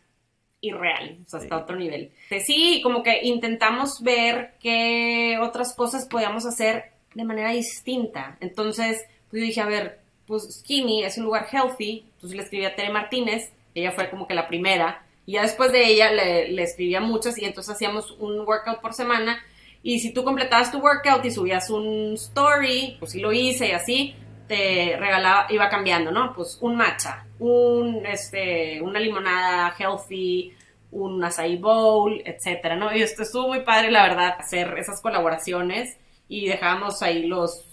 irreal, 0.63 1.19
o 1.27 1.29
sea, 1.29 1.41
está 1.41 1.55
a 1.55 1.59
otro 1.59 1.77
nivel. 1.77 2.11
Sí, 2.45 2.81
como 2.83 3.03
que 3.03 3.21
intentamos 3.23 4.03
ver 4.03 4.55
qué 4.61 5.39
otras 5.41 5.75
cosas 5.75 6.07
podíamos 6.07 6.45
hacer 6.45 6.93
de 7.15 7.25
manera 7.25 7.51
distinta. 7.51 8.37
Entonces, 8.41 9.05
pues 9.31 9.41
yo 9.41 9.47
dije, 9.47 9.61
a 9.63 9.67
ver, 9.67 10.01
pues 10.27 10.61
Skinny 10.61 11.05
es 11.05 11.17
un 11.17 11.25
lugar 11.25 11.49
healthy, 11.51 12.05
entonces 12.15 12.37
le 12.37 12.43
escribí 12.43 12.65
a 12.65 12.77
Tere 12.77 12.91
Martínez, 12.91 13.53
ella 13.75 13.93
fue 13.93 14.11
como 14.11 14.29
que 14.29 14.35
la 14.35 14.49
primera, 14.49 15.03
y 15.25 15.33
ya 15.33 15.43
después 15.43 15.73
de 15.73 15.87
ella 15.87 16.13
le, 16.13 16.49
le 16.49 16.63
escribía 16.63 17.01
muchas 17.01 17.39
y 17.39 17.45
entonces 17.45 17.75
hacíamos 17.75 18.13
un 18.19 18.41
workout 18.41 18.81
por 18.81 18.93
semana, 18.93 19.43
y 19.83 20.01
si 20.01 20.13
tú 20.13 20.25
completabas 20.25 20.71
tu 20.71 20.79
workout 20.79 21.25
y 21.25 21.31
subías 21.31 21.71
un 21.71 22.15
story, 22.15 22.97
pues 22.99 23.13
sí 23.13 23.21
lo 23.21 23.33
hice 23.33 23.69
y 23.69 23.73
así, 23.73 24.15
te 24.51 24.97
regalaba, 24.99 25.47
iba 25.51 25.69
cambiando, 25.69 26.11
¿no? 26.11 26.35
Pues 26.35 26.59
un 26.61 26.75
matcha, 26.75 27.25
un, 27.39 28.05
este, 28.05 28.83
una 28.83 28.99
limonada 28.99 29.73
healthy, 29.79 30.53
un 30.91 31.23
acai 31.23 31.57
bowl, 31.57 32.21
etcétera, 32.25 32.75
¿no? 32.75 32.93
Y 32.93 33.01
esto 33.01 33.23
estuvo 33.23 33.47
muy 33.47 33.61
padre, 33.61 33.93
la 33.93 34.03
verdad, 34.03 34.35
hacer 34.41 34.77
esas 34.77 35.01
colaboraciones 35.01 35.97
y 36.29 36.49
dejábamos 36.49 37.01
ahí 37.01 37.27
los 37.29 37.65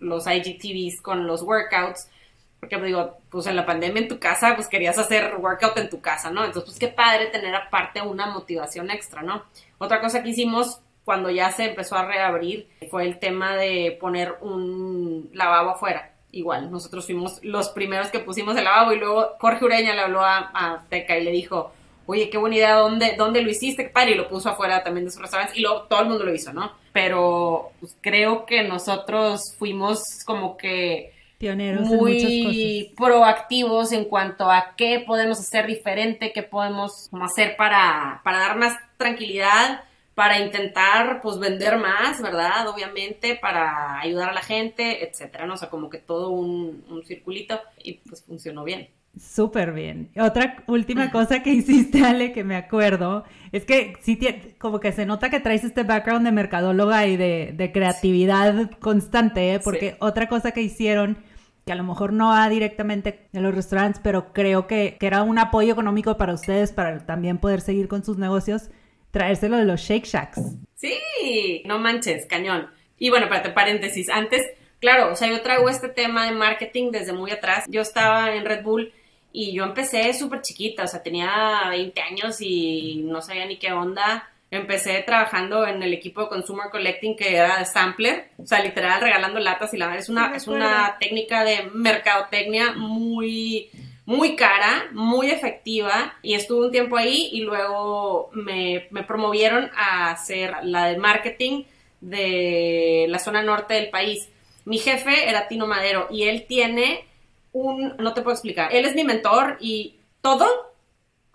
los 0.00 0.26
IGTVs 0.26 1.00
con 1.00 1.24
los 1.28 1.42
workouts, 1.42 2.10
porque 2.58 2.76
digo, 2.78 3.18
pues 3.30 3.46
en 3.46 3.54
la 3.54 3.64
pandemia 3.64 4.02
en 4.02 4.08
tu 4.08 4.18
casa, 4.18 4.56
pues 4.56 4.66
querías 4.66 4.98
hacer 4.98 5.36
workout 5.38 5.78
en 5.78 5.88
tu 5.88 6.00
casa, 6.00 6.32
¿no? 6.32 6.44
Entonces, 6.44 6.64
pues 6.64 6.78
qué 6.80 6.88
padre 6.88 7.26
tener 7.26 7.54
aparte 7.54 8.02
una 8.02 8.26
motivación 8.26 8.90
extra, 8.90 9.22
¿no? 9.22 9.44
Otra 9.78 10.00
cosa 10.00 10.20
que 10.20 10.30
hicimos 10.30 10.80
cuando 11.04 11.30
ya 11.30 11.52
se 11.52 11.66
empezó 11.66 11.96
a 11.96 12.06
reabrir 12.06 12.68
fue 12.90 13.04
el 13.04 13.20
tema 13.20 13.54
de 13.54 13.96
poner 14.00 14.34
un 14.40 15.30
lavabo 15.32 15.70
afuera. 15.70 16.13
Igual, 16.34 16.70
nosotros 16.70 17.06
fuimos 17.06 17.38
los 17.42 17.68
primeros 17.68 18.08
que 18.08 18.18
pusimos 18.18 18.56
el 18.56 18.64
lavabo 18.64 18.92
y 18.92 18.98
luego 18.98 19.36
Jorge 19.38 19.64
Ureña 19.64 19.94
le 19.94 20.00
habló 20.00 20.20
a, 20.20 20.50
a 20.52 20.84
Teca 20.88 21.16
y 21.16 21.24
le 21.24 21.30
dijo, 21.30 21.72
oye, 22.06 22.28
qué 22.28 22.38
buena 22.38 22.56
idea, 22.56 22.74
¿dónde, 22.74 23.14
dónde 23.16 23.42
lo 23.42 23.50
hiciste? 23.50 23.88
Padre, 23.88 24.12
y 24.12 24.14
lo 24.16 24.28
puso 24.28 24.50
afuera 24.50 24.82
también 24.82 25.04
de 25.04 25.12
sus 25.12 25.20
restaurantes 25.20 25.56
y 25.56 25.60
luego 25.62 25.82
todo 25.82 26.00
el 26.00 26.08
mundo 26.08 26.24
lo 26.24 26.34
hizo, 26.34 26.52
¿no? 26.52 26.72
Pero 26.92 27.70
pues, 27.80 27.96
creo 28.00 28.46
que 28.46 28.62
nosotros 28.64 29.54
fuimos 29.58 30.02
como 30.26 30.56
que 30.56 31.12
pioneros 31.38 31.82
muy 31.82 32.92
proactivos 32.96 33.92
en 33.92 34.04
cuanto 34.04 34.50
a 34.50 34.74
qué 34.76 35.02
podemos 35.06 35.38
hacer 35.38 35.66
diferente, 35.66 36.32
qué 36.32 36.42
podemos 36.42 37.08
hacer 37.22 37.56
para, 37.56 38.20
para 38.24 38.38
dar 38.38 38.56
más 38.56 38.76
tranquilidad, 38.96 39.84
para 40.14 40.38
intentar 40.38 41.20
pues 41.20 41.38
vender 41.38 41.78
más, 41.78 42.22
¿verdad? 42.22 42.68
Obviamente, 42.68 43.36
para 43.36 44.00
ayudar 44.00 44.30
a 44.30 44.34
la 44.34 44.42
gente, 44.42 45.08
etcétera, 45.08 45.46
¿no? 45.46 45.54
O 45.54 45.56
sea, 45.56 45.70
como 45.70 45.90
que 45.90 45.98
todo 45.98 46.30
un, 46.30 46.84
un 46.88 47.04
circulito 47.04 47.60
y 47.82 47.94
pues 47.94 48.22
funcionó 48.24 48.64
bien. 48.64 48.88
Súper 49.18 49.72
bien. 49.72 50.10
Otra 50.18 50.64
última 50.66 51.10
cosa 51.12 51.42
que 51.42 51.50
hiciste, 51.54 52.02
Ale, 52.04 52.32
que 52.32 52.42
me 52.42 52.56
acuerdo, 52.56 53.24
es 53.52 53.64
que 53.64 53.94
sí, 54.02 54.18
como 54.58 54.80
que 54.80 54.92
se 54.92 55.06
nota 55.06 55.30
que 55.30 55.40
traes 55.40 55.62
este 55.64 55.84
background 55.84 56.26
de 56.26 56.32
mercadóloga 56.32 57.06
y 57.06 57.16
de, 57.16 57.70
creatividad 57.72 58.70
constante, 58.80 59.54
¿eh? 59.54 59.60
porque 59.60 59.96
otra 60.00 60.28
cosa 60.28 60.50
que 60.50 60.62
hicieron, 60.62 61.18
que 61.64 61.72
a 61.72 61.76
lo 61.76 61.84
mejor 61.84 62.12
no 62.12 62.28
va 62.28 62.48
directamente 62.48 63.28
en 63.32 63.42
los 63.42 63.54
restaurantes, 63.54 64.00
pero 64.02 64.32
creo 64.32 64.66
que, 64.66 64.96
que 64.98 65.06
era 65.06 65.22
un 65.22 65.38
apoyo 65.38 65.72
económico 65.72 66.16
para 66.16 66.34
ustedes, 66.34 66.72
para 66.72 67.06
también 67.06 67.38
poder 67.38 67.60
seguir 67.60 67.88
con 67.88 68.04
sus 68.04 68.18
negocios, 68.18 68.70
traérselo 69.14 69.56
de 69.56 69.64
los 69.64 69.80
Shake 69.80 70.04
Shacks. 70.04 70.40
Sí, 70.74 71.62
no 71.64 71.78
manches, 71.78 72.26
cañón. 72.26 72.68
Y 72.98 73.08
bueno, 73.10 73.26
espérate, 73.26 73.50
paréntesis, 73.50 74.10
antes, 74.10 74.42
claro, 74.80 75.12
o 75.12 75.16
sea, 75.16 75.28
yo 75.28 75.40
traigo 75.40 75.68
este 75.68 75.88
tema 75.88 76.26
de 76.26 76.32
marketing 76.32 76.90
desde 76.90 77.12
muy 77.12 77.30
atrás. 77.30 77.64
Yo 77.68 77.80
estaba 77.80 78.34
en 78.34 78.44
Red 78.44 78.62
Bull 78.62 78.92
y 79.32 79.52
yo 79.52 79.64
empecé 79.64 80.12
súper 80.14 80.42
chiquita, 80.42 80.82
o 80.82 80.88
sea, 80.88 81.02
tenía 81.02 81.68
20 81.70 82.00
años 82.02 82.36
y 82.40 83.02
no 83.04 83.22
sabía 83.22 83.46
ni 83.46 83.56
qué 83.56 83.72
onda. 83.72 84.28
Empecé 84.50 85.02
trabajando 85.02 85.64
en 85.66 85.82
el 85.82 85.92
equipo 85.94 86.22
de 86.22 86.28
Consumer 86.28 86.66
Collecting 86.70 87.16
que 87.16 87.36
era 87.36 87.64
sampler, 87.64 88.30
o 88.38 88.46
sea, 88.46 88.62
literal 88.62 89.00
regalando 89.00 89.38
latas 89.38 89.72
y 89.74 89.76
la 89.76 89.96
es 89.96 90.08
una, 90.08 90.34
es 90.34 90.48
una 90.48 90.96
técnica 90.98 91.44
de 91.44 91.70
mercadotecnia 91.72 92.72
muy, 92.72 93.70
muy 94.06 94.36
cara, 94.36 94.88
muy 94.92 95.30
efectiva 95.30 96.14
y 96.22 96.34
estuve 96.34 96.66
un 96.66 96.72
tiempo 96.72 96.96
ahí 96.96 97.30
y 97.32 97.40
luego 97.40 98.30
me, 98.32 98.86
me 98.90 99.02
promovieron 99.02 99.70
a 99.76 100.10
hacer 100.10 100.54
la 100.62 100.86
de 100.86 100.98
marketing 100.98 101.64
de 102.00 103.06
la 103.08 103.18
zona 103.18 103.42
norte 103.42 103.74
del 103.74 103.90
país. 103.90 104.28
Mi 104.66 104.78
jefe 104.78 105.28
era 105.28 105.48
Tino 105.48 105.66
Madero 105.66 106.08
y 106.10 106.24
él 106.24 106.44
tiene 106.46 107.04
un, 107.52 107.94
no 107.98 108.12
te 108.12 108.22
puedo 108.22 108.34
explicar, 108.34 108.74
él 108.74 108.84
es 108.84 108.94
mi 108.94 109.04
mentor 109.04 109.56
y 109.60 109.94
todo, 110.20 110.46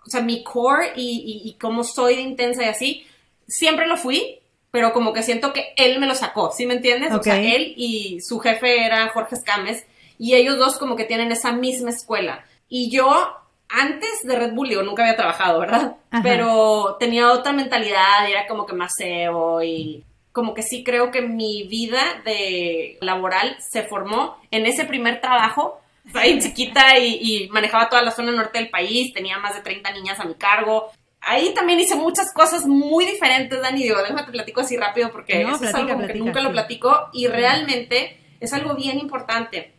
o 0.06 0.10
sea, 0.10 0.20
mi 0.20 0.44
core 0.44 0.92
y, 0.96 1.42
y, 1.44 1.52
cómo 1.54 1.82
soy 1.82 2.16
de 2.16 2.22
intensa 2.22 2.62
y 2.64 2.68
así, 2.68 3.06
siempre 3.46 3.86
lo 3.86 3.96
fui, 3.96 4.38
pero 4.70 4.92
como 4.92 5.12
que 5.12 5.22
siento 5.22 5.52
que 5.52 5.72
él 5.76 5.98
me 5.98 6.06
lo 6.06 6.14
sacó, 6.14 6.52
¿sí 6.52 6.66
me 6.66 6.74
entiendes? 6.74 7.12
O 7.12 7.22
sea, 7.22 7.40
él 7.40 7.74
y 7.76 8.20
su 8.20 8.38
jefe 8.38 8.84
era 8.84 9.08
Jorge 9.08 9.34
Escames 9.34 9.86
y 10.18 10.34
ellos 10.34 10.58
dos 10.58 10.76
como 10.78 10.96
que 10.96 11.04
tienen 11.04 11.32
esa 11.32 11.52
misma 11.52 11.90
escuela. 11.90 12.44
Y 12.70 12.88
yo 12.88 13.40
antes 13.68 14.22
de 14.22 14.36
Red 14.36 14.52
Bull, 14.52 14.68
digo, 14.68 14.82
nunca 14.82 15.02
había 15.02 15.16
trabajado, 15.16 15.60
¿verdad? 15.60 15.96
Pero 16.22 16.96
tenía 16.98 17.30
otra 17.32 17.52
mentalidad 17.52 18.26
y 18.28 18.32
era 18.32 18.46
como 18.46 18.66
que 18.66 18.72
más 18.72 18.94
SEO 18.96 19.62
y 19.62 20.04
como 20.32 20.54
que 20.54 20.62
sí 20.62 20.82
creo 20.82 21.10
que 21.10 21.22
mi 21.22 21.64
vida 21.64 22.22
de 22.24 22.98
laboral 23.00 23.56
se 23.60 23.82
formó 23.82 24.36
en 24.50 24.66
ese 24.66 24.84
primer 24.84 25.20
trabajo. 25.20 25.80
Ahí 26.14 26.38
chiquita 26.42 26.98
y, 26.98 27.48
manejaba 27.50 27.88
toda 27.88 28.02
la 28.02 28.10
zona 28.12 28.32
norte 28.32 28.58
del 28.58 28.70
país, 28.70 29.12
tenía 29.12 29.38
más 29.38 29.54
de 29.54 29.62
30 29.62 29.92
niñas 29.92 30.18
a 30.18 30.24
mi 30.24 30.34
cargo. 30.34 30.90
Ahí 31.20 31.52
también 31.54 31.78
hice 31.78 31.96
muchas 31.96 32.32
cosas 32.32 32.66
muy 32.66 33.04
diferentes, 33.04 33.60
Dani. 33.60 33.82
Digo, 33.82 33.98
déjame 33.98 34.22
te 34.24 34.32
platico 34.32 34.62
así 34.62 34.76
rápido 34.76 35.12
porque 35.12 35.42
eso 35.42 35.64
es 35.64 35.74
algo 35.74 36.06
que 36.06 36.14
nunca 36.14 36.40
lo 36.40 36.50
platico 36.50 37.08
y 37.12 37.26
realmente 37.26 38.18
es 38.40 38.52
algo 38.52 38.74
bien 38.74 38.98
importante 38.98 39.74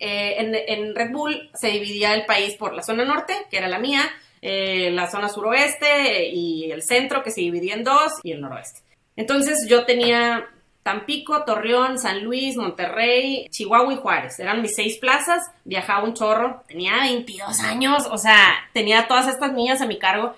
eh, 0.00 0.64
en, 0.66 0.94
Red 0.94 1.10
Bull 1.12 1.50
se 1.54 1.68
dividía 1.68 2.14
el 2.14 2.26
país 2.26 2.54
por 2.54 2.74
la 2.74 2.82
zona 2.82 3.04
norte, 3.04 3.34
que 3.50 3.58
era 3.58 3.68
la 3.68 3.78
mía, 3.78 4.02
eh, 4.42 4.90
la 4.90 5.10
zona 5.10 5.28
suroeste 5.28 6.28
y 6.28 6.70
el 6.72 6.82
centro, 6.82 7.22
que 7.22 7.30
se 7.30 7.42
dividía 7.42 7.74
en 7.74 7.84
dos, 7.84 8.12
y 8.22 8.32
el 8.32 8.40
noroeste. 8.40 8.80
Entonces 9.16 9.66
yo 9.68 9.84
tenía 9.84 10.48
Tampico, 10.82 11.44
Torreón, 11.44 11.98
San 11.98 12.24
Luis, 12.24 12.56
Monterrey, 12.56 13.46
Chihuahua 13.50 13.92
y 13.92 13.96
Juárez. 13.96 14.38
Eran 14.38 14.62
mis 14.62 14.74
seis 14.74 14.96
plazas, 14.96 15.42
viajaba 15.64 16.04
un 16.04 16.14
chorro, 16.14 16.64
tenía 16.66 17.00
22 17.02 17.60
años, 17.60 18.08
o 18.10 18.16
sea, 18.16 18.68
tenía 18.72 19.06
todas 19.06 19.28
estas 19.28 19.52
niñas 19.52 19.82
a 19.82 19.86
mi 19.86 19.98
cargo. 19.98 20.34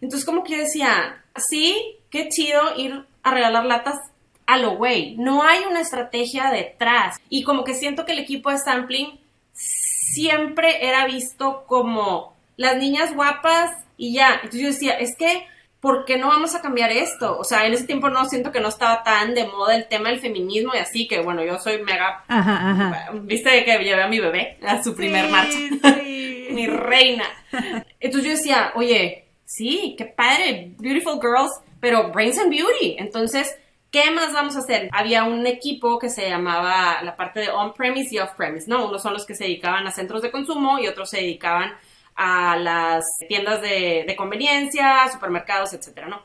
Entonces 0.00 0.24
como 0.24 0.42
que 0.42 0.54
yo 0.54 0.58
decía, 0.58 1.22
sí, 1.36 1.96
qué 2.10 2.28
chido 2.28 2.60
ir 2.76 3.04
a 3.22 3.30
regalar 3.30 3.64
latas 3.64 3.96
a 4.46 4.58
lo 4.58 4.76
güey. 4.76 5.16
No 5.16 5.42
hay 5.42 5.64
una 5.68 5.80
estrategia 5.80 6.50
detrás. 6.50 7.20
Y 7.28 7.42
como 7.42 7.64
que 7.64 7.74
siento 7.74 8.04
que 8.04 8.12
el 8.12 8.18
equipo 8.18 8.50
de 8.50 8.58
sampling 8.58 9.18
siempre 9.52 10.86
era 10.86 11.06
visto 11.06 11.64
como 11.66 12.34
las 12.56 12.76
niñas 12.76 13.14
guapas 13.14 13.70
y 13.96 14.14
ya. 14.14 14.34
Entonces 14.34 14.60
yo 14.60 14.68
decía, 14.68 14.92
es 14.94 15.16
que, 15.16 15.46
¿por 15.80 16.04
qué 16.04 16.16
no 16.18 16.28
vamos 16.28 16.54
a 16.54 16.60
cambiar 16.60 16.92
esto? 16.92 17.38
O 17.38 17.44
sea, 17.44 17.66
en 17.66 17.74
ese 17.74 17.84
tiempo 17.84 18.10
no 18.10 18.24
siento 18.26 18.52
que 18.52 18.60
no 18.60 18.68
estaba 18.68 19.02
tan 19.02 19.34
de 19.34 19.46
moda 19.46 19.74
el 19.74 19.88
tema 19.88 20.10
del 20.10 20.20
feminismo 20.20 20.72
y 20.74 20.78
así, 20.78 21.08
que 21.08 21.20
bueno, 21.20 21.44
yo 21.44 21.58
soy 21.58 21.82
mega... 21.82 22.24
Viste 23.22 23.64
que 23.64 23.78
llevé 23.78 24.02
a 24.02 24.08
mi 24.08 24.20
bebé 24.20 24.58
a 24.66 24.82
su 24.82 24.94
primer 24.94 25.28
marcha. 25.30 25.56
mi 26.54 26.66
reina. 26.66 27.24
Entonces 28.00 28.30
yo 28.30 28.36
decía, 28.36 28.72
oye, 28.76 29.24
sí, 29.44 29.94
qué 29.98 30.04
padre, 30.04 30.72
beautiful 30.78 31.20
girls, 31.20 31.52
pero 31.80 32.10
brains 32.12 32.38
and 32.38 32.50
beauty. 32.50 32.96
Entonces 32.98 33.56
¿Qué 33.94 34.10
más 34.10 34.32
vamos 34.32 34.56
a 34.56 34.58
hacer? 34.58 34.88
Había 34.90 35.22
un 35.22 35.46
equipo 35.46 36.00
que 36.00 36.10
se 36.10 36.28
llamaba 36.28 37.00
la 37.04 37.14
parte 37.14 37.38
de 37.38 37.50
on-premise 37.50 38.12
y 38.12 38.18
off-premise, 38.18 38.66
¿no? 38.66 38.88
Unos 38.88 39.00
son 39.00 39.12
los 39.12 39.24
que 39.24 39.36
se 39.36 39.44
dedicaban 39.44 39.86
a 39.86 39.92
centros 39.92 40.20
de 40.20 40.32
consumo 40.32 40.80
y 40.80 40.88
otros 40.88 41.10
se 41.10 41.18
dedicaban 41.18 41.74
a 42.16 42.56
las 42.56 43.04
tiendas 43.28 43.60
de, 43.60 44.12
conveniencia, 44.18 45.08
supermercados, 45.12 45.74
etcétera, 45.74 46.08
¿no? 46.08 46.22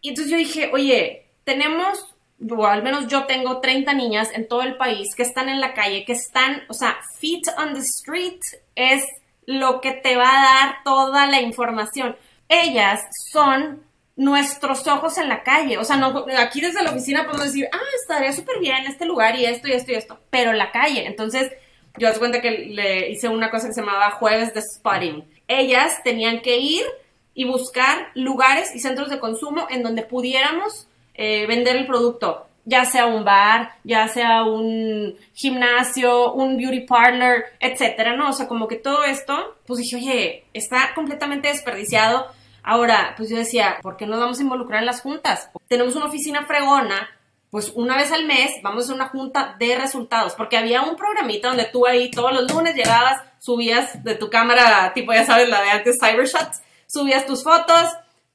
Y 0.00 0.08
entonces 0.08 0.32
yo 0.32 0.38
dije, 0.38 0.70
oye, 0.72 1.26
tenemos, 1.44 2.06
o 2.50 2.66
al 2.66 2.82
menos 2.82 3.06
yo 3.08 3.26
tengo 3.26 3.60
30 3.60 3.92
niñas 3.92 4.30
en 4.32 4.48
todo 4.48 4.62
el 4.62 4.78
país 4.78 5.14
que 5.14 5.22
están 5.22 5.50
en 5.50 5.60
la 5.60 5.74
calle, 5.74 6.06
que 6.06 6.14
están, 6.14 6.62
o 6.70 6.72
sea, 6.72 6.96
feet 7.18 7.42
on 7.58 7.74
the 7.74 7.80
street 7.80 8.40
es 8.76 9.04
lo 9.44 9.82
que 9.82 9.92
te 9.92 10.16
va 10.16 10.30
a 10.30 10.42
dar 10.42 10.76
toda 10.84 11.26
la 11.26 11.42
información. 11.42 12.16
Ellas 12.48 13.02
son 13.30 13.89
nuestros 14.20 14.86
ojos 14.86 15.16
en 15.16 15.30
la 15.30 15.42
calle. 15.42 15.78
O 15.78 15.84
sea, 15.84 15.96
no, 15.96 16.26
aquí 16.36 16.60
desde 16.60 16.82
la 16.82 16.90
oficina 16.90 17.24
podemos 17.24 17.46
decir, 17.46 17.66
ah, 17.72 17.78
estaría 18.02 18.34
súper 18.34 18.58
bien 18.60 18.84
este 18.86 19.06
lugar 19.06 19.34
y 19.34 19.46
esto 19.46 19.66
y 19.66 19.72
esto 19.72 19.92
y 19.92 19.94
esto, 19.94 20.20
pero 20.28 20.52
la 20.52 20.70
calle. 20.72 21.06
Entonces, 21.06 21.50
yo 21.96 22.10
os 22.10 22.18
cuenta 22.18 22.42
que 22.42 22.50
le 22.50 23.08
hice 23.08 23.28
una 23.28 23.50
cosa 23.50 23.68
que 23.68 23.72
se 23.72 23.80
llamaba 23.80 24.10
jueves 24.10 24.52
de 24.52 24.60
spotting. 24.60 25.24
Ellas 25.48 26.02
tenían 26.04 26.42
que 26.42 26.58
ir 26.58 26.84
y 27.32 27.44
buscar 27.44 28.08
lugares 28.14 28.74
y 28.74 28.80
centros 28.80 29.08
de 29.08 29.20
consumo 29.20 29.66
en 29.70 29.82
donde 29.82 30.02
pudiéramos 30.02 30.86
eh, 31.14 31.46
vender 31.46 31.76
el 31.76 31.86
producto, 31.86 32.46
ya 32.66 32.84
sea 32.84 33.06
un 33.06 33.24
bar, 33.24 33.72
ya 33.84 34.06
sea 34.08 34.44
un 34.44 35.16
gimnasio, 35.32 36.34
un 36.34 36.58
beauty 36.58 36.80
parlor, 36.80 37.44
etcétera, 37.58 38.16
¿no? 38.16 38.28
O 38.28 38.32
sea, 38.34 38.48
como 38.48 38.68
que 38.68 38.76
todo 38.76 39.02
esto, 39.02 39.56
pues 39.66 39.78
dije, 39.78 39.96
oye, 39.96 40.44
está 40.52 40.92
completamente 40.94 41.48
desperdiciado 41.48 42.26
Ahora, 42.62 43.14
pues 43.16 43.30
yo 43.30 43.36
decía, 43.36 43.78
¿por 43.82 43.96
qué 43.96 44.06
no 44.06 44.18
vamos 44.18 44.38
a 44.38 44.42
involucrar 44.42 44.80
en 44.80 44.86
las 44.86 45.00
juntas? 45.00 45.50
Tenemos 45.68 45.96
una 45.96 46.06
oficina 46.06 46.46
fregona, 46.46 47.08
pues 47.50 47.72
una 47.74 47.96
vez 47.96 48.12
al 48.12 48.26
mes 48.26 48.52
vamos 48.62 48.82
a 48.82 48.84
hacer 48.84 48.94
una 48.94 49.08
junta 49.08 49.56
de 49.58 49.76
resultados, 49.76 50.34
porque 50.34 50.56
había 50.56 50.82
un 50.82 50.96
programita 50.96 51.48
donde 51.48 51.64
tú 51.64 51.86
ahí 51.86 52.10
todos 52.10 52.32
los 52.32 52.52
lunes 52.52 52.74
llegabas, 52.74 53.20
subías 53.38 54.04
de 54.04 54.14
tu 54.14 54.30
cámara, 54.30 54.92
tipo 54.94 55.12
ya 55.12 55.24
sabes, 55.24 55.48
la 55.48 55.60
de 55.62 55.70
antes 55.70 55.98
Cybershots, 56.00 56.62
subías 56.86 57.26
tus 57.26 57.42
fotos, 57.42 57.88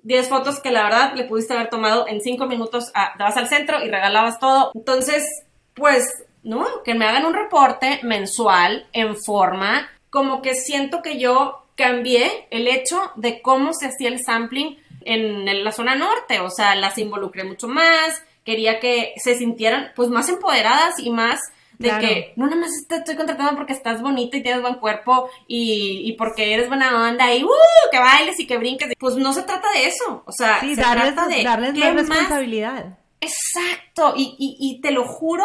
10 0.05 0.29
fotos 0.29 0.59
que 0.59 0.71
la 0.71 0.83
verdad 0.83 1.13
le 1.15 1.23
pudiste 1.23 1.53
haber 1.53 1.69
tomado 1.69 2.07
en 2.07 2.21
5 2.21 2.45
minutos, 2.45 2.91
a, 2.93 3.13
vas 3.17 3.37
al 3.37 3.47
centro 3.47 3.83
y 3.83 3.89
regalabas 3.89 4.39
todo. 4.39 4.71
Entonces, 4.75 5.25
pues, 5.73 6.05
¿no? 6.43 6.83
Que 6.83 6.93
me 6.93 7.05
hagan 7.05 7.25
un 7.25 7.33
reporte 7.33 7.99
mensual 8.03 8.87
en 8.93 9.17
forma, 9.17 9.89
como 10.11 10.43
que 10.43 10.53
siento 10.53 11.01
que 11.01 11.19
yo 11.19 11.64
cambié 11.75 12.47
el 12.51 12.67
hecho 12.67 13.11
de 13.15 13.41
cómo 13.41 13.73
se 13.73 13.87
hacía 13.87 14.09
el 14.09 14.23
sampling 14.23 14.77
en, 15.01 15.63
la 15.63 15.71
zona 15.71 15.95
norte, 15.95 16.39
o 16.39 16.49
sea, 16.49 16.75
las 16.75 16.97
involucré 16.97 17.43
mucho 17.43 17.67
más, 17.67 18.23
quería 18.43 18.79
que 18.79 19.13
se 19.17 19.35
sintieran 19.35 19.91
pues 19.95 20.09
más 20.09 20.29
empoderadas 20.29 20.99
y 20.99 21.09
más 21.09 21.39
de 21.77 21.89
que 21.99 22.33
no 22.37 22.45
nada 22.45 22.61
más 22.61 22.71
te 22.87 22.95
estoy 22.95 23.15
contratando 23.17 23.55
porque 23.57 23.73
estás 23.73 24.01
bonita 24.01 24.37
y 24.37 24.43
tienes 24.43 24.61
buen 24.61 24.75
cuerpo 24.75 25.29
y, 25.45 26.15
porque 26.17 26.53
eres 26.53 26.69
buena 26.69 27.09
onda 27.09 27.33
y 27.35 27.43
uh, 27.43 27.49
que 27.91 27.99
bailes 27.99 28.39
y 28.39 28.47
que 28.47 28.57
brinques. 28.57 28.93
Pues 28.97 29.15
no 29.17 29.33
se 29.33 29.43
trata 29.43 29.69
de 29.73 29.87
eso. 29.87 30.23
O 30.25 30.31
sea, 30.31 30.61
se 30.61 30.75
trata 30.75 31.27
de 31.27 31.43
darles 31.43 31.77
la 31.77 31.91
responsabilidad. 31.91 32.97
Exacto. 33.19 34.13
Y, 34.15 34.35
y, 34.39 34.57
y 34.57 34.81
te 34.81 34.91
lo 34.91 35.05
juro 35.05 35.43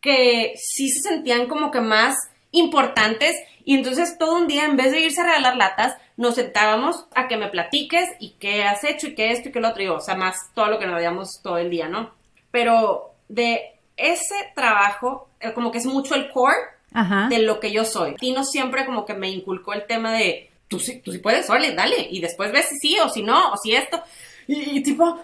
que 0.00 0.52
sí 0.56 0.90
se 0.90 1.08
sentían 1.08 1.46
como 1.46 1.70
que 1.70 1.80
más 1.80 2.14
importantes 2.50 3.36
y 3.66 3.74
entonces 3.74 4.16
todo 4.16 4.36
un 4.36 4.46
día, 4.46 4.64
en 4.64 4.76
vez 4.76 4.92
de 4.92 5.00
irse 5.00 5.20
a 5.20 5.24
regalar 5.24 5.56
latas, 5.56 5.96
nos 6.16 6.36
sentábamos 6.36 7.04
a 7.16 7.26
que 7.26 7.36
me 7.36 7.48
platiques 7.48 8.08
y 8.20 8.30
qué 8.38 8.62
has 8.62 8.84
hecho 8.84 9.08
y 9.08 9.14
qué 9.16 9.32
esto 9.32 9.48
y 9.48 9.52
qué 9.52 9.60
lo 9.60 9.70
otro. 9.70 9.82
Y, 9.82 9.88
o 9.88 10.00
sea, 10.00 10.14
más 10.14 10.36
todo 10.54 10.68
lo 10.68 10.78
que 10.78 10.86
nos 10.86 10.94
veíamos 10.94 11.40
todo 11.42 11.58
el 11.58 11.68
día, 11.68 11.88
¿no? 11.88 12.12
Pero 12.52 13.14
de 13.28 13.72
ese 13.96 14.36
trabajo, 14.54 15.28
eh, 15.40 15.52
como 15.52 15.72
que 15.72 15.78
es 15.78 15.86
mucho 15.86 16.14
el 16.14 16.30
core 16.30 16.56
de 17.28 17.40
lo 17.40 17.58
que 17.58 17.72
yo 17.72 17.84
soy. 17.84 18.14
Tino 18.14 18.44
siempre 18.44 18.86
como 18.86 19.04
que 19.04 19.14
me 19.14 19.28
inculcó 19.28 19.74
el 19.74 19.84
tema 19.84 20.12
de, 20.12 20.48
tú 20.68 20.78
sí, 20.78 21.02
tú 21.04 21.10
sí 21.10 21.18
puedes, 21.18 21.50
órale, 21.50 21.74
dale. 21.74 22.06
Y 22.08 22.20
después 22.20 22.52
ves 22.52 22.66
si 22.68 22.76
sí 22.78 22.98
o 23.00 23.08
si 23.08 23.24
no, 23.24 23.52
o 23.52 23.56
si 23.56 23.74
esto. 23.74 24.00
Y, 24.46 24.80
tipo, 24.84 25.18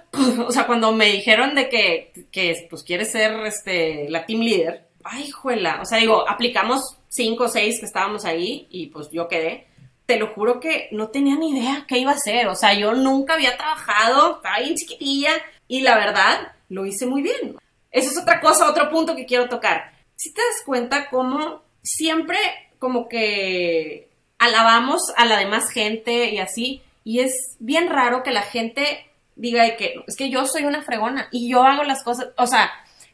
o 0.47 0.51
sea, 0.51 0.67
cuando 0.67 0.91
me 0.93 1.07
dijeron 1.07 1.55
de 1.55 1.69
que, 1.69 2.13
que 2.33 2.67
pues 2.69 2.83
quieres 2.83 3.13
ser 3.13 3.33
este, 3.47 4.11
la 4.11 4.27
team 4.27 4.41
leader, 4.41 4.89
ay, 5.05 5.31
juela, 5.31 5.79
o 5.81 5.85
sea, 5.85 5.99
digo, 5.99 6.29
aplicamos 6.29 6.97
cinco 7.13 7.45
o 7.45 7.49
seis 7.49 7.79
que 7.79 7.87
estábamos 7.87 8.25
ahí 8.25 8.67
y 8.71 8.87
pues 8.87 9.09
yo 9.13 9.29
quedé. 9.29 9.67
Te 10.07 10.19
lo 10.19 10.29
juro 10.29 10.61
que 10.61 10.89
no 10.93 11.09
tenía 11.09 11.37
ni 11.37 11.51
idea 11.51 11.85
qué 11.87 11.99
iba 11.99 12.11
a 12.11 12.15
hacer. 12.15 12.49
O 12.49 12.57
sea, 12.57 12.75
yo 12.75 12.95
nunca 12.95 13.35
había 13.35 13.57
trabajado, 13.57 14.37
estaba 14.37 14.59
bien 14.59 14.75
chiquitilla 14.75 15.31
y 15.69 15.83
la 15.83 15.97
verdad 15.97 16.53
lo 16.69 16.87
hice 16.87 17.07
muy 17.07 17.23
bien. 17.23 17.57
Eso 17.91 18.11
es 18.11 18.19
otra 18.19 18.41
cosa, 18.41 18.69
otro 18.69 18.89
punto 18.89 19.15
que 19.15 19.27
quiero 19.27 19.49
tocar. 19.49 19.93
Si 20.17 20.33
te 20.33 20.41
das 20.41 20.65
cuenta 20.65 21.11
cómo 21.11 21.63
siempre 21.83 22.39
como 22.79 23.09
que 23.09 24.09
alabamos 24.39 25.03
a 25.17 25.25
la 25.27 25.39
demás 25.39 25.71
gente 25.71 26.31
y 26.31 26.39
así, 26.39 26.83
y 27.05 27.21
es 27.21 27.57
bien 27.61 27.89
raro 27.89 28.23
que 28.23 28.33
la 28.33 28.43
gente 28.43 29.07
diga 29.37 29.77
que 29.77 30.03
es 30.07 30.17
que 30.17 30.31
yo 30.31 30.47
soy 30.47 30.65
una 30.65 30.83
fregona 30.83 31.29
y 31.31 31.49
yo 31.49 31.63
hago 31.63 31.85
las 31.85 32.03
cosas, 32.03 32.29
o 32.37 32.47
sea, 32.47 32.71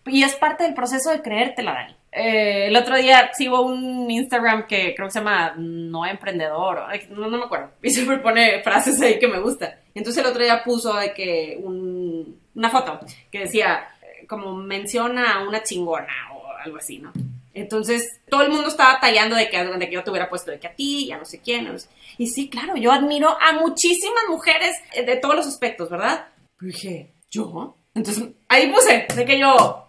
y 0.07 0.23
es 0.23 0.37
parte 0.37 0.65
del 0.65 0.75
proceso 0.75 1.11
de 1.11 1.21
creértela, 1.21 1.73
Dani. 1.73 1.98
Eh, 2.19 2.67
el 2.67 2.77
otro 2.77 2.97
día 2.97 3.31
sigo 3.33 3.61
un 3.63 4.11
Instagram 4.11 4.67
que 4.67 4.93
creo 4.95 5.07
que 5.07 5.13
se 5.13 5.21
llama 5.21 5.55
No 5.57 6.05
Emprendedor, 6.05 6.83
no, 7.11 7.29
me 7.29 7.45
acuerdo, 7.45 7.71
y 7.83 7.91
siempre 7.91 8.19
pone 8.19 8.61
frases 8.63 9.01
ahí 9.01 9.19
que 9.21 9.29
me 9.29 9.39
gustan. 9.39 9.75
Entonces 9.95 10.25
el 10.25 10.31
otro 10.31 10.43
día 10.43 10.63
puso 10.65 10.95
de 10.95 11.15
que 11.15 11.61
una 11.63 12.71
foto 12.71 12.99
que 13.31 13.41
decía, 13.41 13.89
eh, 14.03 14.27
como 14.27 14.55
menciona 14.55 15.35
a 15.35 15.49
una 15.49 15.63
chingona 15.63 16.13
o 16.35 16.51
algo 16.53 16.79
así, 16.79 16.99
¿no? 16.99 17.13
Entonces 17.55 18.21
todo 18.29 18.43
el 18.43 18.51
mundo 18.51 18.69
estaba 18.69 18.99
tallando 19.01 19.37
de 19.37 19.49
que, 19.49 19.65
de 19.65 19.89
que 19.89 19.95
yo 19.95 20.03
te 20.03 20.11
hubiera 20.11 20.29
puesto 20.29 20.51
de 20.51 20.59
que 20.59 20.67
a 20.67 20.75
ti, 20.75 21.07
ya 21.07 21.19
no 21.19 21.25
sé 21.25 21.41
quién. 21.41 21.73
Y 22.17 22.27
sí, 22.27 22.49
claro, 22.49 22.77
yo 22.77 22.93
admiro 22.93 23.37
a 23.41 23.53
muchísimas 23.53 24.25
mujeres 24.29 24.73
de 24.95 25.17
todos 25.17 25.37
los 25.37 25.47
aspectos, 25.47 25.89
¿verdad? 25.89 26.27
Pero 26.57 26.73
dije, 26.73 27.13
¿yo? 27.31 27.77
Entonces 27.95 28.25
ahí 28.49 28.73
puse 28.73 29.07
de 29.15 29.25
que 29.25 29.39
yo, 29.39 29.89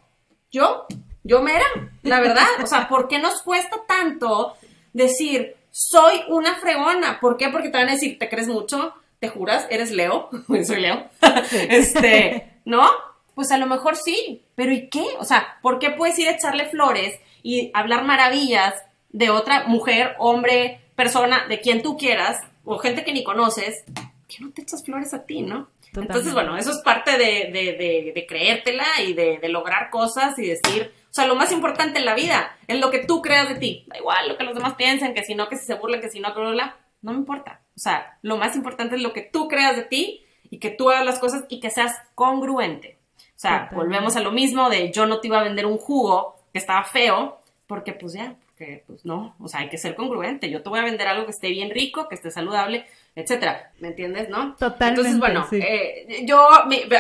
yo, 0.52 0.88
yo 1.24 1.42
mera, 1.42 1.66
la 2.04 2.20
verdad. 2.20 2.48
O 2.64 2.68
sea, 2.68 2.88
¿por 2.88 3.08
qué 3.08 3.20
nos 3.20 3.42
cuesta 3.42 3.78
tanto 3.88 4.56
decir, 4.94 5.56
soy 5.72 6.22
una 6.30 6.56
fregona? 6.56 7.20
¿Por 7.20 7.38
qué? 7.38 7.50
Porque 7.50 7.70
te 7.70 7.78
van 7.78 7.90
a 7.90 7.94
decir, 7.94 8.18
¿te 8.20 8.30
crees 8.30 8.48
mucho? 8.48 8.94
¿Te 9.20 9.30
juras? 9.30 9.68
¿Eres 9.70 9.92
Leo? 9.92 10.30
soy 10.66 10.82
Leo. 10.82 11.06
este, 11.52 12.54
¿no? 12.66 12.88
Pues 13.36 13.52
a 13.52 13.58
lo 13.58 13.68
mejor 13.68 13.96
sí, 13.96 14.44
pero 14.56 14.72
¿y 14.72 14.90
qué? 14.90 15.06
O 15.20 15.26
sea, 15.26 15.60
¿por 15.62 15.80
qué 15.80 15.92
puedes 15.92 16.18
ir 16.20 16.28
a 16.28 16.34
echarle 16.34 16.68
flores 16.68 17.20
y 17.42 17.72
hablar 17.74 18.04
maravillas 18.04 18.74
de 19.12 19.30
otra 19.30 19.64
mujer, 19.66 20.16
hombre, 20.20 20.82
persona, 20.96 21.48
de 21.48 21.60
quien 21.62 21.82
tú 21.82 21.98
quieras, 21.98 22.42
o 22.66 22.78
gente 22.78 23.04
que 23.04 23.14
ni 23.14 23.24
conoces, 23.24 23.84
que 24.28 24.44
no 24.44 24.52
te 24.52 24.62
echas 24.62 24.84
flores 24.84 25.14
a 25.14 25.26
ti, 25.26 25.42
¿no? 25.42 25.70
Entonces, 25.96 26.34
bueno, 26.34 26.56
eso 26.56 26.72
es 26.72 26.80
parte 26.80 27.12
de, 27.18 27.50
de, 27.52 28.12
de, 28.14 28.26
creértela 28.28 28.86
y 29.06 29.14
de, 29.14 29.40
lograr 29.50 29.90
cosas 29.90 30.38
y 30.38 30.46
decir, 30.46 30.92
o 31.10 31.14
sea, 31.14 31.26
lo 31.26 31.36
más 31.36 31.52
importante 31.52 31.98
en 31.98 32.06
la 32.06 32.14
vida 32.14 32.56
es 32.68 32.80
lo 32.80 32.92
que 32.92 33.00
tú 33.00 33.22
creas 33.22 33.50
de 33.50 33.56
ti. 33.56 33.86
Da 33.88 33.98
igual 33.98 34.28
lo 34.28 34.38
que 34.38 34.44
los 34.44 34.54
demás 34.54 34.76
piensen, 34.76 35.16
que 35.16 35.24
si 35.24 35.34
no, 35.34 35.50
que 35.50 35.58
si 35.58 35.66
se 35.66 35.74
burlen, 35.74 36.02
que 36.02 36.10
si 36.10 36.20
no, 36.20 36.34
que 36.34 36.40
bla, 36.40 36.78
no 37.02 37.12
me 37.12 37.18
importa. 37.18 37.62
O 37.76 37.80
sea, 37.80 38.18
lo 38.22 38.38
más 38.38 38.56
importante 38.56 38.96
es 38.96 39.02
lo 39.02 39.12
que 39.12 39.22
tú 39.22 39.48
creas 39.48 39.76
de 39.76 39.84
ti 39.84 40.24
y 40.52 40.60
que 40.60 40.70
tú 40.70 40.90
hagas 40.92 41.06
las 41.06 41.20
cosas 41.20 41.46
y 41.50 41.60
que 41.60 41.72
seas 41.72 41.96
congruente. 42.14 43.00
O 43.18 43.42
sea, 43.42 43.70
volvemos 43.74 44.16
a 44.18 44.22
lo 44.22 44.32
mismo 44.32 44.70
de 44.70 44.92
yo 44.92 45.06
no 45.06 45.20
te 45.20 45.28
iba 45.28 45.40
a 45.40 45.44
vender 45.44 45.66
un 45.66 45.78
jugo 45.78 46.36
que 46.52 46.60
estaba 46.60 46.84
feo, 46.84 47.40
porque 47.68 47.94
pues 47.94 48.14
ya, 48.14 48.36
porque 48.48 48.84
pues 48.86 49.06
no, 49.06 49.36
o 49.40 49.48
sea, 49.48 49.62
hay 49.62 49.70
que 49.70 49.78
ser 49.78 49.96
congruente. 49.96 50.50
Yo 50.50 50.62
te 50.62 50.70
voy 50.70 50.80
a 50.80 50.84
vender 50.84 51.08
algo 51.08 51.26
que 51.26 51.32
esté 51.32 51.50
bien 51.50 51.72
rico, 51.72 52.08
que 52.10 52.16
esté 52.16 52.32
saludable, 52.32 52.86
etcétera. 53.20 53.72
¿Me 53.80 53.90
entiendes, 53.90 54.30
no? 54.30 54.56
Totalmente. 54.56 54.88
Entonces, 54.88 55.20
bueno, 55.20 55.48
eh, 55.52 56.24
yo, 56.26 56.48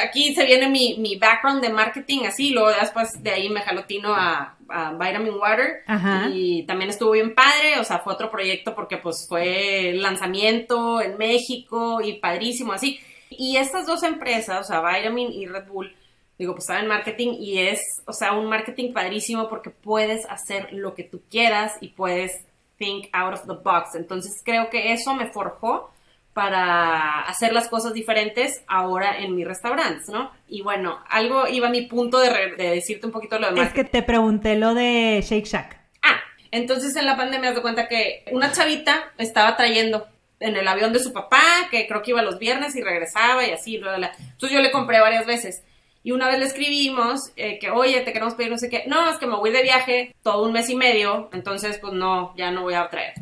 aquí 0.01 0.33
se 0.33 0.45
viene 0.45 0.69
mi, 0.69 0.97
mi, 0.99 1.17
background 1.17 1.61
de 1.61 1.69
marketing, 1.69 2.25
así, 2.27 2.51
luego 2.51 2.69
después 2.69 3.21
de 3.21 3.31
ahí 3.31 3.49
me 3.49 3.61
jalotino 3.61 4.13
a, 4.13 4.55
a 4.69 4.91
Vitamin 4.93 5.33
Water. 5.33 5.83
Y 6.31 6.63
también 6.63 6.89
estuvo 6.89 7.11
bien 7.11 7.33
padre, 7.33 7.79
o 7.79 7.83
sea, 7.83 7.99
fue 7.99 8.13
otro 8.13 8.31
proyecto 8.31 8.75
porque 8.75 8.97
pues 8.97 9.25
fue 9.27 9.93
lanzamiento 9.95 11.01
en 11.01 11.17
México 11.17 12.01
y 12.01 12.13
padrísimo, 12.13 12.73
así. 12.73 12.99
Y 13.29 13.57
estas 13.57 13.85
dos 13.85 14.03
empresas, 14.03 14.61
o 14.61 14.63
sea, 14.63 14.81
Vitamin 14.81 15.31
y 15.31 15.45
Red 15.45 15.67
Bull, 15.67 15.95
digo, 16.37 16.53
pues 16.53 16.63
estaba 16.63 16.79
en 16.79 16.87
marketing 16.87 17.35
y 17.39 17.59
es, 17.59 17.81
o 18.05 18.13
sea, 18.13 18.33
un 18.33 18.47
marketing 18.47 18.93
padrísimo 18.93 19.49
porque 19.49 19.69
puedes 19.69 20.25
hacer 20.29 20.73
lo 20.73 20.95
que 20.95 21.03
tú 21.03 21.21
quieras 21.29 21.73
y 21.81 21.89
puedes 21.89 22.45
think 22.79 23.09
out 23.13 23.33
of 23.33 23.45
the 23.45 23.53
box. 23.53 23.93
Entonces 23.95 24.41
creo 24.43 24.69
que 24.69 24.93
eso 24.93 25.13
me 25.13 25.27
forjó 25.31 25.91
para 26.39 27.23
hacer 27.23 27.51
las 27.51 27.67
cosas 27.67 27.91
diferentes 27.91 28.63
ahora 28.65 29.19
en 29.19 29.35
mis 29.35 29.45
restaurantes, 29.45 30.07
¿no? 30.07 30.31
Y 30.47 30.61
bueno, 30.61 31.03
algo 31.09 31.49
iba 31.49 31.67
a 31.67 31.69
mi 31.69 31.81
punto 31.81 32.17
de, 32.17 32.55
decirte 32.55 33.05
un 33.07 33.11
poquito 33.11 33.37
lo 33.39 33.47
demás. 33.47 33.67
Es 33.67 33.73
que 33.73 33.83
te 33.83 34.01
pregunté 34.03 34.55
lo 34.55 34.73
de 34.73 35.21
Shake 35.21 35.45
Shack. 35.45 35.77
Ah, 36.01 36.21
entonces 36.51 36.95
en 36.95 37.07
la 37.07 37.17
pandemia 37.17 37.49
me 37.49 37.53
doy 37.55 37.61
cuenta 37.61 37.89
que 37.89 38.23
una 38.31 38.53
chavita 38.53 39.11
estaba 39.17 39.57
trayendo 39.57 40.07
en 40.39 40.55
el 40.55 40.65
avión 40.65 40.93
de 40.93 40.99
su 40.99 41.11
papá, 41.11 41.41
que 41.69 41.85
creo 41.89 42.01
que 42.01 42.11
iba 42.11 42.21
los 42.21 42.39
viernes 42.39 42.73
y 42.77 42.81
regresaba 42.83 43.45
y 43.45 43.51
así, 43.51 43.77
bla, 43.77 43.97
bla, 43.97 44.13
Entonces 44.17 44.51
yo 44.57 44.61
le 44.61 44.71
compré 44.71 45.01
varias 45.01 45.25
veces. 45.25 45.65
Y 46.03 46.13
una 46.13 46.29
vez 46.29 46.39
le 46.39 46.45
escribimos 46.45 47.33
eh, 47.35 47.59
que, 47.59 47.69
oye, 47.69 47.99
te 47.99 48.13
queremos 48.13 48.35
pedir 48.35 48.49
no 48.49 48.57
sé 48.57 48.69
qué. 48.69 48.85
No, 48.87 49.11
es 49.11 49.17
que 49.17 49.27
me 49.27 49.35
voy 49.35 49.51
de 49.51 49.61
viaje 49.61 50.15
todo 50.23 50.45
un 50.45 50.53
mes 50.53 50.69
y 50.69 50.77
medio, 50.77 51.29
entonces 51.33 51.79
pues 51.79 51.91
no, 51.91 52.33
ya 52.37 52.49
no 52.49 52.61
voy 52.61 52.75
a 52.75 52.87
traer. 52.87 53.15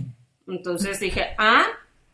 Entonces 0.47 0.99
dije, 0.99 1.33
ah, 1.39 1.65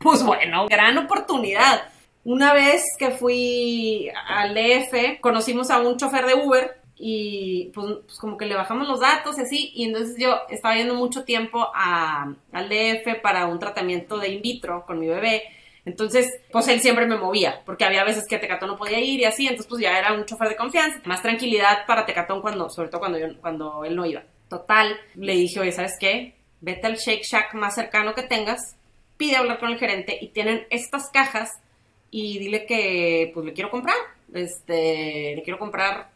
pues 0.04 0.24
bueno, 0.24 0.68
gran 0.68 0.98
oportunidad. 0.98 1.84
Una 2.26 2.54
vez 2.54 2.84
que 3.00 3.12
fui 3.12 4.10
al 4.28 4.54
DF, 4.54 5.20
conocimos 5.20 5.70
a 5.72 5.80
un 5.80 5.98
chofer 5.98 6.26
de 6.26 6.36
Uber 6.36 6.78
y 6.96 7.72
pues, 7.74 7.98
pues, 8.06 8.18
como 8.18 8.38
que 8.38 8.46
le 8.46 8.56
bajamos 8.56 8.88
los 8.88 9.00
datos 9.00 9.38
y 9.38 9.42
así, 9.42 9.72
y 9.76 9.86
entonces 9.86 10.16
yo 10.18 10.38
estaba 10.50 10.76
yendo 10.76 10.96
mucho 10.96 11.26
tiempo 11.26 11.68
a, 11.74 12.34
al 12.52 12.70
DF 12.70 13.22
para 13.22 13.48
un 13.48 13.60
tratamiento 13.60 14.18
de 14.18 14.30
in 14.30 14.42
vitro 14.42 14.86
con 14.86 15.00
mi 15.00 15.08
bebé. 15.08 15.44
Entonces, 15.86 16.32
pues 16.50 16.70
él 16.70 16.80
siempre 16.80 17.06
me 17.06 17.18
movía, 17.18 17.62
porque 17.66 17.84
había 17.84 18.06
veces 18.06 18.26
que 18.26 18.38
Tecatón 18.38 18.70
no 18.70 18.78
podía 18.78 19.02
ir 19.02 19.20
y 19.20 19.26
así, 19.26 19.44
entonces 19.44 19.68
pues 19.68 19.82
ya 19.82 20.00
era 20.00 20.14
un 20.14 20.24
chofer 20.24 20.48
de 20.48 20.56
confianza, 20.56 21.02
más 21.04 21.22
tranquilidad 21.22 21.86
para 21.86 22.06
Tecatón 22.06 22.42
cuando, 22.42 22.70
sobre 22.70 22.88
todo 22.88 23.02
cuando, 23.02 23.18
yo, 23.18 23.28
cuando 23.42 23.84
él 23.84 23.98
no 23.98 24.06
iba. 24.06 24.24
Total, 24.48 24.96
le 25.16 25.34
dije, 25.34 25.60
oye, 25.60 25.74
¿sabes 25.74 25.98
qué? 26.00 26.36
Vete 26.62 26.88
al 26.88 26.96
Shake 26.96 27.26
Shack 27.26 27.54
más 27.56 27.76
cercano 27.76 28.14
que 28.14 28.24
tengas 28.24 28.78
pide 29.18 29.38
hablar 29.38 29.60
con 29.60 29.70
el 29.70 29.78
gerente 29.78 30.18
y 30.20 30.30
tienen 30.30 30.68
estas 30.70 31.10
cajas 31.10 31.60
y 32.12 32.40
dile 32.40 32.66
que 32.66 33.32
pues 33.34 33.46
le 33.46 33.54
quiero 33.54 33.72
comprar, 33.72 33.96
este, 34.34 35.36
le 35.36 35.44
quiero 35.44 35.60
comprar, 35.60 36.12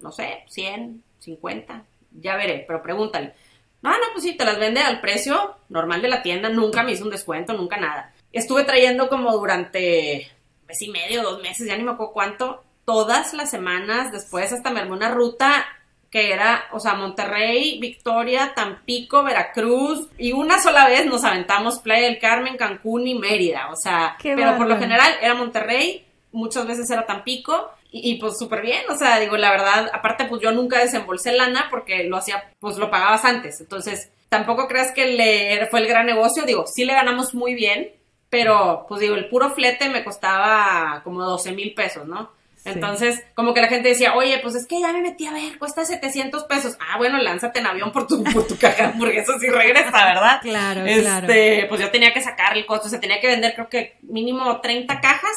no 0.00 0.12
sé, 0.12 0.44
100, 0.48 1.02
50, 1.18 1.84
ya 2.12 2.36
veré, 2.36 2.64
pero 2.66 2.82
pregúntale. 2.82 3.34
No, 3.82 3.90
no, 3.90 4.04
pues 4.12 4.22
sí, 4.22 4.36
te 4.36 4.44
las 4.44 4.58
vende 4.58 4.80
al 4.80 5.00
precio 5.00 5.56
normal 5.68 6.02
de 6.02 6.08
la 6.08 6.22
tienda, 6.22 6.48
nunca 6.48 6.84
me 6.84 6.92
hizo 6.92 7.04
un 7.04 7.10
descuento, 7.10 7.52
nunca 7.52 7.76
nada. 7.78 8.14
Estuve 8.32 8.64
trayendo 8.64 9.08
como 9.08 9.32
durante 9.32 10.30
mes 10.68 10.82
y 10.82 10.88
medio, 10.88 11.22
dos 11.22 11.42
meses, 11.42 11.66
ya 11.66 11.76
ni 11.76 11.82
me 11.82 11.90
acuerdo 11.90 12.12
cuánto, 12.12 12.64
todas 12.84 13.34
las 13.34 13.50
semanas, 13.50 14.12
después 14.12 14.52
hasta 14.52 14.70
me 14.70 14.80
armé 14.80 14.92
una 14.92 15.10
ruta 15.10 15.66
que 16.12 16.30
era, 16.30 16.66
o 16.72 16.78
sea, 16.78 16.92
Monterrey, 16.92 17.78
Victoria, 17.80 18.52
Tampico, 18.54 19.24
Veracruz, 19.24 20.10
y 20.18 20.32
una 20.32 20.62
sola 20.62 20.86
vez 20.86 21.06
nos 21.06 21.24
aventamos 21.24 21.78
Playa 21.78 22.04
del 22.06 22.18
Carmen, 22.18 22.58
Cancún 22.58 23.08
y 23.08 23.14
Mérida, 23.14 23.70
o 23.72 23.76
sea, 23.76 24.18
pero 24.22 24.58
por 24.58 24.66
lo 24.66 24.78
general 24.78 25.10
era 25.22 25.34
Monterrey, 25.34 26.04
muchas 26.30 26.66
veces 26.66 26.90
era 26.90 27.06
Tampico, 27.06 27.70
y, 27.90 28.18
pues 28.20 28.38
súper 28.38 28.60
bien, 28.60 28.82
o 28.90 28.96
sea, 28.96 29.18
digo, 29.20 29.38
la 29.38 29.50
verdad, 29.50 29.90
aparte 29.92 30.26
pues 30.26 30.40
yo 30.42 30.52
nunca 30.52 30.78
desembolsé 30.78 31.32
lana 31.32 31.68
porque 31.70 32.04
lo 32.04 32.18
hacía, 32.18 32.44
pues 32.58 32.76
lo 32.76 32.90
pagabas 32.90 33.24
antes, 33.24 33.60
entonces 33.60 34.10
tampoco 34.28 34.68
creas 34.68 34.92
que 34.92 35.06
le 35.06 35.66
fue 35.70 35.80
el 35.80 35.88
gran 35.88 36.04
negocio, 36.04 36.44
digo, 36.44 36.66
sí 36.66 36.84
le 36.84 36.92
ganamos 36.92 37.34
muy 37.34 37.54
bien, 37.54 37.90
pero 38.28 38.84
pues 38.86 39.00
digo, 39.00 39.14
el 39.14 39.28
puro 39.28 39.50
flete 39.50 39.88
me 39.88 40.04
costaba 40.04 41.00
como 41.04 41.22
12 41.22 41.52
mil 41.52 41.74
pesos, 41.74 42.06
¿no? 42.06 42.30
Entonces, 42.64 43.24
como 43.34 43.54
que 43.54 43.60
la 43.60 43.68
gente 43.68 43.88
decía, 43.88 44.14
oye, 44.14 44.38
pues 44.40 44.54
es 44.54 44.66
que 44.66 44.80
ya 44.80 44.92
me 44.92 45.00
metí 45.00 45.26
a 45.26 45.32
ver, 45.32 45.58
cuesta 45.58 45.84
700 45.84 46.44
pesos. 46.44 46.76
Ah, 46.80 46.96
bueno, 46.96 47.18
lánzate 47.18 47.60
en 47.60 47.66
avión 47.66 47.92
por 47.92 48.06
tu, 48.06 48.22
por 48.32 48.46
tu 48.46 48.56
caja, 48.56 48.94
porque 48.98 49.18
eso 49.20 49.32
sí 49.40 49.48
regresa, 49.48 50.04
¿verdad? 50.04 50.40
Claro, 50.42 50.84
este, 50.86 51.66
Pues 51.68 51.80
yo 51.80 51.90
tenía 51.90 52.12
que 52.12 52.22
sacar 52.22 52.56
el 52.56 52.66
costo, 52.66 52.88
se 52.88 52.98
tenía 52.98 53.20
que 53.20 53.26
vender 53.26 53.54
creo 53.54 53.68
que 53.68 53.96
mínimo 54.02 54.60
30 54.60 55.00
cajas 55.00 55.32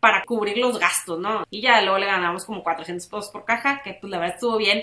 para 0.00 0.22
cubrir 0.24 0.58
los 0.58 0.78
gastos, 0.78 1.18
¿no? 1.18 1.44
Y 1.50 1.60
ya 1.62 1.80
luego 1.82 1.98
le 1.98 2.06
ganamos 2.06 2.44
como 2.44 2.62
400 2.62 3.06
pesos 3.06 3.30
por 3.30 3.44
caja, 3.44 3.82
que 3.82 3.94
pues 3.94 4.10
la 4.10 4.18
verdad 4.18 4.34
estuvo 4.34 4.56
bien. 4.56 4.82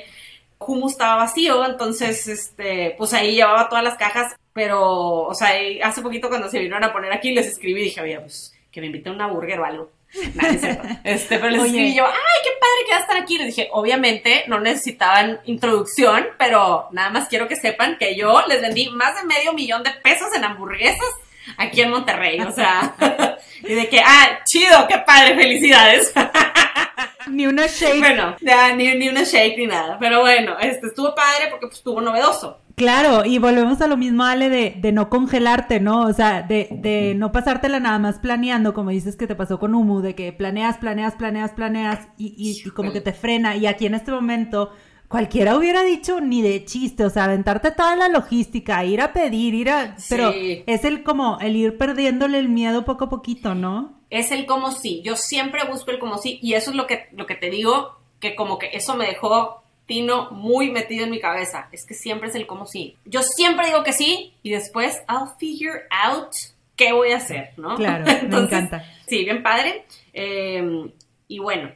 Humo 0.60 0.88
estaba 0.90 1.18
vacío, 1.18 1.64
entonces, 1.66 2.28
este, 2.28 2.96
pues 2.98 3.14
ahí 3.14 3.36
llevaba 3.36 3.70
todas 3.70 3.84
las 3.84 3.96
cajas, 3.96 4.36
pero, 4.54 5.22
o 5.28 5.34
sea, 5.36 5.52
hace 5.84 6.02
poquito 6.02 6.30
cuando 6.30 6.50
se 6.50 6.58
vinieron 6.58 6.84
a 6.84 6.92
poner 6.92 7.14
aquí 7.14 7.32
les 7.32 7.46
escribí 7.46 7.82
y 7.82 7.86
dije, 7.86 8.02
oye, 8.02 8.20
pues 8.20 8.56
que 8.72 8.82
me 8.82 8.88
invite 8.88 9.10
a 9.10 9.12
una 9.12 9.28
burger 9.28 9.60
o 9.60 9.66
algo 9.66 9.92
este, 11.04 11.38
pero 11.38 11.50
les 11.50 11.64
escribí 11.64 11.96
yo, 11.96 12.06
ay, 12.06 12.14
qué 12.44 12.50
padre 12.60 12.86
que 12.86 12.92
va 12.92 12.98
a 12.98 13.02
estar 13.02 13.18
aquí. 13.18 13.38
Les 13.38 13.56
dije, 13.56 13.70
obviamente 13.72 14.46
no 14.48 14.60
necesitaban 14.60 15.40
introducción, 15.46 16.28
pero 16.38 16.88
nada 16.92 17.10
más 17.10 17.28
quiero 17.28 17.48
que 17.48 17.56
sepan 17.56 17.98
que 17.98 18.16
yo 18.16 18.42
les 18.48 18.62
vendí 18.62 18.90
más 18.90 19.20
de 19.20 19.28
medio 19.28 19.54
millón 19.54 19.84
de 19.84 19.92
pesos 19.92 20.28
en 20.36 20.44
hamburguesas 20.44 21.10
aquí 21.58 21.82
en 21.82 21.92
Monterrey. 21.92 22.40
O 22.42 22.52
sea, 22.52 22.96
y 23.64 23.74
de 23.74 23.90
que, 23.90 24.00
ah, 24.00 24.40
chido, 24.46 24.88
qué 24.88 24.98
padre, 25.00 25.36
felicidades. 25.36 26.14
ni 27.30 27.48
una 27.48 27.68
shake. 27.68 28.00
Bueno, 28.00 28.36
ni, 28.76 28.96
ni 28.96 29.10
una 29.10 29.24
shake 29.24 29.58
ni 29.58 29.68
nada. 29.68 29.98
Pero 30.00 30.22
bueno, 30.22 30.58
este 30.60 30.88
estuvo 30.88 31.14
padre 31.14 31.48
porque 31.50 31.68
pues, 31.68 31.78
estuvo 31.78 32.02
novedoso. 32.02 32.60
Claro, 32.78 33.26
y 33.26 33.40
volvemos 33.40 33.82
a 33.82 33.88
lo 33.88 33.98
mismo, 33.98 34.24
Ale, 34.24 34.50
de, 34.50 34.76
de 34.78 34.92
no 34.92 35.10
congelarte, 35.10 35.80
¿no? 35.80 36.02
O 36.02 36.14
sea, 36.14 36.44
de, 36.44 36.68
de 36.70 37.16
no 37.16 37.32
pasártela 37.32 37.80
nada 37.80 37.98
más 37.98 38.20
planeando, 38.20 38.76
como 38.76 38.92
dices 38.92 39.16
que 39.16 39.26
te 39.26 39.34
pasó 39.34 39.58
con 39.58 39.74
Humu, 39.74 40.02
de 40.02 40.14
que 40.14 40.32
planeas, 40.32 40.78
planeas, 40.78 41.16
planeas, 41.16 41.54
planeas 41.54 42.08
y, 42.20 42.36
y, 42.38 42.70
como 42.70 42.92
que 42.92 43.02
te 43.02 43.14
frena. 43.14 43.56
Y 43.56 43.66
aquí 43.66 43.88
en 43.88 43.96
este 43.96 44.12
momento, 44.12 44.70
cualquiera 45.08 45.58
hubiera 45.58 45.82
dicho 45.82 46.22
ni 46.22 46.44
de 46.44 46.66
chiste, 46.66 47.04
o 47.04 47.10
sea, 47.10 47.24
aventarte 47.24 47.72
toda 47.72 47.96
la 47.96 48.10
logística, 48.10 48.86
ir 48.86 49.02
a 49.02 49.12
pedir, 49.12 49.56
ir 49.56 49.72
a... 49.72 49.96
Pero 50.08 50.32
es 50.32 50.86
el 50.86 51.02
como, 51.02 51.40
el 51.40 51.56
ir 51.56 51.80
perdiéndole 51.80 52.38
el 52.38 52.48
miedo 52.48 52.86
poco 52.86 53.06
a 53.06 53.10
poquito, 53.10 53.56
¿no? 53.56 54.04
Es 54.12 54.32
el 54.32 54.46
como 54.46 54.72
sí, 54.72 55.02
yo 55.04 55.16
siempre 55.16 55.68
busco 55.68 55.90
el 55.90 55.98
como 55.98 56.20
sí 56.20 56.38
y 56.44 56.54
eso 56.54 56.70
es 56.70 56.76
lo 56.76 56.86
que, 56.86 57.10
lo 57.14 57.26
que 57.26 57.34
te 57.34 57.50
digo, 57.50 57.98
que 58.20 58.36
como 58.36 58.60
que 58.60 58.70
eso 58.74 58.96
me 58.96 59.08
dejó 59.08 59.64
Tino 59.88 60.30
muy 60.32 60.70
metido 60.70 61.06
en 61.06 61.12
mi 61.12 61.20
cabeza. 61.20 61.70
Es 61.72 61.86
que 61.86 61.96
siempre 61.96 62.30
es 62.30 62.36
el 62.36 62.46
como 62.46 62.68
sí. 62.68 62.98
Yo 63.06 63.24
siempre 63.24 63.68
digo 63.68 63.84
que 63.84 63.94
sí 63.94 64.36
y 64.44 64.52
después 64.52 65.02
I'll 65.10 65.30
figure 65.40 65.84
out 65.90 66.34
qué 66.76 66.94
voy 66.94 67.12
a 67.12 67.18
hacer, 67.18 67.54
¿no? 67.58 67.76
Claro, 67.76 68.06
me 68.28 68.38
encanta. 68.38 68.86
Sí, 69.08 69.24
bien 69.24 69.42
padre. 69.42 69.86
Em, 70.14 70.92
y 71.28 71.40
bueno, 71.40 71.72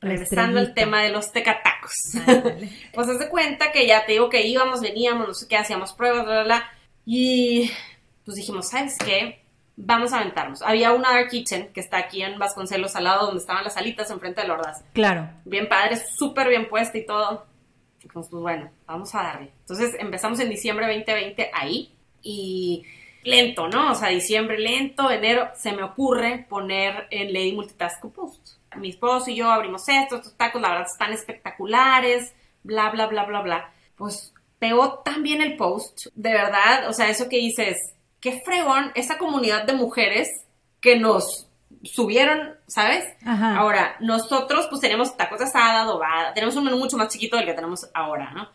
regresando 0.00 0.60
al 0.60 0.74
tema 0.74 1.02
de 1.02 1.10
los 1.10 1.32
tecatacos. 1.32 1.92
pues 2.94 3.08
haz 3.08 3.18
de 3.18 3.28
cuenta 3.28 3.72
que 3.72 3.86
ya 3.86 4.06
te 4.06 4.12
digo 4.12 4.28
que 4.30 4.46
íbamos, 4.46 4.80
veníamos, 4.80 5.26
no 5.26 5.34
sé 5.34 5.48
qué, 5.48 5.56
hacíamos 5.56 5.92
pruebas, 5.92 6.24
bla, 6.24 6.34
bla, 6.34 6.44
bla. 6.44 6.70
Y 7.04 7.70
pues 8.24 8.36
dijimos, 8.36 8.68
¿sabes 8.68 8.96
qué? 8.98 9.40
Vamos 9.76 10.12
a 10.12 10.20
aventarnos. 10.20 10.62
Había 10.62 10.92
una 10.92 11.12
Dark 11.12 11.28
Kitchen 11.28 11.72
que 11.72 11.80
está 11.80 11.98
aquí 11.98 12.22
en 12.22 12.38
Vasconcelos, 12.38 12.96
al 12.96 13.04
lado 13.04 13.26
donde 13.26 13.40
estaban 13.40 13.64
las 13.64 13.76
alitas 13.76 14.10
enfrente 14.10 14.40
de 14.40 14.48
Lordas. 14.48 14.82
Claro. 14.92 15.28
Bien 15.44 15.68
padre, 15.68 15.96
súper 15.96 16.48
bien 16.48 16.68
puesta 16.68 16.96
y 16.98 17.06
todo. 17.06 17.46
Pues, 18.12 18.28
pues 18.28 18.42
bueno, 18.42 18.70
vamos 18.86 19.14
a 19.14 19.22
darle. 19.22 19.52
Entonces 19.60 19.94
empezamos 19.98 20.40
en 20.40 20.48
diciembre 20.48 20.86
2020 20.86 21.50
ahí 21.52 21.92
y 22.22 22.84
lento, 23.22 23.68
¿no? 23.68 23.92
O 23.92 23.94
sea, 23.94 24.08
diciembre 24.08 24.58
lento, 24.58 25.10
enero 25.10 25.50
se 25.54 25.72
me 25.72 25.82
ocurre 25.82 26.46
poner 26.48 27.08
en 27.10 27.32
Lady 27.32 27.52
Multitask 27.52 28.04
Post. 28.06 28.56
Mi 28.76 28.90
esposo 28.90 29.30
y 29.30 29.36
yo 29.36 29.50
abrimos 29.50 29.88
esto, 29.88 30.16
estos 30.16 30.36
tacos, 30.36 30.60
la 30.60 30.68
verdad 30.70 30.86
están 30.90 31.12
espectaculares, 31.12 32.34
bla, 32.62 32.90
bla, 32.90 33.06
bla, 33.06 33.24
bla, 33.24 33.40
bla. 33.40 33.72
Pues 33.96 34.32
pegó 34.58 35.00
tan 35.00 35.22
bien 35.22 35.40
el 35.40 35.56
post, 35.56 36.06
de 36.14 36.32
verdad, 36.32 36.88
o 36.88 36.92
sea, 36.92 37.08
eso 37.08 37.28
que 37.28 37.38
dices, 37.38 37.94
qué 38.26 38.40
fregón 38.44 38.90
esa 38.96 39.18
comunidad 39.18 39.62
de 39.66 39.74
mujeres 39.74 40.28
que 40.80 40.98
nos 40.98 41.46
subieron, 41.84 42.56
¿sabes? 42.66 43.04
Ajá. 43.24 43.56
Ahora, 43.56 43.94
nosotros 44.00 44.66
pues 44.68 44.80
tenemos 44.80 45.16
tacos 45.16 45.38
de 45.38 45.44
asada, 45.44 45.82
adobada, 45.82 46.34
tenemos 46.34 46.56
un 46.56 46.64
menú 46.64 46.76
mucho 46.76 46.96
más 46.96 47.06
chiquito 47.06 47.36
del 47.36 47.46
que 47.46 47.52
tenemos 47.52 47.88
ahora, 47.94 48.32
¿no? 48.32 48.48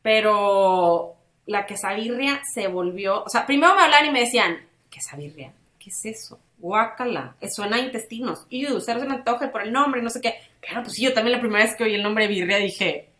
Pero 0.00 1.16
la 1.44 1.66
quesabirria 1.66 2.40
se 2.54 2.68
volvió, 2.68 3.22
o 3.24 3.28
sea, 3.28 3.44
primero 3.44 3.74
me 3.74 3.82
hablaban 3.82 4.06
y 4.06 4.10
me 4.10 4.20
decían, 4.20 4.56
quesabirria, 4.88 5.52
¿qué 5.78 5.90
es 5.90 6.00
eso? 6.06 6.38
Guácala, 6.56 7.34
suena 7.54 7.76
a 7.76 7.80
intestinos. 7.80 8.46
Y 8.48 8.72
usted 8.72 8.98
se 8.98 9.06
me 9.06 9.14
antoja 9.16 9.52
por 9.52 9.60
el 9.62 9.72
nombre, 9.72 10.00
no 10.00 10.08
sé 10.08 10.22
qué. 10.22 10.40
Claro, 10.60 10.82
pues 10.84 10.94
sí, 10.94 11.02
yo 11.02 11.12
también 11.12 11.36
la 11.36 11.40
primera 11.40 11.64
vez 11.64 11.76
que 11.76 11.84
oí 11.84 11.94
el 11.94 12.02
nombre 12.02 12.26
birria 12.26 12.56
dije, 12.56 13.10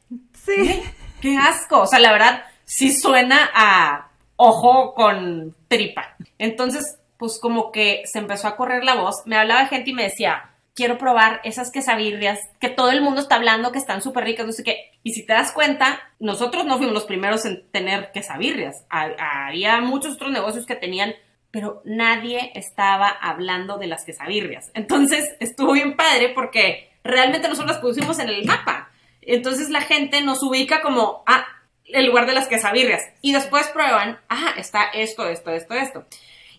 Sí. 0.47 0.83
qué 1.21 1.37
asco. 1.37 1.81
O 1.81 1.87
sea, 1.87 1.99
la 1.99 2.13
verdad, 2.13 2.45
sí 2.65 2.91
suena 2.95 3.51
a 3.55 4.09
ojo 4.37 4.95
con 4.95 5.55
tripa. 5.71 6.17
Entonces, 6.39 6.99
pues 7.17 7.39
como 7.41 7.71
que 7.71 8.03
se 8.05 8.19
empezó 8.19 8.49
a 8.49 8.57
correr 8.57 8.85
la 8.85 8.97
voz. 8.97 9.23
Me 9.25 9.37
hablaba 9.37 9.67
gente 9.67 9.91
y 9.91 9.95
me 9.95 10.03
decía, 10.03 10.51
quiero 10.75 10.99
probar 10.99 11.41
esas 11.45 11.71
quesabirrias 11.71 12.39
que 12.61 12.69
todo 12.71 12.91
el 12.91 13.03
mundo 13.03 13.21
está 13.21 13.37
hablando 13.37 13.71
que 13.73 13.79
están 13.79 14.03
súper 14.03 14.25
ricas, 14.25 14.47
no 14.47 14.53
sé 14.53 14.65
qué. 14.65 14.91
Y 15.03 15.13
si 15.13 15.25
te 15.25 15.33
das 15.33 15.53
cuenta, 15.53 16.01
nosotros 16.19 16.65
no 16.65 16.77
fuimos 16.77 16.95
los 16.95 17.05
primeros 17.05 17.45
en 17.45 17.71
tener 17.71 18.11
quesabirrias. 18.13 18.85
Ha- 18.91 19.47
Había 19.49 19.81
muchos 19.81 20.15
otros 20.15 20.31
negocios 20.33 20.67
que 20.67 20.75
tenían, 20.77 21.15
pero 21.51 21.83
nadie 21.85 22.51
estaba 22.55 23.09
hablando 23.09 23.79
de 23.79 23.87
las 23.87 24.05
quesabirrias. 24.05 24.71
Entonces, 24.75 25.37
estuvo 25.41 25.73
bien 25.73 25.97
padre 25.97 26.31
porque 26.35 26.91
realmente 27.05 27.49
nosotros 27.49 27.73
las 27.75 27.81
pusimos 27.83 28.19
en 28.19 28.29
el 28.29 28.45
mapa. 28.45 28.91
Entonces 29.23 29.69
la 29.71 29.83
gente 29.83 30.23
nos 30.23 30.43
ubica 30.43 30.81
como, 30.81 31.23
ah, 31.27 31.45
el 31.93 32.07
lugar 32.07 32.27
de 32.27 32.35
las 32.35 32.49
quesabirrias. 32.49 33.03
Y 33.23 33.33
después 33.33 33.69
prueban, 33.69 34.19
ah, 34.29 34.55
está 34.57 34.85
esto, 34.85 35.29
esto, 35.29 35.51
esto, 35.51 35.75
esto. 35.75 36.05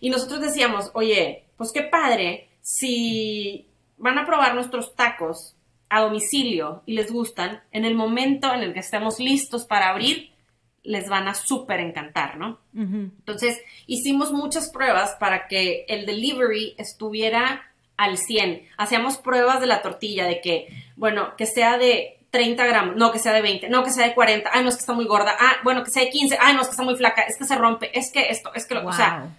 Y 0.00 0.10
nosotros 0.10 0.40
decíamos, 0.40 0.90
oye, 0.94 1.44
pues 1.56 1.70
qué 1.72 1.82
padre 1.82 2.48
si 2.60 3.66
van 3.96 4.18
a 4.18 4.26
probar 4.26 4.54
nuestros 4.54 4.94
tacos 4.94 5.54
a 5.88 6.00
domicilio 6.00 6.82
y 6.86 6.94
les 6.94 7.12
gustan, 7.12 7.62
en 7.70 7.84
el 7.84 7.94
momento 7.94 8.52
en 8.54 8.62
el 8.62 8.72
que 8.72 8.80
estemos 8.80 9.20
listos 9.20 9.66
para 9.66 9.90
abrir, 9.90 10.32
les 10.82 11.08
van 11.08 11.28
a 11.28 11.34
súper 11.34 11.80
encantar, 11.80 12.36
¿no? 12.38 12.58
Entonces, 12.74 13.60
hicimos 13.86 14.32
muchas 14.32 14.70
pruebas 14.72 15.16
para 15.20 15.46
que 15.46 15.84
el 15.88 16.06
delivery 16.06 16.74
estuviera 16.78 17.62
al 17.96 18.18
100. 18.18 18.62
Hacíamos 18.78 19.18
pruebas 19.18 19.60
de 19.60 19.66
la 19.66 19.82
tortilla, 19.82 20.26
de 20.26 20.40
que, 20.40 20.68
bueno, 20.96 21.36
que 21.36 21.46
sea 21.46 21.78
de 21.78 22.21
30 22.32 22.66
gramos, 22.66 22.96
no, 22.96 23.12
que 23.12 23.18
sea 23.20 23.32
de 23.32 23.42
20, 23.42 23.68
no, 23.68 23.84
que 23.84 23.90
sea 23.90 24.06
de 24.08 24.14
40, 24.14 24.50
ay, 24.52 24.62
no, 24.62 24.70
es 24.70 24.74
que 24.76 24.80
está 24.80 24.94
muy 24.94 25.04
gorda, 25.04 25.36
ah, 25.38 25.56
bueno, 25.62 25.84
que 25.84 25.90
sea 25.90 26.02
de 26.02 26.10
15, 26.10 26.38
ay, 26.40 26.54
no, 26.54 26.62
es 26.62 26.66
que 26.68 26.72
está 26.72 26.82
muy 26.82 26.96
flaca, 26.96 27.22
es 27.22 27.36
que 27.36 27.44
se 27.44 27.54
rompe, 27.56 27.96
es 27.96 28.10
que 28.10 28.30
esto, 28.30 28.50
es 28.54 28.66
que 28.66 28.74
lo, 28.74 28.88
o 28.88 28.92
sea, 28.92 29.18
Wow. 29.20 29.30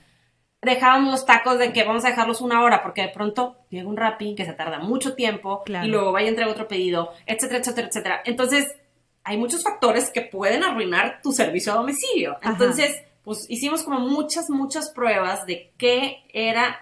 dejábamos 0.61 1.11
los 1.11 1.25
tacos 1.25 1.57
de 1.57 1.73
que 1.73 1.83
vamos 1.83 2.05
a 2.05 2.09
dejarlos 2.09 2.39
una 2.39 2.61
hora 2.61 2.83
porque 2.83 3.01
de 3.01 3.09
pronto 3.09 3.57
llega 3.69 3.89
un 3.89 3.97
Rappi 3.97 4.35
que 4.35 4.45
se 4.45 4.53
tarda 4.53 4.77
mucho 4.79 5.15
tiempo 5.15 5.63
Claro. 5.65 5.85
y 5.85 5.89
luego 5.89 6.11
vaya 6.11 6.27
a 6.27 6.29
entregar 6.29 6.53
otro 6.53 6.67
pedido, 6.67 7.11
etcétera, 7.25 7.59
etcétera, 7.59 7.87
etcétera. 7.87 8.21
Entonces, 8.25 8.75
hay 9.23 9.37
muchos 9.37 9.63
factores 9.63 10.09
que 10.11 10.21
pueden 10.21 10.63
arruinar 10.63 11.19
tu 11.23 11.31
servicio 11.31 11.73
a 11.73 11.77
domicilio. 11.77 12.37
Ajá. 12.41 12.51
Entonces, 12.51 13.03
pues 13.23 13.45
hicimos 13.49 13.83
como 13.83 13.99
muchas, 14.01 14.49
muchas 14.49 14.91
pruebas 14.91 15.45
de 15.47 15.71
qué 15.77 16.23
era 16.31 16.79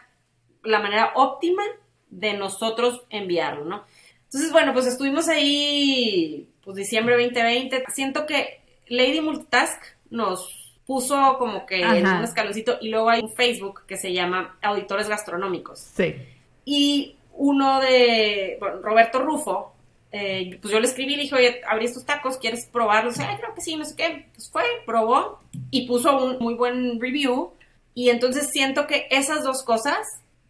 la 0.64 0.80
manera 0.80 1.14
óptima 1.16 1.64
de 2.10 2.34
nosotros 2.34 3.02
enviarlo, 3.10 3.64
¿no? 3.66 3.84
Entonces, 4.32 4.54
bueno, 4.54 4.72
pues 4.72 4.86
estuvimos 4.86 5.28
ahí, 5.28 6.48
pues 6.64 6.78
diciembre 6.78 7.16
2020. 7.16 7.84
Siento 7.94 8.26
que 8.26 8.62
Lady 8.88 9.20
Multitask 9.20 9.84
nos 10.10 10.72
puso 10.86 11.36
como 11.38 11.66
que 11.66 11.82
en 11.82 12.06
Ajá. 12.06 12.20
un 12.20 12.24
escaloncito 12.24 12.78
y 12.80 12.88
luego 12.88 13.10
hay 13.10 13.22
un 13.22 13.34
Facebook 13.34 13.82
que 13.86 13.98
se 13.98 14.14
llama 14.14 14.58
Auditores 14.62 15.10
Gastronómicos. 15.10 15.80
Sí. 15.80 16.16
Y 16.64 17.18
uno 17.34 17.82
de, 17.82 18.56
bueno, 18.62 18.82
Roberto 18.82 19.20
Rufo, 19.20 19.74
eh, 20.14 20.58
pues 20.62 20.74
yo 20.74 20.80
le 20.80 20.88
escribí 20.88 21.14
y 21.14 21.16
le 21.18 21.22
dije, 21.24 21.36
oye, 21.36 21.62
abrí 21.68 21.86
estos 21.86 22.06
tacos, 22.06 22.38
¿quieres 22.38 22.68
probarlos? 22.68 23.20
Ay, 23.20 23.36
creo 23.36 23.54
que 23.54 23.60
sí, 23.60 23.76
no 23.76 23.84
sé 23.84 23.98
qué. 23.98 24.28
Pues 24.34 24.50
fue, 24.50 24.64
probó 24.86 25.42
y 25.72 25.88
puso 25.88 26.18
un 26.18 26.38
muy 26.40 26.54
buen 26.54 27.02
review. 27.02 27.52
Y 27.96 28.12
entonces 28.12 28.50
siento 28.50 28.88
que 28.88 29.08
esas 29.12 29.44
dos 29.44 29.64
cosas, 29.64 30.08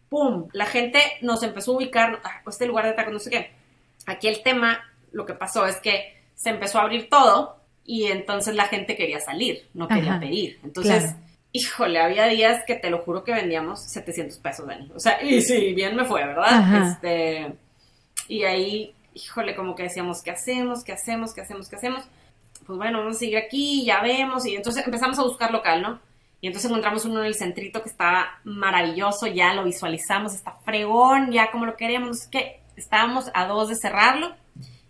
¡pum! 0.08 0.46
La 0.52 0.66
gente 0.66 1.00
nos 1.20 1.42
empezó 1.42 1.72
a 1.72 1.76
ubicar, 1.78 2.20
ah, 2.22 2.42
este 2.46 2.66
lugar 2.66 2.86
de 2.86 2.92
tacos, 2.92 3.12
no 3.12 3.18
sé 3.18 3.30
qué. 3.30 3.61
Aquí 4.06 4.28
el 4.28 4.42
tema, 4.42 4.80
lo 5.12 5.26
que 5.26 5.34
pasó 5.34 5.66
es 5.66 5.76
que 5.76 6.20
se 6.34 6.50
empezó 6.50 6.78
a 6.78 6.82
abrir 6.82 7.08
todo 7.08 7.56
y 7.84 8.06
entonces 8.06 8.54
la 8.54 8.66
gente 8.66 8.96
quería 8.96 9.20
salir, 9.20 9.68
no 9.74 9.88
quería 9.88 10.12
Ajá, 10.12 10.20
pedir. 10.20 10.60
Entonces, 10.62 11.04
claro. 11.04 11.18
híjole, 11.52 12.00
había 12.00 12.26
días 12.26 12.64
que 12.66 12.74
te 12.74 12.90
lo 12.90 12.98
juro 12.98 13.24
que 13.24 13.32
vendíamos 13.32 13.82
700 13.90 14.38
pesos, 14.38 14.66
Dani. 14.66 14.90
O 14.94 15.00
sea, 15.00 15.22
y 15.22 15.42
sí, 15.42 15.72
bien 15.74 15.96
me 15.96 16.04
fue, 16.04 16.24
¿verdad? 16.24 16.48
Ajá. 16.48 16.88
Este, 16.92 17.52
y 18.28 18.44
ahí, 18.44 18.94
híjole, 19.14 19.54
como 19.54 19.74
que 19.74 19.84
decíamos, 19.84 20.22
¿qué 20.22 20.30
hacemos? 20.30 20.84
¿Qué 20.84 20.92
hacemos? 20.92 21.34
¿Qué 21.34 21.40
hacemos? 21.42 21.68
¿Qué 21.68 21.76
hacemos? 21.76 22.04
Pues 22.66 22.78
bueno, 22.78 22.98
vamos 22.98 23.16
a 23.16 23.18
seguir 23.18 23.38
aquí, 23.38 23.84
ya 23.84 24.00
vemos. 24.00 24.46
Y 24.46 24.54
entonces 24.54 24.84
empezamos 24.84 25.18
a 25.18 25.22
buscar 25.22 25.50
local, 25.50 25.82
¿no? 25.82 26.00
Y 26.40 26.48
entonces 26.48 26.68
encontramos 26.68 27.04
uno 27.04 27.20
en 27.20 27.26
el 27.26 27.34
centrito 27.36 27.82
que 27.82 27.88
estaba 27.88 28.40
maravilloso, 28.42 29.28
ya 29.28 29.54
lo 29.54 29.62
visualizamos, 29.62 30.34
está 30.34 30.52
fregón, 30.64 31.30
ya 31.30 31.52
como 31.52 31.66
lo 31.66 31.76
queríamos, 31.76 32.08
no 32.08 32.14
sé 32.14 32.28
qué. 32.30 32.61
Estábamos 32.76 33.30
a 33.34 33.46
dos 33.46 33.68
de 33.68 33.76
cerrarlo 33.76 34.34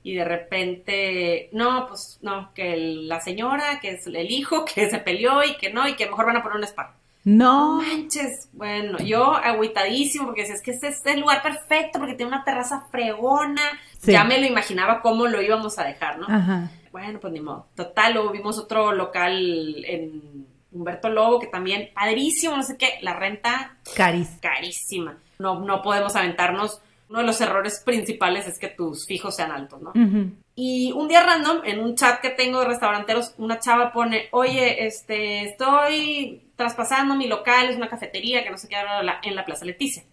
y 0.02 0.14
de 0.14 0.24
repente, 0.24 1.48
no, 1.52 1.86
pues 1.86 2.18
no, 2.22 2.52
que 2.54 2.76
la 2.76 3.20
señora, 3.20 3.80
que 3.80 3.92
es 3.92 4.06
el 4.06 4.30
hijo, 4.30 4.64
que 4.74 4.90
se 4.90 4.98
peleó 4.98 5.44
y 5.44 5.56
que 5.56 5.72
no, 5.72 5.86
y 5.88 5.94
que 5.94 6.06
mejor 6.06 6.26
van 6.26 6.36
a 6.36 6.42
poner 6.42 6.58
un 6.58 6.64
spa. 6.64 6.94
No. 7.24 7.80
Manches, 7.80 8.48
bueno, 8.52 8.98
yo 8.98 9.34
agüitadísimo 9.34 10.26
porque 10.26 10.40
decía, 10.40 10.56
es 10.56 10.62
que 10.62 10.72
este 10.72 10.88
es 10.88 11.06
el 11.06 11.20
lugar 11.20 11.40
perfecto 11.40 12.00
porque 12.00 12.14
tiene 12.14 12.32
una 12.32 12.42
terraza 12.42 12.86
fregona. 12.90 13.62
Sí. 14.00 14.10
Ya 14.10 14.24
me 14.24 14.40
lo 14.40 14.46
imaginaba 14.46 15.00
cómo 15.00 15.28
lo 15.28 15.40
íbamos 15.40 15.78
a 15.78 15.84
dejar, 15.84 16.18
¿no? 16.18 16.26
Ajá. 16.28 16.68
Bueno, 16.90 17.20
pues 17.20 17.32
ni 17.32 17.40
modo. 17.40 17.68
Total, 17.76 18.12
luego 18.12 18.32
vimos 18.32 18.58
otro 18.58 18.92
local 18.92 19.84
en 19.86 20.46
Humberto 20.72 21.08
Lobo 21.08 21.38
que 21.38 21.46
también, 21.46 21.90
padrísimo, 21.94 22.56
no 22.56 22.64
sé 22.64 22.76
qué, 22.76 22.98
la 23.02 23.14
renta 23.14 23.76
Caris. 23.94 24.28
carísima. 24.40 25.16
No, 25.38 25.60
no 25.60 25.80
podemos 25.80 26.16
aventarnos. 26.16 26.80
Uno 27.12 27.20
de 27.20 27.26
los 27.26 27.42
errores 27.42 27.82
principales 27.84 28.46
es 28.46 28.58
que 28.58 28.68
tus 28.68 29.04
fijos 29.04 29.36
sean 29.36 29.52
altos, 29.52 29.82
¿no? 29.82 29.90
Ujú. 29.90 30.30
Y 30.54 30.92
un 30.92 31.08
día 31.08 31.22
random, 31.22 31.60
en 31.62 31.80
un 31.80 31.94
chat 31.94 32.22
que 32.22 32.30
tengo 32.30 32.60
de 32.60 32.64
restauranteros, 32.64 33.34
una 33.36 33.58
chava 33.58 33.92
pone, 33.92 34.28
oye, 34.30 34.86
este, 34.86 35.44
estoy 35.44 36.40
traspasando 36.56 37.14
mi 37.14 37.26
local, 37.26 37.68
es 37.68 37.76
una 37.76 37.90
cafetería 37.90 38.42
que 38.42 38.48
no 38.48 38.56
sé 38.56 38.66
qué, 38.66 38.76
en 39.24 39.36
la 39.36 39.44
Plaza 39.44 39.66
Leticia. 39.66 40.04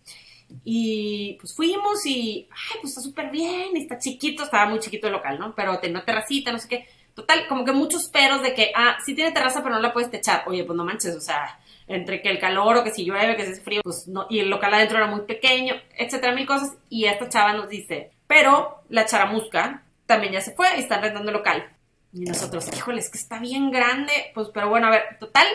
Y 0.66 1.38
pues 1.40 1.56
fuimos 1.56 2.06
y, 2.06 2.50
ay, 2.52 2.80
pues 2.82 2.92
está 2.92 3.02
súper 3.02 3.32
bien, 3.32 3.78
está 3.78 3.98
chiquito, 3.98 4.44
estaba 4.44 4.70
muy 4.70 4.80
chiquito 4.80 5.08
el 5.08 5.14
local, 5.14 5.40
¿no? 5.40 5.56
Pero 5.56 5.80
tenía 5.80 6.00
una 6.00 6.06
terracita, 6.06 6.52
no 6.52 6.60
sé 6.60 6.68
qué. 6.68 6.86
Total, 7.14 7.48
como 7.48 7.64
que 7.64 7.72
muchos 7.72 8.10
peros 8.10 8.42
de 8.42 8.54
que, 8.54 8.74
ah, 8.76 8.98
sí 9.06 9.16
tiene 9.16 9.32
terraza, 9.32 9.64
pero 9.64 9.76
no 9.76 9.82
la 9.82 9.94
puedes 9.94 10.12
techar. 10.12 10.44
Oye, 10.48 10.66
pues 10.66 10.76
no 10.76 10.84
manches, 10.84 11.16
o 11.16 11.22
sea, 11.22 11.62
entre 11.90 12.22
que 12.22 12.30
el 12.30 12.40
calor 12.40 12.78
o 12.78 12.84
que 12.84 12.92
si 12.92 13.04
llueve, 13.04 13.36
que 13.36 13.46
si 13.46 13.52
hace 13.52 13.62
frío, 13.62 13.82
pues 13.84 14.08
no, 14.08 14.28
y 14.30 14.40
el 14.40 14.50
local 14.50 14.74
adentro 14.74 14.98
era 14.98 15.08
muy 15.08 15.22
pequeño, 15.22 15.76
etcétera, 15.98 16.34
mil 16.34 16.46
cosas. 16.46 16.78
Y 16.88 17.06
esta 17.06 17.28
chava 17.28 17.54
nos 17.54 17.68
dice, 17.68 18.12
pero 18.28 18.84
la 18.90 19.06
charamusca 19.06 19.84
también 20.06 20.34
ya 20.34 20.42
se 20.42 20.54
fue 20.54 20.68
y 20.78 20.82
están 20.82 21.02
rentando 21.02 21.32
local. 21.32 21.68
Y 22.14 22.22
nosotros, 22.22 22.68
híjole, 22.76 23.00
es 23.00 23.10
que 23.10 23.18
está 23.18 23.40
bien 23.40 23.72
grande, 23.72 24.14
pues, 24.34 24.50
pero 24.54 24.70
bueno, 24.70 24.88
a 24.88 24.92
ver, 24.92 25.04
total, 25.20 25.46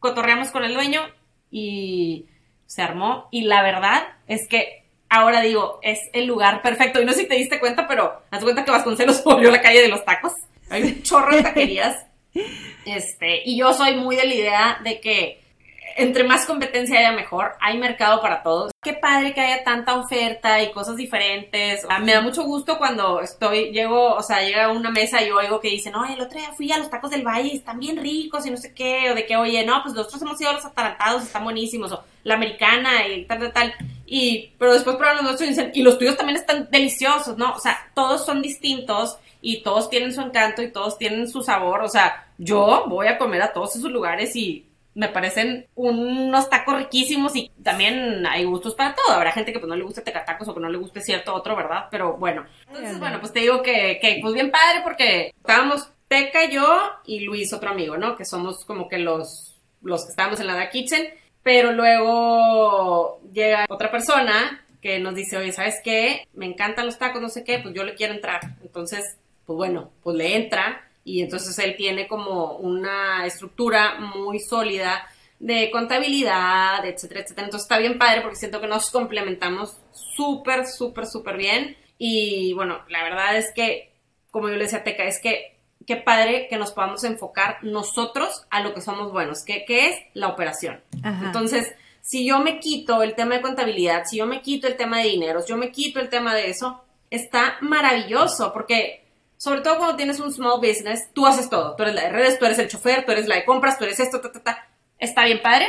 cotorreamos 0.00 0.48
con 0.48 0.64
el 0.64 0.74
dueño 0.74 1.02
y 1.50 2.26
se 2.66 2.82
armó. 2.82 3.28
Y 3.30 3.42
la 3.42 3.62
verdad 3.62 4.08
es 4.26 4.48
que 4.48 4.84
ahora 5.10 5.40
digo, 5.42 5.80
es 5.82 5.98
el 6.12 6.26
lugar 6.26 6.62
perfecto. 6.62 7.00
Y 7.00 7.04
no 7.04 7.12
sé 7.12 7.20
si 7.20 7.28
te 7.28 7.34
diste 7.34 7.60
cuenta, 7.60 7.86
pero 7.86 8.22
haz 8.30 8.42
cuenta 8.42 8.64
que 8.64 8.70
Vasconcelos 8.70 9.22
volvió 9.24 9.50
la 9.50 9.60
calle 9.60 9.82
de 9.82 9.88
los 9.88 10.04
tacos. 10.04 10.32
Hay 10.70 10.82
un 10.82 11.02
chorro 11.02 11.36
de 11.36 11.42
taquerías. 11.42 12.06
Este, 12.84 13.42
y 13.44 13.58
yo 13.58 13.74
soy 13.74 13.96
muy 13.96 14.16
de 14.16 14.24
la 14.24 14.34
idea 14.34 14.80
de 14.82 15.00
que 15.00 15.47
entre 15.96 16.24
más 16.24 16.46
competencia 16.46 16.98
haya 16.98 17.12
mejor, 17.12 17.52
hay 17.60 17.78
mercado 17.78 18.20
para 18.20 18.42
todos. 18.42 18.72
Qué 18.82 18.94
padre 18.94 19.34
que 19.34 19.40
haya 19.40 19.64
tanta 19.64 19.98
oferta 19.98 20.62
y 20.62 20.70
cosas 20.70 20.96
diferentes. 20.96 21.84
Ah, 21.88 21.98
Me 21.98 22.12
da 22.12 22.20
mucho 22.20 22.44
gusto 22.44 22.78
cuando 22.78 23.20
estoy, 23.20 23.70
llego, 23.72 24.14
o 24.14 24.22
sea, 24.22 24.42
llega 24.42 24.66
a 24.66 24.72
una 24.72 24.90
mesa 24.90 25.22
y 25.22 25.30
oigo 25.30 25.60
que 25.60 25.68
dicen, 25.68 25.94
oye, 25.94 26.14
el 26.14 26.20
otro 26.20 26.38
día 26.38 26.52
fui 26.52 26.70
a 26.72 26.78
los 26.78 26.90
tacos 26.90 27.10
del 27.10 27.26
valle 27.26 27.54
están 27.54 27.78
bien 27.78 27.96
ricos 27.96 28.46
y 28.46 28.50
no 28.50 28.56
sé 28.56 28.72
qué, 28.74 29.10
o 29.10 29.14
de 29.14 29.26
que, 29.26 29.36
oye, 29.36 29.64
no, 29.64 29.82
pues 29.82 29.94
nosotros 29.94 30.22
hemos 30.22 30.40
ido 30.40 30.50
a 30.50 30.54
los 30.54 30.64
atarantados, 30.64 31.22
están 31.22 31.44
buenísimos, 31.44 31.92
o 31.92 32.04
la 32.24 32.34
americana 32.34 33.06
y 33.06 33.24
tal, 33.24 33.38
tal, 33.38 33.52
tal. 33.52 33.74
Y, 34.06 34.52
pero 34.58 34.72
después 34.72 34.96
prueban 34.96 35.16
los 35.16 35.24
nuestros 35.24 35.48
y 35.48 35.50
dicen, 35.50 35.70
y 35.74 35.82
los 35.82 35.98
tuyos 35.98 36.16
también 36.16 36.38
están 36.38 36.68
deliciosos, 36.70 37.36
¿no? 37.36 37.52
O 37.52 37.60
sea, 37.60 37.90
todos 37.94 38.24
son 38.24 38.40
distintos 38.40 39.18
y 39.40 39.62
todos 39.62 39.90
tienen 39.90 40.14
su 40.14 40.20
encanto 40.20 40.62
y 40.62 40.72
todos 40.72 40.98
tienen 40.98 41.28
su 41.28 41.42
sabor. 41.42 41.82
O 41.82 41.88
sea, 41.88 42.28
yo 42.38 42.84
voy 42.88 43.06
a 43.08 43.18
comer 43.18 43.42
a 43.42 43.52
todos 43.52 43.76
esos 43.76 43.90
lugares 43.90 44.34
y 44.36 44.67
me 44.98 45.08
parecen 45.08 45.68
unos 45.76 46.50
tacos 46.50 46.76
riquísimos 46.76 47.36
y 47.36 47.52
también 47.62 48.26
hay 48.26 48.42
gustos 48.42 48.74
para 48.74 48.96
todo. 48.96 49.14
Habrá 49.14 49.30
gente 49.30 49.52
que 49.52 49.60
pues 49.60 49.68
no 49.68 49.76
le 49.76 49.84
guste 49.84 50.02
tecatacos 50.02 50.48
o 50.48 50.54
que 50.54 50.60
no 50.60 50.68
le 50.68 50.76
guste 50.76 51.00
cierto 51.00 51.32
otro, 51.32 51.54
¿verdad? 51.54 51.86
Pero 51.88 52.16
bueno. 52.16 52.44
Entonces, 52.66 52.98
bueno, 52.98 53.20
pues 53.20 53.32
te 53.32 53.38
digo 53.38 53.62
que, 53.62 54.00
que 54.02 54.18
pues 54.20 54.34
bien 54.34 54.50
padre 54.50 54.80
porque 54.82 55.32
estábamos 55.36 55.88
Teca, 56.08 56.46
yo 56.46 56.66
y 57.06 57.20
Luis, 57.20 57.52
otro 57.52 57.70
amigo, 57.70 57.96
¿no? 57.96 58.16
Que 58.16 58.24
somos 58.24 58.64
como 58.64 58.88
que 58.88 58.98
los, 58.98 59.60
los 59.82 60.04
que 60.04 60.10
estábamos 60.10 60.40
en 60.40 60.48
la 60.48 60.56
Da 60.56 60.68
Kitchen. 60.68 61.06
Pero 61.44 61.70
luego 61.70 63.20
llega 63.32 63.66
otra 63.68 63.92
persona 63.92 64.66
que 64.82 64.98
nos 64.98 65.14
dice, 65.14 65.36
oye, 65.36 65.52
¿sabes 65.52 65.76
qué? 65.84 66.26
Me 66.34 66.46
encantan 66.46 66.86
los 66.86 66.98
tacos, 66.98 67.22
no 67.22 67.28
sé 67.28 67.44
qué, 67.44 67.60
pues 67.60 67.72
yo 67.72 67.84
le 67.84 67.94
quiero 67.94 68.14
entrar. 68.14 68.40
Entonces, 68.62 69.16
pues 69.46 69.56
bueno, 69.56 69.92
pues 70.02 70.16
le 70.16 70.34
entra 70.34 70.87
y 71.04 71.22
entonces 71.22 71.58
él 71.58 71.74
tiene 71.76 72.06
como 72.06 72.56
una 72.58 73.24
estructura 73.26 73.98
muy 73.98 74.40
sólida 74.40 75.06
de 75.38 75.70
contabilidad, 75.70 76.84
etcétera, 76.84 77.20
etcétera. 77.20 77.46
Entonces 77.46 77.64
está 77.64 77.78
bien 77.78 77.98
padre 77.98 78.22
porque 78.22 78.36
siento 78.36 78.60
que 78.60 78.66
nos 78.66 78.90
complementamos 78.90 79.78
súper, 80.16 80.66
súper, 80.66 81.06
súper 81.06 81.36
bien. 81.36 81.76
Y 81.96 82.52
bueno, 82.54 82.80
la 82.88 83.02
verdad 83.02 83.36
es 83.36 83.52
que, 83.54 83.92
como 84.30 84.48
yo 84.48 84.56
le 84.56 84.64
decía 84.64 84.80
a 84.80 84.84
Teca, 84.84 85.04
es 85.04 85.20
que 85.20 85.58
qué 85.86 85.96
padre 85.96 86.48
que 86.50 86.58
nos 86.58 86.72
podamos 86.72 87.02
enfocar 87.04 87.58
nosotros 87.62 88.44
a 88.50 88.60
lo 88.60 88.74
que 88.74 88.82
somos 88.82 89.10
buenos, 89.10 89.42
que, 89.42 89.64
es 89.66 89.96
la 90.12 90.28
operación. 90.28 90.82
Entonces, 91.02 91.66
si 92.02 92.26
yo 92.26 92.40
me 92.40 92.60
quito 92.60 93.02
el 93.02 93.14
tema 93.14 93.36
de 93.36 93.40
contabilidad, 93.40 94.04
si 94.04 94.18
yo 94.18 94.26
me 94.26 94.42
quito 94.42 94.66
el 94.66 94.76
tema 94.76 94.98
de 94.98 95.08
dineros, 95.08 95.46
yo 95.46 95.56
me 95.56 95.72
quito 95.72 95.98
el 96.00 96.10
tema 96.10 96.34
de 96.34 96.50
eso, 96.50 96.82
está 97.10 97.56
maravilloso 97.62 98.52
porque 98.52 99.07
sobre 99.38 99.60
todo 99.60 99.78
cuando 99.78 99.96
tienes 99.96 100.20
un 100.20 100.32
small 100.32 100.60
business, 100.60 101.08
tú 101.14 101.26
haces 101.26 101.48
todo. 101.48 101.76
Tú 101.76 101.84
eres 101.84 101.94
la 101.94 102.02
de 102.02 102.10
redes, 102.10 102.38
tú 102.38 102.44
eres 102.44 102.58
el 102.58 102.68
chofer, 102.68 103.06
tú 103.06 103.12
eres 103.12 103.26
la 103.26 103.36
de 103.36 103.44
compras, 103.44 103.78
tú 103.78 103.84
eres 103.84 104.00
esto, 104.00 104.20
ta, 104.20 104.32
ta, 104.32 104.42
ta. 104.42 104.68
Está 104.98 105.24
bien 105.24 105.40
padre, 105.40 105.66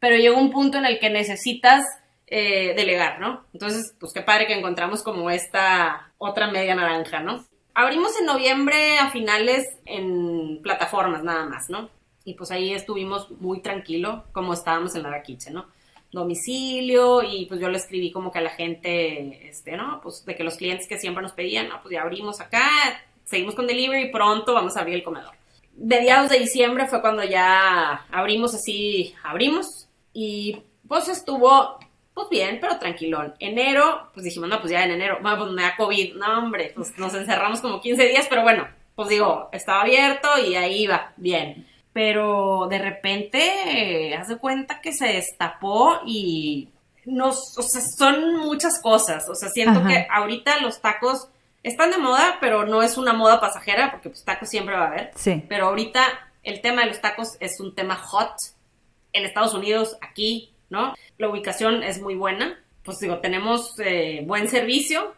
pero 0.00 0.16
llega 0.16 0.36
un 0.36 0.50
punto 0.50 0.78
en 0.78 0.84
el 0.84 0.98
que 0.98 1.10
necesitas 1.10 1.84
eh, 2.26 2.74
delegar, 2.74 3.20
¿no? 3.20 3.44
Entonces, 3.52 3.94
pues 4.00 4.12
qué 4.12 4.20
padre 4.20 4.48
que 4.48 4.58
encontramos 4.58 5.02
como 5.04 5.30
esta 5.30 6.10
otra 6.18 6.50
media 6.50 6.74
naranja, 6.74 7.20
¿no? 7.20 7.44
Abrimos 7.72 8.18
en 8.18 8.26
noviembre 8.26 8.98
a 8.98 9.10
finales 9.10 9.64
en 9.84 10.60
plataformas 10.62 11.22
nada 11.22 11.46
más, 11.46 11.70
¿no? 11.70 11.90
Y 12.24 12.34
pues 12.34 12.50
ahí 12.50 12.72
estuvimos 12.74 13.30
muy 13.30 13.60
tranquilo, 13.60 14.24
como 14.32 14.54
estábamos 14.54 14.96
en 14.96 15.04
la 15.04 15.22
Kitchen, 15.22 15.54
¿no? 15.54 15.66
Domicilio, 16.14 17.22
y 17.22 17.46
pues 17.46 17.60
yo 17.60 17.68
le 17.68 17.78
escribí 17.78 18.10
como 18.10 18.32
que 18.32 18.38
a 18.38 18.42
la 18.42 18.50
gente, 18.50 19.48
este, 19.48 19.76
¿no? 19.76 20.00
Pues 20.02 20.24
de 20.24 20.34
que 20.34 20.44
los 20.44 20.56
clientes 20.56 20.88
que 20.88 20.98
siempre 20.98 21.22
nos 21.22 21.32
pedían, 21.32 21.68
¿no? 21.68 21.82
Pues 21.82 21.92
ya 21.92 22.02
abrimos 22.02 22.40
acá, 22.40 22.68
seguimos 23.24 23.54
con 23.54 23.66
delivery, 23.66 24.10
pronto 24.10 24.54
vamos 24.54 24.76
a 24.76 24.80
abrir 24.80 24.96
el 24.96 25.02
comedor. 25.02 25.34
Mediados 25.76 26.30
de 26.30 26.38
diciembre 26.38 26.86
fue 26.86 27.00
cuando 27.00 27.24
ya 27.24 28.06
abrimos 28.10 28.54
así, 28.54 29.14
abrimos, 29.22 29.88
y 30.12 30.62
pues 30.86 31.08
estuvo 31.08 31.78
pues 32.14 32.28
bien, 32.30 32.58
pero 32.60 32.78
tranquilón. 32.78 33.34
Enero, 33.40 34.10
pues 34.14 34.24
dijimos, 34.24 34.48
no, 34.48 34.60
pues 34.60 34.70
ya 34.70 34.84
en 34.84 34.92
enero, 34.92 35.18
bueno, 35.20 35.38
pues 35.38 35.50
me 35.50 35.62
da 35.62 35.76
COVID, 35.76 36.14
no, 36.14 36.38
hombre, 36.38 36.72
pues 36.74 36.96
nos 36.96 37.12
encerramos 37.12 37.60
como 37.60 37.80
15 37.80 38.08
días, 38.08 38.26
pero 38.28 38.42
bueno, 38.42 38.68
pues 38.94 39.08
digo, 39.08 39.48
estaba 39.52 39.82
abierto 39.82 40.28
y 40.38 40.54
ahí 40.54 40.84
iba, 40.84 41.12
bien. 41.16 41.66
Pero 41.94 42.66
de 42.68 42.78
repente, 42.78 43.38
eh, 43.38 44.14
haz 44.14 44.28
de 44.28 44.36
cuenta 44.36 44.82
que 44.82 44.92
se 44.92 45.06
destapó 45.06 46.00
y 46.04 46.68
nos, 47.06 47.56
o 47.56 47.62
sea, 47.62 47.80
son 47.80 48.36
muchas 48.36 48.82
cosas. 48.82 49.26
O 49.30 49.34
sea, 49.34 49.48
siento 49.48 49.82
que 49.86 50.06
ahorita 50.10 50.60
los 50.60 50.82
tacos 50.82 51.28
están 51.62 51.92
de 51.92 51.98
moda, 51.98 52.36
pero 52.40 52.66
no 52.66 52.82
es 52.82 52.98
una 52.98 53.14
moda 53.14 53.40
pasajera, 53.40 53.90
porque 53.90 54.10
pues 54.10 54.24
tacos 54.24 54.50
siempre 54.50 54.74
va 54.74 54.82
a 54.82 54.88
haber. 54.88 55.12
Sí. 55.14 55.42
Pero 55.48 55.68
ahorita 55.68 56.02
el 56.42 56.60
tema 56.60 56.82
de 56.82 56.88
los 56.88 57.00
tacos 57.00 57.36
es 57.40 57.58
un 57.60 57.74
tema 57.74 57.96
hot 57.96 58.34
en 59.12 59.24
Estados 59.24 59.54
Unidos, 59.54 59.96
aquí, 60.02 60.52
¿no? 60.68 60.94
La 61.16 61.28
ubicación 61.28 61.82
es 61.82 62.02
muy 62.02 62.16
buena, 62.16 62.58
pues 62.84 62.98
digo, 62.98 63.18
tenemos 63.18 63.78
eh, 63.78 64.22
buen 64.26 64.48
servicio 64.48 65.14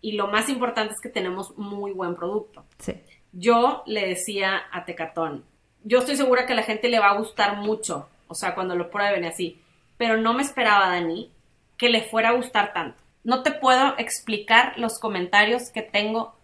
y 0.00 0.12
lo 0.12 0.28
más 0.28 0.48
importante 0.48 0.94
es 0.94 1.00
que 1.00 1.08
tenemos 1.08 1.56
muy 1.58 1.92
buen 1.92 2.14
producto. 2.14 2.64
Sí. 2.78 2.94
Yo 3.32 3.82
le 3.86 4.06
decía 4.06 4.62
a 4.70 4.84
Tecatón, 4.84 5.44
yo 5.84 5.98
estoy 5.98 6.16
segura 6.16 6.46
que 6.46 6.52
a 6.52 6.56
la 6.56 6.62
gente 6.62 6.88
le 6.88 6.98
va 6.98 7.10
a 7.10 7.18
gustar 7.18 7.56
mucho, 7.56 8.08
o 8.28 8.34
sea, 8.34 8.54
cuando 8.54 8.74
lo 8.74 8.90
prueben 8.90 9.24
así, 9.24 9.60
pero 9.96 10.16
no 10.16 10.34
me 10.34 10.42
esperaba, 10.42 10.88
Dani, 10.88 11.30
que 11.76 11.88
le 11.88 12.02
fuera 12.02 12.30
a 12.30 12.34
gustar 12.34 12.72
tanto. 12.72 13.02
No 13.24 13.42
te 13.42 13.52
puedo 13.52 13.94
explicar 13.98 14.74
los 14.76 14.98
comentarios 14.98 15.70
que 15.70 15.82
tengo 15.82 16.34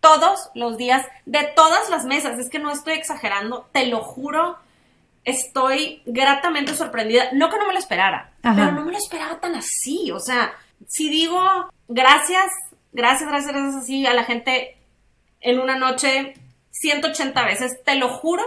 todos 0.00 0.50
los 0.54 0.76
días 0.76 1.06
de 1.26 1.44
todas 1.54 1.90
las 1.90 2.04
mesas, 2.04 2.38
es 2.38 2.50
que 2.50 2.58
no 2.58 2.70
estoy 2.70 2.94
exagerando, 2.94 3.68
te 3.72 3.86
lo 3.86 4.00
juro 4.00 4.58
estoy 5.24 6.02
gratamente 6.04 6.74
sorprendida. 6.74 7.30
No 7.32 7.50
que 7.50 7.58
no 7.58 7.66
me 7.66 7.72
lo 7.72 7.78
esperara, 7.78 8.32
pero 8.42 8.72
no 8.72 8.84
me 8.84 8.92
lo 8.92 8.98
esperaba 8.98 9.40
tan 9.40 9.54
así. 9.54 10.10
O 10.10 10.20
sea, 10.20 10.52
si 10.86 11.08
digo 11.08 11.40
gracias, 11.88 12.50
gracias, 12.92 13.28
gracias, 13.28 13.52
gracias 13.52 13.82
así 13.82 14.06
a 14.06 14.14
la 14.14 14.24
gente 14.24 14.76
en 15.40 15.58
una 15.58 15.76
noche 15.76 16.34
180 16.70 17.44
veces, 17.44 17.82
te 17.84 17.96
lo 17.96 18.08
juro 18.08 18.42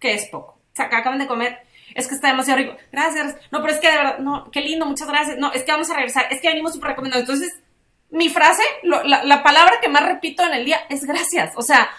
que 0.00 0.14
es 0.14 0.28
poco. 0.28 0.58
O 0.78 0.82
acaban 0.82 1.18
de 1.18 1.26
comer. 1.26 1.58
Es 1.94 2.08
que 2.08 2.14
está 2.14 2.28
demasiado 2.28 2.58
rico. 2.58 2.76
Gracias. 2.90 3.36
No, 3.50 3.60
pero 3.60 3.74
es 3.74 3.80
que 3.80 3.90
de 3.90 3.96
verdad, 3.96 4.18
no, 4.18 4.50
qué 4.50 4.60
lindo, 4.62 4.86
muchas 4.86 5.08
gracias. 5.08 5.36
No, 5.38 5.52
es 5.52 5.62
que 5.62 5.72
vamos 5.72 5.90
a 5.90 5.94
regresar. 5.94 6.26
Es 6.30 6.40
que 6.40 6.48
venimos 6.48 6.72
súper 6.72 6.90
recomendados. 6.90 7.28
Entonces, 7.28 7.52
mi 8.10 8.28
frase, 8.28 8.62
la 8.82 9.42
palabra 9.42 9.74
que 9.80 9.88
más 9.88 10.04
repito 10.04 10.44
en 10.44 10.54
el 10.54 10.64
día 10.64 10.80
es 10.88 11.04
gracias. 11.04 11.52
O 11.56 11.62
sea, 11.62 11.90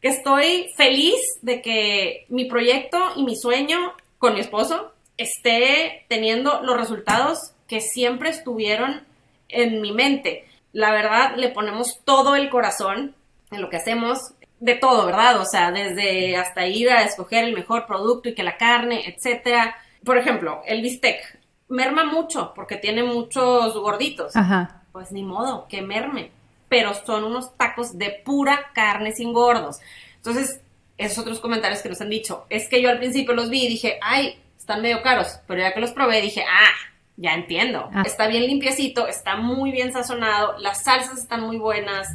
que 0.00 0.08
estoy 0.08 0.70
feliz 0.76 1.20
de 1.42 1.60
que 1.62 2.26
mi 2.28 2.46
proyecto 2.46 2.98
y 3.16 3.24
mi 3.24 3.36
sueño 3.36 3.94
con 4.18 4.34
mi 4.34 4.40
esposo 4.40 4.92
esté 5.16 6.06
teniendo 6.08 6.62
los 6.62 6.76
resultados 6.76 7.52
que 7.68 7.80
siempre 7.80 8.30
estuvieron 8.30 9.06
en 9.48 9.80
mi 9.80 9.92
mente. 9.92 10.46
La 10.72 10.92
verdad, 10.92 11.36
le 11.36 11.50
ponemos 11.50 12.00
todo 12.04 12.34
el 12.36 12.48
corazón 12.48 13.14
en 13.50 13.60
lo 13.60 13.68
que 13.68 13.76
hacemos, 13.76 14.18
de 14.60 14.74
todo, 14.74 15.06
¿verdad? 15.06 15.40
O 15.40 15.44
sea, 15.44 15.72
desde 15.72 16.36
hasta 16.36 16.66
ir 16.66 16.90
a 16.90 17.02
escoger 17.02 17.44
el 17.44 17.54
mejor 17.54 17.86
producto 17.86 18.28
y 18.28 18.34
que 18.34 18.42
la 18.42 18.56
carne, 18.56 19.08
etcétera. 19.08 19.76
Por 20.04 20.16
ejemplo, 20.16 20.62
el 20.66 20.82
bistec 20.82 21.40
merma 21.68 22.04
mucho 22.04 22.52
porque 22.54 22.76
tiene 22.76 23.02
muchos 23.02 23.74
gorditos. 23.74 24.36
Ajá. 24.36 24.82
Pues 24.92 25.10
ni 25.12 25.22
modo, 25.22 25.66
que 25.68 25.82
merme 25.82 26.30
pero 26.70 26.94
son 27.04 27.24
unos 27.24 27.54
tacos 27.56 27.98
de 27.98 28.22
pura 28.24 28.70
carne 28.72 29.12
sin 29.12 29.34
gordos. 29.34 29.80
Entonces, 30.16 30.60
esos 30.96 31.18
otros 31.18 31.40
comentarios 31.40 31.82
que 31.82 31.88
nos 31.88 32.00
han 32.00 32.08
dicho, 32.08 32.46
es 32.48 32.68
que 32.68 32.80
yo 32.80 32.88
al 32.88 32.98
principio 32.98 33.34
los 33.34 33.50
vi 33.50 33.64
y 33.64 33.68
dije, 33.68 33.98
ay, 34.00 34.38
están 34.56 34.80
medio 34.80 35.02
caros, 35.02 35.40
pero 35.48 35.60
ya 35.60 35.74
que 35.74 35.80
los 35.80 35.90
probé 35.90 36.22
dije, 36.22 36.44
ah, 36.48 36.70
ya 37.16 37.34
entiendo. 37.34 37.90
Ah. 37.92 38.04
Está 38.06 38.28
bien 38.28 38.46
limpiecito, 38.46 39.08
está 39.08 39.36
muy 39.36 39.72
bien 39.72 39.92
sazonado, 39.92 40.56
las 40.58 40.84
salsas 40.84 41.18
están 41.18 41.42
muy 41.42 41.58
buenas. 41.58 42.06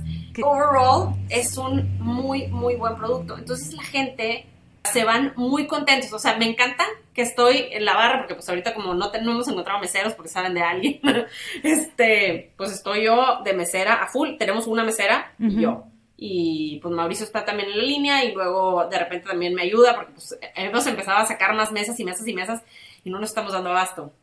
Overall, 0.44 1.16
es 1.30 1.58
un 1.58 1.98
muy, 2.00 2.48
muy 2.48 2.76
buen 2.76 2.96
producto. 2.96 3.38
Entonces 3.38 3.74
la 3.74 3.84
gente 3.84 4.46
se 4.92 5.04
van 5.04 5.34
muy 5.36 5.68
contentos. 5.68 6.12
O 6.14 6.20
sea, 6.20 6.38
me 6.38 6.46
encanta 6.46 6.86
que 7.14 7.22
estoy 7.22 7.68
en 7.72 7.86
la 7.86 7.96
barra, 7.96 8.20
porque 8.20 8.36
pues 8.36 8.48
ahorita 8.50 8.74
como 8.74 8.94
no, 8.94 9.12
hemos 9.14 9.48
encontrado 9.48 9.80
meseros 9.80 10.14
porque 10.14 10.30
saben 10.30 10.54
de 10.54 10.62
alguien, 10.62 11.00
este, 11.64 12.52
pues 12.58 12.72
estoy 12.72 13.06
yo 13.06 13.40
de 13.44 13.54
mesera 13.54 13.96
a 13.96 14.08
full. 14.08 14.38
Tenemos 14.38 14.68
una 14.68 14.84
mesera 14.84 15.34
y 15.40 15.62
yo. 15.62 15.86
Y 16.18 16.80
pues 16.82 16.94
Mauricio 16.94 17.26
está 17.26 17.44
también 17.44 17.70
en 17.70 17.78
la 17.78 17.84
línea 17.84 18.24
y 18.24 18.34
luego 18.34 18.88
de 18.90 18.98
repente 18.98 19.28
también 19.28 19.54
me 19.54 19.64
ayuda 19.64 19.96
porque 19.96 20.14
pues 20.14 20.38
hemos 20.56 20.88
empezado 20.88 21.18
a 21.18 21.26
sacar 21.26 21.54
más 21.56 21.74
mesas 21.74 22.00
y 22.00 22.06
mesas 22.06 22.26
y 22.26 22.34
mesas 22.34 22.64
y 23.04 23.10
no 23.10 23.20
nos 23.20 23.30
estamos 23.30 23.52
dando 23.52 23.70
abasto. 23.70 24.14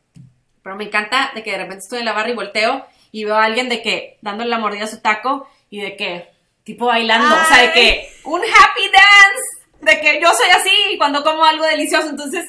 Pero 0.62 0.76
me 0.76 0.84
encanta 0.84 1.32
de 1.34 1.42
que 1.42 1.50
de 1.50 1.58
repente 1.58 1.82
estoy 1.82 1.98
en 1.98 2.06
la 2.06 2.12
barra 2.12 2.30
y 2.30 2.34
volteo 2.34 2.86
y 3.10 3.24
veo 3.24 3.34
a 3.34 3.44
alguien 3.44 3.68
de 3.68 3.82
que 3.82 4.18
dándole 4.22 4.48
la 4.48 4.58
mordida 4.58 4.84
a 4.84 4.88
su 4.88 5.00
taco 5.00 5.46
y 5.72 5.80
de 5.80 5.96
que 5.96 6.28
tipo 6.64 6.86
bailando, 6.86 7.34
o 7.34 7.44
sea, 7.46 7.62
de 7.62 7.72
que 7.72 8.08
un 8.24 8.40
happy 8.40 8.84
dance 8.84 9.62
de 9.80 10.00
que 10.00 10.20
yo 10.20 10.28
soy 10.28 10.50
así 10.50 10.98
cuando 10.98 11.24
como 11.24 11.44
algo 11.44 11.64
delicioso. 11.64 12.10
Entonces, 12.10 12.46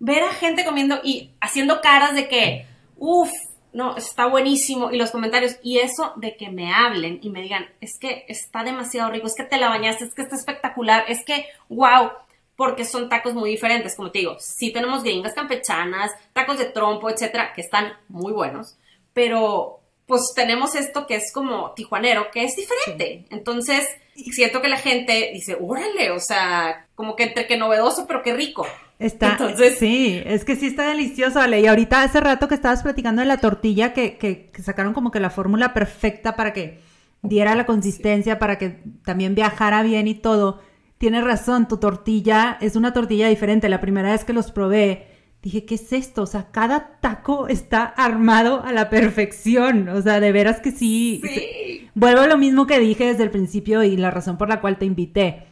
ver 0.00 0.24
a 0.24 0.32
gente 0.32 0.64
comiendo 0.64 0.98
y 1.04 1.32
haciendo 1.40 1.82
caras 1.82 2.14
de 2.14 2.28
que, 2.28 2.66
uff, 2.96 3.30
no, 3.74 3.94
está 3.96 4.26
buenísimo. 4.26 4.90
Y 4.90 4.96
los 4.96 5.10
comentarios, 5.10 5.56
y 5.62 5.80
eso 5.80 6.14
de 6.16 6.34
que 6.34 6.48
me 6.48 6.72
hablen 6.72 7.20
y 7.22 7.28
me 7.28 7.42
digan, 7.42 7.68
es 7.82 7.98
que 8.00 8.24
está 8.26 8.64
demasiado 8.64 9.10
rico, 9.10 9.26
es 9.26 9.34
que 9.36 9.44
te 9.44 9.58
la 9.58 9.68
bañaste, 9.68 10.04
es 10.04 10.14
que 10.14 10.22
está 10.22 10.34
espectacular, 10.34 11.04
es 11.08 11.22
que, 11.26 11.46
wow, 11.68 12.10
porque 12.56 12.86
son 12.86 13.10
tacos 13.10 13.34
muy 13.34 13.50
diferentes, 13.50 13.96
como 13.96 14.10
te 14.10 14.20
digo, 14.20 14.38
sí 14.40 14.72
tenemos 14.72 15.02
gringas 15.02 15.34
campechanas, 15.34 16.10
tacos 16.32 16.56
de 16.56 16.64
trompo, 16.64 17.10
etcétera, 17.10 17.52
que 17.52 17.60
están 17.60 17.92
muy 18.08 18.32
buenos, 18.32 18.78
pero 19.12 19.81
pues 20.12 20.34
tenemos 20.34 20.74
esto 20.74 21.06
que 21.06 21.14
es 21.14 21.32
como 21.32 21.72
tijuanero, 21.72 22.30
que 22.30 22.44
es 22.44 22.54
diferente. 22.54 23.24
Entonces, 23.30 23.88
siento 24.14 24.60
que 24.60 24.68
la 24.68 24.76
gente 24.76 25.30
dice, 25.32 25.56
órale, 25.58 26.10
o 26.10 26.20
sea, 26.20 26.86
como 26.94 27.16
que 27.16 27.22
entre 27.22 27.46
que 27.46 27.56
novedoso, 27.56 28.06
pero 28.06 28.22
qué 28.22 28.34
rico. 28.34 28.66
Está, 28.98 29.30
Entonces, 29.30 29.78
sí, 29.78 30.22
es 30.26 30.44
que 30.44 30.56
sí 30.56 30.66
está 30.66 30.88
delicioso, 30.88 31.40
Ale. 31.40 31.62
Y 31.62 31.66
ahorita 31.66 32.02
hace 32.02 32.20
rato 32.20 32.46
que 32.46 32.56
estabas 32.56 32.82
platicando 32.82 33.22
de 33.22 33.26
la 33.26 33.38
tortilla, 33.38 33.94
que, 33.94 34.18
que, 34.18 34.50
sacaron 34.62 34.92
como 34.92 35.10
que 35.10 35.18
la 35.18 35.30
fórmula 35.30 35.72
perfecta 35.72 36.36
para 36.36 36.52
que 36.52 36.80
diera 37.22 37.54
la 37.54 37.64
consistencia, 37.64 38.38
para 38.38 38.58
que 38.58 38.82
también 39.06 39.34
viajara 39.34 39.82
bien 39.82 40.08
y 40.08 40.14
todo. 40.14 40.60
Tienes 40.98 41.24
razón, 41.24 41.68
tu 41.68 41.78
tortilla 41.78 42.58
es 42.60 42.76
una 42.76 42.92
tortilla 42.92 43.28
diferente. 43.28 43.70
La 43.70 43.80
primera 43.80 44.12
vez 44.12 44.26
que 44.26 44.34
los 44.34 44.52
probé, 44.52 45.11
dije, 45.42 45.64
¿qué 45.64 45.74
es 45.74 45.92
esto? 45.92 46.22
O 46.22 46.26
sea, 46.26 46.50
cada 46.52 46.98
taco 47.00 47.48
está 47.48 47.84
armado 47.84 48.62
a 48.62 48.72
la 48.72 48.88
perfección. 48.90 49.88
O 49.88 50.00
sea, 50.00 50.20
de 50.20 50.32
veras 50.32 50.60
que 50.60 50.70
sí. 50.70 51.20
sí. 51.24 51.88
Vuelvo 51.94 52.20
a 52.20 52.26
lo 52.28 52.38
mismo 52.38 52.66
que 52.66 52.78
dije 52.78 53.06
desde 53.06 53.24
el 53.24 53.30
principio 53.30 53.82
y 53.82 53.96
la 53.96 54.10
razón 54.10 54.38
por 54.38 54.48
la 54.48 54.60
cual 54.60 54.78
te 54.78 54.86
invité. 54.86 55.44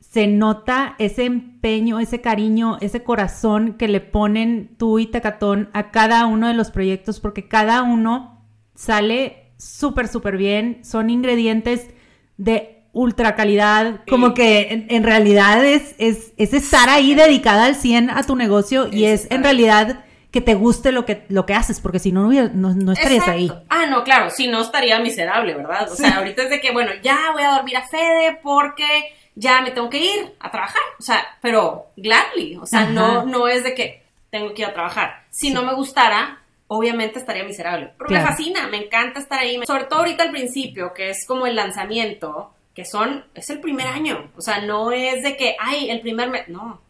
se 0.00 0.26
nota 0.26 0.94
ese 0.98 1.24
empeño, 1.24 1.98
ese 1.98 2.20
cariño, 2.20 2.76
ese 2.80 3.02
corazón 3.02 3.74
que 3.74 3.88
le 3.88 4.00
ponen 4.00 4.74
tú 4.76 4.98
y 4.98 5.06
Tecatón 5.06 5.70
a 5.72 5.90
cada 5.90 6.26
uno 6.26 6.48
de 6.48 6.54
los 6.54 6.70
proyectos, 6.70 7.18
porque 7.18 7.48
cada 7.48 7.82
uno 7.82 8.44
sale 8.74 9.52
súper, 9.56 10.08
súper 10.08 10.36
bien. 10.36 10.80
Son 10.84 11.08
ingredientes 11.08 11.88
de 12.36 12.81
ultra 12.92 13.34
calidad, 13.34 14.00
como 14.08 14.34
que 14.34 14.86
en, 14.88 15.02
realidad 15.02 15.64
es, 15.64 15.94
es, 15.98 16.32
estar 16.36 16.88
ahí 16.88 17.14
dedicada 17.14 17.64
al 17.64 17.74
100 17.74 18.10
a 18.10 18.22
tu 18.22 18.36
negocio 18.36 18.88
y 18.92 19.06
es 19.06 19.26
en 19.30 19.42
realidad 19.42 20.04
que 20.30 20.40
te 20.40 20.54
guste 20.54 20.92
lo 20.92 21.04
que, 21.04 21.24
lo 21.28 21.44
que 21.44 21.54
haces, 21.54 21.80
porque 21.80 21.98
si 21.98 22.10
no, 22.10 22.30
no, 22.30 22.74
no 22.74 22.92
estarías 22.92 23.28
ahí. 23.28 23.52
Ah, 23.68 23.86
no, 23.86 24.02
claro, 24.02 24.30
si 24.30 24.48
no 24.48 24.62
estaría 24.62 24.98
miserable, 24.98 25.54
¿verdad? 25.54 25.90
O 25.90 25.94
sea, 25.94 26.18
ahorita 26.18 26.44
es 26.44 26.50
de 26.50 26.60
que, 26.60 26.72
bueno, 26.72 26.92
ya 27.02 27.18
voy 27.32 27.42
a 27.42 27.52
dormir 27.52 27.76
a 27.76 27.86
Fede 27.86 28.38
porque 28.42 29.14
ya 29.34 29.60
me 29.60 29.70
tengo 29.72 29.90
que 29.90 29.98
ir 29.98 30.34
a 30.40 30.50
trabajar, 30.50 30.82
o 30.98 31.02
sea, 31.02 31.22
pero 31.40 31.88
gladly, 31.96 32.56
o 32.56 32.66
sea, 32.66 32.86
no, 32.86 33.24
no 33.24 33.46
es 33.46 33.62
de 33.62 33.74
que 33.74 34.02
tengo 34.30 34.54
que 34.54 34.62
ir 34.62 34.68
a 34.68 34.72
trabajar. 34.72 35.24
Si 35.28 35.50
no 35.50 35.62
me 35.62 35.74
gustara, 35.74 36.40
obviamente 36.66 37.18
estaría 37.18 37.44
miserable. 37.44 37.92
Pero 37.98 38.10
me 38.10 38.20
fascina, 38.22 38.66
me 38.68 38.78
encanta 38.78 39.20
estar 39.20 39.38
ahí, 39.38 39.60
sobre 39.66 39.84
todo 39.84 40.00
ahorita 40.00 40.24
al 40.24 40.30
principio, 40.30 40.94
que 40.94 41.10
es 41.10 41.26
como 41.26 41.46
el 41.46 41.56
lanzamiento, 41.56 42.54
que 42.74 42.84
son, 42.84 43.24
es 43.34 43.50
el 43.50 43.60
primer 43.60 43.86
año, 43.86 44.30
o 44.36 44.40
sea, 44.40 44.60
no 44.60 44.92
es 44.92 45.22
de 45.22 45.36
que, 45.36 45.56
ay, 45.60 45.90
el 45.90 46.00
primer 46.00 46.30
mes, 46.30 46.48
no, 46.48 46.80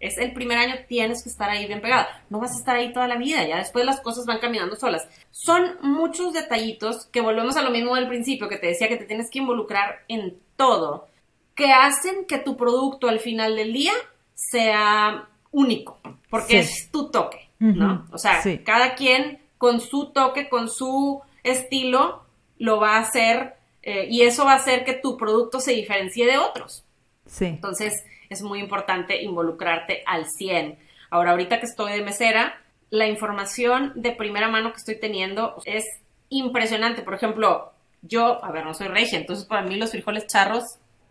es 0.00 0.16
el 0.16 0.32
primer 0.32 0.56
año, 0.56 0.74
tienes 0.88 1.22
que 1.22 1.28
estar 1.28 1.50
ahí 1.50 1.66
bien 1.66 1.82
pegada. 1.82 2.24
No 2.30 2.40
vas 2.40 2.52
a 2.52 2.58
estar 2.58 2.74
ahí 2.74 2.92
toda 2.92 3.06
la 3.06 3.18
vida, 3.18 3.46
ya 3.46 3.58
después 3.58 3.84
las 3.84 4.00
cosas 4.00 4.24
van 4.24 4.38
caminando 4.38 4.74
solas. 4.76 5.06
Son 5.30 5.76
muchos 5.82 6.32
detallitos 6.32 7.06
que 7.12 7.20
volvemos 7.20 7.56
a 7.56 7.62
lo 7.62 7.70
mismo 7.70 7.94
del 7.94 8.08
principio, 8.08 8.48
que 8.48 8.56
te 8.56 8.68
decía 8.68 8.88
que 8.88 8.96
te 8.96 9.04
tienes 9.04 9.30
que 9.30 9.40
involucrar 9.40 10.00
en 10.08 10.38
todo, 10.56 11.08
que 11.54 11.72
hacen 11.72 12.24
que 12.24 12.38
tu 12.38 12.56
producto 12.56 13.08
al 13.08 13.20
final 13.20 13.56
del 13.56 13.74
día 13.74 13.92
sea 14.34 15.28
único, 15.50 16.00
porque 16.30 16.60
es 16.60 16.90
tu 16.90 17.10
toque, 17.10 17.50
¿no? 17.58 18.06
O 18.10 18.16
sea, 18.16 18.40
cada 18.64 18.94
quien 18.94 19.38
con 19.58 19.82
su 19.82 20.06
toque, 20.06 20.48
con 20.48 20.70
su 20.70 21.20
estilo, 21.42 22.24
lo 22.56 22.80
va 22.80 22.96
a 22.96 23.00
hacer 23.00 23.56
eh, 23.82 24.06
y 24.10 24.22
eso 24.22 24.44
va 24.44 24.52
a 24.52 24.56
hacer 24.56 24.84
que 24.84 24.94
tu 24.94 25.16
producto 25.16 25.60
se 25.60 25.72
diferencie 25.72 26.26
de 26.26 26.38
otros. 26.38 26.84
Sí. 27.26 27.46
Entonces, 27.46 28.04
es 28.28 28.42
muy 28.42 28.60
importante 28.60 29.22
involucrarte 29.22 30.02
al 30.06 30.26
100. 30.26 30.78
Ahora, 31.10 31.32
ahorita 31.32 31.60
que 31.60 31.66
estoy 31.66 31.92
de 31.92 32.02
mesera, 32.02 32.60
la 32.90 33.06
información 33.06 33.92
de 33.94 34.12
primera 34.12 34.48
mano 34.48 34.72
que 34.72 34.78
estoy 34.78 34.96
teniendo 34.96 35.60
es 35.64 35.84
impresionante. 36.28 37.02
Por 37.02 37.14
ejemplo, 37.14 37.72
yo, 38.02 38.44
a 38.44 38.50
ver, 38.50 38.64
no 38.64 38.74
soy 38.74 38.88
regia, 38.88 39.18
entonces 39.18 39.44
para 39.44 39.62
mí 39.62 39.76
los 39.76 39.90
frijoles 39.90 40.26
charros, 40.26 40.64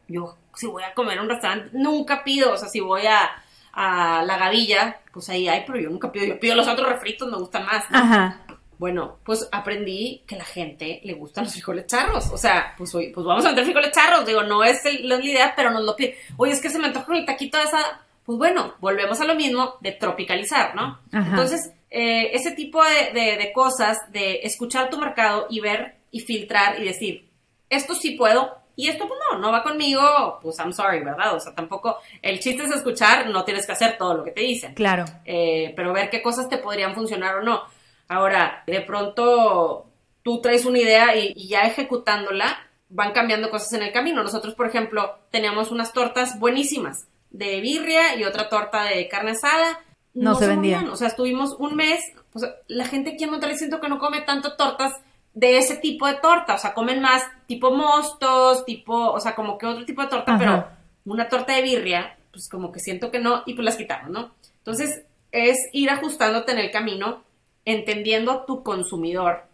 yo 0.07 0.35
si 0.55 0.67
voy 0.67 0.83
a 0.83 0.93
comer 0.93 1.17
en 1.17 1.23
un 1.23 1.29
restaurante, 1.29 1.69
nunca 1.73 2.23
pido, 2.23 2.53
o 2.53 2.57
sea, 2.57 2.67
si 2.67 2.79
voy 2.79 3.03
a, 3.05 3.29
a 3.73 4.23
la 4.23 4.37
gavilla, 4.37 4.99
pues 5.13 5.29
ahí 5.29 5.47
hay, 5.47 5.63
pero 5.65 5.79
yo 5.79 5.89
nunca 5.89 6.11
pido, 6.11 6.25
yo 6.25 6.39
pido 6.39 6.55
los 6.55 6.67
otros 6.67 6.89
refritos, 6.89 7.29
me 7.29 7.37
gustan 7.37 7.65
más. 7.65 7.85
Ajá. 7.91 8.41
Bueno, 8.79 9.17
pues 9.25 9.47
aprendí 9.51 10.23
que 10.25 10.37
la 10.37 10.45
gente 10.45 11.01
le 11.03 11.13
gustan 11.13 11.43
los 11.43 11.53
frijoles 11.53 11.85
charros. 11.85 12.29
O 12.31 12.37
sea, 12.37 12.73
pues, 12.77 12.91
pues 12.91 13.25
vamos 13.25 13.45
a 13.45 13.49
meter 13.49 13.65
frijoles 13.65 13.91
charros. 13.91 14.25
Digo, 14.25 14.41
no 14.43 14.63
es, 14.63 14.81
la 15.01 15.23
idea, 15.23 15.53
pero 15.53 15.69
nos 15.69 15.83
lo 15.83 15.97
pide. 15.97 16.17
Oye, 16.37 16.53
es 16.53 16.61
que 16.61 16.69
se 16.69 16.79
me 16.79 16.87
antoja 16.87 17.15
el 17.15 17.25
taquito 17.25 17.57
de 17.57 17.65
esa. 17.65 18.01
Pues 18.25 18.37
bueno, 18.37 18.75
volvemos 18.79 19.19
a 19.19 19.25
lo 19.25 19.35
mismo 19.35 19.75
de 19.81 19.91
tropicalizar, 19.91 20.75
¿no? 20.75 20.99
Entonces, 21.11 21.73
eh, 21.89 22.31
ese 22.33 22.51
tipo 22.51 22.81
de, 22.83 23.51
cosas, 23.53 23.97
de 24.11 24.41
escuchar 24.43 24.89
tu 24.89 24.97
mercado 24.97 25.47
y 25.49 25.59
ver 25.59 25.95
y 26.11 26.21
filtrar 26.21 26.79
y 26.79 26.85
decir, 26.85 27.27
esto 27.69 27.95
sí 27.95 28.11
puedo, 28.11 28.59
y 28.75 28.87
esto, 28.87 29.07
pues 29.07 29.19
no, 29.29 29.39
no 29.39 29.51
va 29.51 29.61
conmigo, 29.61 30.39
pues 30.41 30.57
I'm 30.59 30.71
sorry, 30.71 31.03
¿verdad? 31.03 31.35
O 31.35 31.39
sea, 31.39 31.53
tampoco, 31.53 31.97
el 32.21 32.39
chiste 32.39 32.63
es 32.63 32.71
escuchar, 32.71 33.27
no 33.29 33.43
tienes 33.43 33.65
que 33.65 33.73
hacer 33.73 33.97
todo 33.97 34.13
lo 34.13 34.23
que 34.23 34.31
te 34.31 34.41
dicen. 34.41 34.73
Claro. 34.73 35.03
Eh, 35.25 35.73
pero 35.75 35.91
ver 35.91 36.09
qué 36.09 36.21
cosas 36.21 36.47
te 36.47 36.59
podrían 36.59 36.95
funcionar 36.95 37.35
o 37.35 37.43
no. 37.43 37.63
Ahora, 38.09 38.63
de 38.65 38.81
pronto 38.81 39.85
tú 40.23 40.41
traes 40.41 40.65
una 40.65 40.79
idea 40.79 41.15
y, 41.15 41.47
ya 41.47 41.61
ejecutándola 41.61 42.57
van 42.89 43.13
cambiando 43.13 43.51
cosas 43.51 43.71
en 43.73 43.83
el 43.83 43.93
camino. 43.93 44.23
Nosotros, 44.23 44.55
por 44.55 44.67
ejemplo, 44.67 45.19
teníamos 45.29 45.71
unas 45.71 45.93
tortas 45.93 46.39
buenísimas 46.39 47.07
de 47.29 47.61
birria 47.61 48.15
y 48.15 48.23
otra 48.23 48.49
torta 48.49 48.83
de 48.85 49.07
carne 49.07 49.31
asada. 49.31 49.79
No, 50.15 50.33
se, 50.33 50.47
vendían. 50.47 50.89
O 50.89 50.95
sea, 50.95 51.07
estuvimos 51.07 51.55
un 51.59 51.75
mes. 51.75 51.99
Sea, 52.35 52.55
la 52.67 52.85
gente 52.85 53.11
aquí 53.11 53.25
en 53.25 53.29
Monterrey 53.29 53.57
siento 53.57 53.79
que 53.79 53.89
no 53.89 53.99
come 53.99 54.21
tanto 54.21 54.55
tortas 54.55 54.99
de 55.35 55.59
ese 55.59 55.77
tipo 55.77 56.07
de 56.07 56.15
torta. 56.15 56.55
O 56.55 56.57
sea, 56.57 56.73
comen 56.73 56.99
más 57.01 57.23
tipo 57.45 57.69
mostos, 57.69 58.65
tipo, 58.65 59.11
o 59.11 59.19
sea, 59.19 59.35
como 59.35 59.59
que 59.59 59.67
otro 59.67 59.85
tipo 59.85 60.01
de 60.01 60.07
torta, 60.07 60.35
pero 60.39 60.67
una 61.05 61.29
torta 61.29 61.53
de 61.53 61.61
birria, 61.61 62.17
pues 62.31 62.49
como 62.49 62.71
que 62.71 62.79
siento 62.79 63.11
que 63.11 63.19
no, 63.19 63.43
y 63.45 63.53
pues 63.53 63.65
las 63.65 63.77
quitamos, 63.77 64.09
¿no? 64.09 64.31
Entonces, 64.57 65.03
es 65.31 65.57
ir 65.73 65.91
ajustándote 65.91 66.51
en 66.53 66.57
el 66.57 66.71
camino 66.71 67.23
entendiendo 67.71 68.45
tu 68.45 68.63
consumidor 68.63 69.49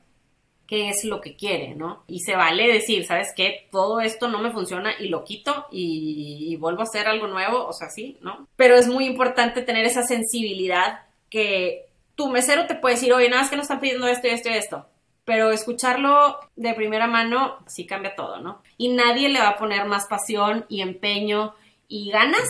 qué 0.67 0.89
es 0.89 1.03
lo 1.05 1.21
que 1.21 1.35
quiere, 1.35 1.75
¿no? 1.75 2.03
Y 2.07 2.21
se 2.21 2.35
vale 2.35 2.71
decir, 2.71 3.05
¿sabes 3.05 3.33
qué? 3.35 3.67
Todo 3.71 4.01
esto 4.01 4.27
no 4.27 4.39
me 4.39 4.51
funciona 4.51 4.93
y 4.99 5.09
lo 5.09 5.23
quito 5.23 5.67
y, 5.71 6.55
vuelvo 6.57 6.81
a 6.81 6.85
hacer 6.85 7.07
algo 7.07 7.27
nuevo, 7.27 7.65
o 7.65 7.73
sea, 7.73 7.89
sí, 7.89 8.17
¿no? 8.21 8.47
Pero 8.55 8.75
es 8.75 8.87
muy 8.87 9.05
importante 9.05 9.61
tener 9.61 9.85
esa 9.85 10.03
sensibilidad 10.03 11.01
que 11.29 11.85
tu 12.15 12.29
mesero 12.29 12.65
te 12.65 12.75
puede 12.75 12.95
decir, 12.95 13.13
oye, 13.13 13.29
nada, 13.29 13.43
es 13.43 13.49
que 13.49 13.55
no 13.55 13.61
están 13.61 13.79
pidiendo 13.79 14.07
esto 14.07 14.27
y 14.27 14.31
esto 14.31 14.49
y 14.49 14.53
esto. 14.53 14.85
Pero 15.25 15.51
escucharlo 15.51 16.39
de 16.55 16.73
primera 16.73 17.07
mano 17.07 17.57
sí 17.67 17.85
cambia 17.85 18.15
todo, 18.15 18.39
¿no? 18.39 18.61
Y 18.77 18.89
nadie 18.89 19.29
le 19.29 19.39
va 19.39 19.49
a 19.49 19.57
poner 19.57 19.85
más 19.85 20.07
pasión 20.07 20.65
y 20.69 20.81
empeño 20.81 21.55
y 21.87 22.11
ganas 22.11 22.49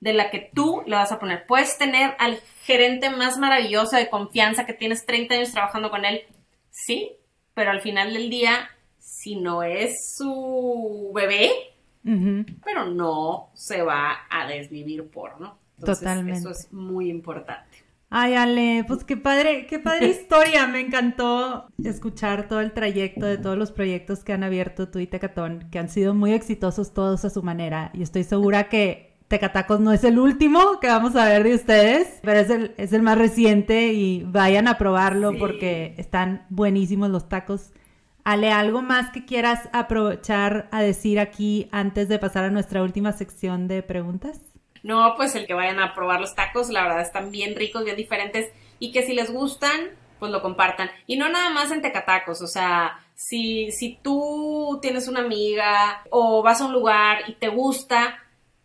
de 0.00 0.12
la 0.12 0.30
que 0.30 0.50
tú 0.54 0.82
le 0.86 0.96
vas 0.96 1.12
a 1.12 1.18
poner. 1.18 1.46
Puedes 1.46 1.78
tener 1.78 2.14
al 2.18 2.38
gerente 2.64 3.10
más 3.10 3.38
maravilloso 3.38 3.96
de 3.96 4.10
confianza 4.10 4.66
que 4.66 4.74
tienes 4.74 5.06
30 5.06 5.34
años 5.34 5.52
trabajando 5.52 5.90
con 5.90 6.04
él, 6.04 6.22
sí, 6.70 7.12
pero 7.54 7.70
al 7.70 7.80
final 7.80 8.12
del 8.12 8.30
día, 8.30 8.68
si 8.98 9.36
no 9.36 9.62
es 9.62 10.14
su 10.16 11.10
bebé, 11.14 11.50
pero 12.64 12.86
no 12.86 13.50
se 13.54 13.82
va 13.82 14.26
a 14.28 14.46
desvivir 14.46 15.08
por, 15.08 15.40
¿no? 15.40 15.58
Totalmente. 15.82 16.40
Eso 16.40 16.50
es 16.50 16.70
muy 16.72 17.08
importante. 17.08 17.84
Ay, 18.10 18.34
Ale, 18.34 18.84
pues 18.86 19.02
qué 19.02 19.16
padre, 19.16 19.66
qué 19.66 19.78
padre 19.78 20.08
historia. 20.20 20.66
Me 20.66 20.80
encantó 20.80 21.66
escuchar 21.82 22.46
todo 22.46 22.60
el 22.60 22.72
trayecto 22.72 23.26
de 23.26 23.38
todos 23.38 23.58
los 23.58 23.72
proyectos 23.72 24.22
que 24.22 24.32
han 24.32 24.44
abierto 24.44 24.88
tú 24.88 24.98
y 24.98 25.06
Tecatón, 25.06 25.68
que 25.70 25.78
han 25.78 25.88
sido 25.88 26.14
muy 26.14 26.32
exitosos 26.32 26.94
todos 26.94 27.24
a 27.24 27.30
su 27.30 27.42
manera. 27.42 27.90
Y 27.94 28.02
estoy 28.02 28.22
segura 28.24 28.68
que 28.68 29.13
Tecatacos 29.34 29.80
no 29.80 29.92
es 29.92 30.04
el 30.04 30.20
último 30.20 30.78
que 30.78 30.86
vamos 30.86 31.16
a 31.16 31.24
ver 31.24 31.42
de 31.42 31.56
ustedes, 31.56 32.20
pero 32.22 32.38
es 32.38 32.50
el, 32.50 32.72
es 32.76 32.92
el 32.92 33.02
más 33.02 33.18
reciente 33.18 33.92
y 33.92 34.22
vayan 34.22 34.68
a 34.68 34.78
probarlo 34.78 35.32
porque 35.36 35.96
están 35.98 36.46
buenísimos 36.50 37.10
los 37.10 37.28
tacos. 37.28 37.72
Ale, 38.22 38.52
¿algo 38.52 38.80
más 38.80 39.10
que 39.10 39.24
quieras 39.24 39.68
aprovechar 39.72 40.68
a 40.70 40.82
decir 40.82 41.18
aquí 41.18 41.68
antes 41.72 42.08
de 42.08 42.20
pasar 42.20 42.44
a 42.44 42.50
nuestra 42.50 42.80
última 42.84 43.10
sección 43.10 43.66
de 43.66 43.82
preguntas? 43.82 44.40
No, 44.84 45.14
pues 45.16 45.34
el 45.34 45.48
que 45.48 45.54
vayan 45.54 45.80
a 45.80 45.94
probar 45.96 46.20
los 46.20 46.36
tacos, 46.36 46.70
la 46.70 46.84
verdad 46.84 47.00
están 47.00 47.32
bien 47.32 47.56
ricos, 47.56 47.84
bien 47.84 47.96
diferentes 47.96 48.52
y 48.78 48.92
que 48.92 49.02
si 49.02 49.14
les 49.14 49.32
gustan, 49.32 49.80
pues 50.20 50.30
lo 50.30 50.42
compartan. 50.42 50.92
Y 51.08 51.16
no 51.16 51.28
nada 51.28 51.50
más 51.50 51.72
en 51.72 51.82
Tecatacos, 51.82 52.40
o 52.40 52.46
sea, 52.46 53.00
si, 53.16 53.72
si 53.72 53.98
tú 54.00 54.78
tienes 54.80 55.08
una 55.08 55.22
amiga 55.22 56.04
o 56.10 56.40
vas 56.40 56.60
a 56.60 56.66
un 56.66 56.72
lugar 56.72 57.24
y 57.26 57.32
te 57.32 57.48
gusta, 57.48 58.20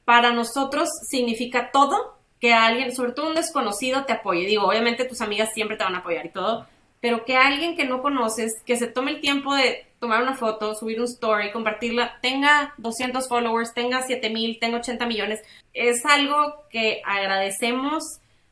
para 0.10 0.34
nosotros 0.34 0.90
significa 1.08 1.70
todo 1.72 2.18
que 2.40 2.52
alguien, 2.52 2.96
sobre 2.96 3.12
todo 3.12 3.28
un 3.28 3.36
desconocido, 3.36 4.06
te 4.06 4.14
apoye. 4.14 4.48
Digo, 4.48 4.64
obviamente 4.64 5.06
tus 5.06 5.22
amigas 5.22 5.52
siempre 5.54 5.78
te 5.78 5.84
van 5.84 5.94
a 5.94 6.00
apoyar 6.00 6.26
y 6.26 6.32
todo, 6.32 6.66
pero 7.00 7.26
que 7.26 7.38
alguien 7.38 7.78
que 7.78 7.86
no 7.86 8.02
conoces, 8.02 8.54
que 8.66 8.76
se 8.76 8.88
tome 8.88 9.12
el 9.12 9.22
tiempo 9.22 9.54
de 9.54 9.86
tomar 10.00 10.24
una 10.24 10.36
foto, 10.36 10.74
subir 10.74 11.00
un 11.00 11.06
story, 11.06 11.52
compartirla, 11.52 12.18
tenga 12.24 12.74
200 12.80 13.30
followers, 13.30 13.76
tenga 13.76 14.02
7000, 14.02 14.58
tenga 14.60 14.80
80 14.80 15.06
millones, 15.06 15.42
es 15.76 16.04
algo 16.08 16.56
que 16.72 17.04
agradecemos, 17.06 18.02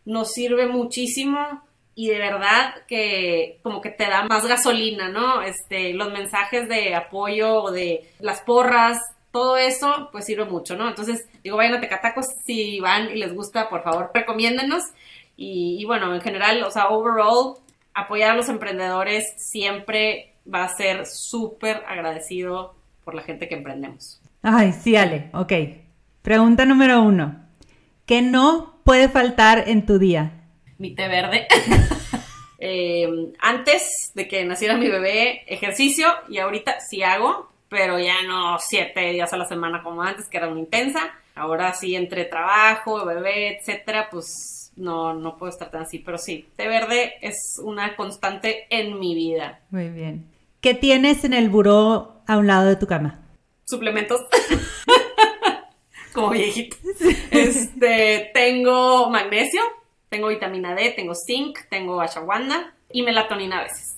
nos 0.05 0.33
sirve 0.33 0.67
muchísimo 0.67 1.63
y 1.95 2.09
de 2.09 2.19
verdad 2.19 2.85
que 2.87 3.57
como 3.63 3.81
que 3.81 3.89
te 3.89 4.03
da 4.03 4.25
más 4.25 4.45
gasolina, 4.45 5.09
¿no? 5.09 5.41
Este, 5.41 5.95
los 5.95 6.11
mensajes 6.11 6.69
de 6.69 6.93
apoyo 6.93 7.63
o 7.63 7.71
de 7.71 8.07
las 8.19 8.41
porras, 8.41 8.99
todo 9.37 9.55
eso 9.55 10.09
pues 10.11 10.25
sirve 10.25 10.45
mucho, 10.45 10.75
¿no? 10.75 10.87
Entonces, 10.87 11.27
digo, 11.47 11.57
vayan 11.57 11.75
a 11.75 11.79
Tecatacos 11.79 12.25
si 12.45 12.81
van 12.81 13.09
y 13.09 13.15
les 13.15 13.33
gusta, 13.33 13.69
por 13.69 13.81
favor, 13.81 14.11
recomiéndenos. 14.13 14.83
Y, 15.37 15.85
bueno, 15.85 16.13
en 16.13 16.19
general, 16.19 16.61
o 16.63 16.71
sea, 16.71 16.89
overall, 16.89 17.55
apoyar 17.93 18.31
a 18.31 18.35
los 18.35 18.49
emprendedores 18.49 19.33
siempre 19.37 20.33
va 20.51 20.65
a 20.65 20.75
ser 20.75 21.05
súper 21.05 21.83
agradecido 21.87 22.75
por 23.05 23.15
la 23.15 23.21
gente 23.21 23.47
que 23.47 23.55
emprendemos. 23.55 24.19
Ay, 24.41 24.73
sí, 24.73 24.97
Ale, 24.97 25.29
ok. 25.33 25.53
Pregunta 26.21 26.65
número 26.65 27.01
uno. 27.01 27.45
¿Qué 28.05 28.21
no 28.21 28.81
puede 28.83 29.07
faltar 29.07 29.69
en 29.69 29.85
tu 29.85 29.99
día? 29.99 30.31
Mi 30.77 30.95
té 30.95 31.07
verde. 31.07 31.47
Eh, 32.59 33.07
antes 33.39 34.11
de 34.15 34.27
que 34.27 34.43
naciera 34.43 34.77
mi 34.77 34.89
bebé, 34.89 35.43
ejercicio 35.45 36.07
y 36.27 36.39
ahorita 36.39 36.79
sí 36.79 37.03
hago, 37.03 37.51
pero 37.69 37.99
ya 37.99 38.23
no 38.23 38.57
siete 38.59 39.11
días 39.11 39.31
a 39.31 39.37
la 39.37 39.45
semana 39.45 39.83
como 39.83 40.01
antes, 40.01 40.27
que 40.27 40.37
era 40.37 40.47
una 40.47 40.61
intensa. 40.61 41.01
Ahora 41.37 41.73
sí, 41.73 41.95
entre 41.95 42.25
trabajo, 42.25 43.05
bebé, 43.05 43.57
etcétera, 43.57 44.09
pues 44.09 44.71
no, 44.75 45.13
no 45.13 45.37
puedo 45.37 45.51
estar 45.51 45.69
tan 45.69 45.83
así, 45.83 45.99
pero 45.99 46.17
sí, 46.17 46.47
té 46.55 46.67
verde 46.67 47.13
es 47.21 47.59
una 47.63 47.95
constante 47.95 48.67
en 48.69 48.99
mi 48.99 49.15
vida. 49.15 49.61
Muy 49.69 49.89
bien. 49.89 50.31
¿Qué 50.61 50.73
tienes 50.73 51.23
en 51.23 51.33
el 51.33 51.49
buró 51.49 52.21
a 52.27 52.37
un 52.37 52.47
lado 52.47 52.67
de 52.67 52.75
tu 52.75 52.87
cama? 52.87 53.19
Suplementos. 53.65 54.21
Como 56.13 56.29
viejito. 56.29 56.77
Este, 57.31 58.31
tengo 58.33 59.09
magnesio, 59.09 59.61
tengo 60.09 60.29
vitamina 60.29 60.73
D, 60.73 60.91
tengo 60.91 61.13
zinc, 61.13 61.59
tengo 61.69 62.01
ashwagandha 62.01 62.73
y 62.91 63.03
melatonina 63.03 63.59
a 63.59 63.63
veces. 63.63 63.96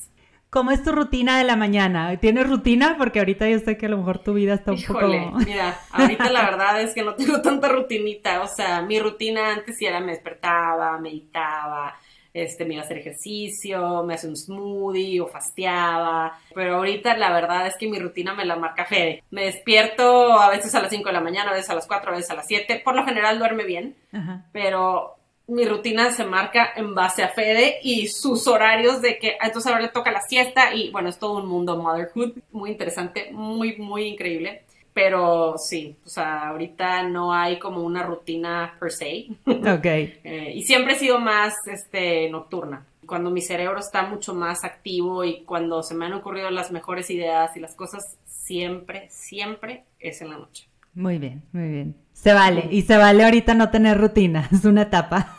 ¿Cómo 0.50 0.72
es 0.72 0.84
tu 0.84 0.91
rutina 0.91 1.38
de 1.38 1.43
la 1.43 1.56
mañana? 1.56 2.18
¿Tienes 2.20 2.50
rutina? 2.50 2.95
Porque 2.97 3.20
ahorita 3.20 3.47
yo 3.47 3.60
sé 3.60 3.78
que 3.78 3.86
a 3.86 3.89
lo 3.89 3.97
mejor 3.97 4.20
tu 4.24 4.34
vida 4.34 4.56
está 4.56 4.72
un 4.72 4.78
Híjole, 4.80 5.20
poco... 5.28 5.39
mira, 5.45 5.80
ahorita 5.91 6.32
la 6.32 6.43
verdad 6.43 6.82
es 6.82 6.93
que 6.95 7.04
no 7.04 7.14
tengo 7.16 7.39
tanta 7.41 7.68
rutinita. 7.70 8.41
O 8.41 8.47
sea, 8.47 8.82
mi 8.82 9.00
rutina 9.00 9.54
antes 9.54 9.78
sí 9.78 9.86
era 9.86 10.00
me 10.00 10.12
despertaba, 10.14 10.97
meditaba, 10.97 11.95
este, 12.34 12.66
me 12.66 12.74
iba 12.74 12.82
a 12.82 12.86
hacer 12.86 12.97
ejercicio, 12.97 14.04
me 14.04 14.16
hacía 14.16 14.30
un 14.30 14.36
smoothie 14.36 15.22
o 15.22 15.28
fasteaba. 15.28 16.39
Pero 16.56 16.78
ahorita 16.78 17.16
la 17.16 17.32
verdad 17.32 17.68
es 17.68 17.78
que 17.78 17.88
mi 17.88 18.00
rutina 18.00 18.34
me 18.34 18.43
la 18.45 18.56
marca 18.56 18.86
Fede. 18.86 19.24
Me 19.30 19.45
despierto 19.45 20.34
a 20.39 20.50
veces 20.50 20.74
a 20.74 20.82
las 20.82 20.89
5 20.89 21.10
de 21.10 21.14
la 21.14 21.22
mañana, 21.22 21.52
a 21.52 21.54
veces 21.54 21.70
a 21.70 21.76
las 21.76 21.86
4, 21.86 22.12
a 22.12 22.16
veces 22.16 22.32
a 22.32 22.36
las 22.36 22.47
7. 22.47 22.82
Por 22.84 22.95
lo 22.95 23.06
general 23.06 23.38
duerme 23.38 23.66
bien, 23.66 23.95
Ajá. 24.12 24.45
pero 24.52 25.18
mi 25.50 25.66
rutina 25.66 26.12
se 26.12 26.24
marca 26.24 26.70
en 26.76 26.93
base 26.93 27.24
a 27.24 27.30
Fede 27.30 27.80
y 27.84 28.08
sus 28.08 28.47
horarios 28.47 29.02
de 29.02 29.18
que 29.18 29.36
entonces 29.41 29.72
ahora 29.72 29.82
le 29.84 29.89
toca 29.89 30.12
la 30.12 30.22
siesta 30.22 30.74
y 30.74 30.91
bueno, 30.91 31.10
es 31.10 31.18
todo 31.18 31.38
un 31.38 31.47
mundo 31.47 31.78
motherhood 31.78 32.38
muy 32.52 32.72
interesante, 32.72 33.30
muy, 33.32 33.78
muy 33.78 34.04
increíble. 34.04 34.64
Pero 34.93 35.56
sí, 35.58 35.95
o 36.04 36.10
sea, 36.10 36.50
ahorita 36.50 37.04
no 37.04 37.34
hay 37.34 37.58
como 37.60 37.84
una 37.84 38.04
rutina 38.04 38.76
per 38.80 38.91
se. 38.91 39.28
Ok. 39.45 39.86
Eh, 39.86 40.54
y 40.56 40.64
siempre 40.64 40.93
he 40.93 40.97
sido 40.97 41.20
más 41.20 41.54
este, 41.68 42.30
nocturna. 42.30 42.86
Cuando 43.06 43.30
mi 43.32 43.41
cerebro 43.41 43.80
está 43.80 44.04
mucho 44.04 44.34
más 44.34 44.64
activo 44.64 45.24
y 45.24 45.41
cuando 45.41 45.84
se 45.84 45.95
me 45.95 46.06
han 46.06 46.14
ocurrido 46.14 46.50
las 46.50 46.72
mejores 46.72 47.10
ideas 47.10 47.56
y 47.56 47.60
las 47.60 47.76
cosas, 47.76 48.18
siempre, 48.26 49.08
siempre 49.10 49.84
es 50.00 50.22
en 50.22 50.30
la 50.32 50.38
noche. 50.38 50.68
Muy 50.93 51.18
bien, 51.18 51.43
muy 51.54 51.70
bien. 51.70 51.95
Se 52.14 52.34
vale. 52.34 52.68
Y 52.70 52.82
se 52.82 52.97
vale 52.97 53.24
ahorita 53.24 53.54
no 53.54 53.70
tener 53.70 53.97
rutina. 53.97 54.50
Es 54.52 54.66
una 54.66 54.84
etapa. 54.84 55.39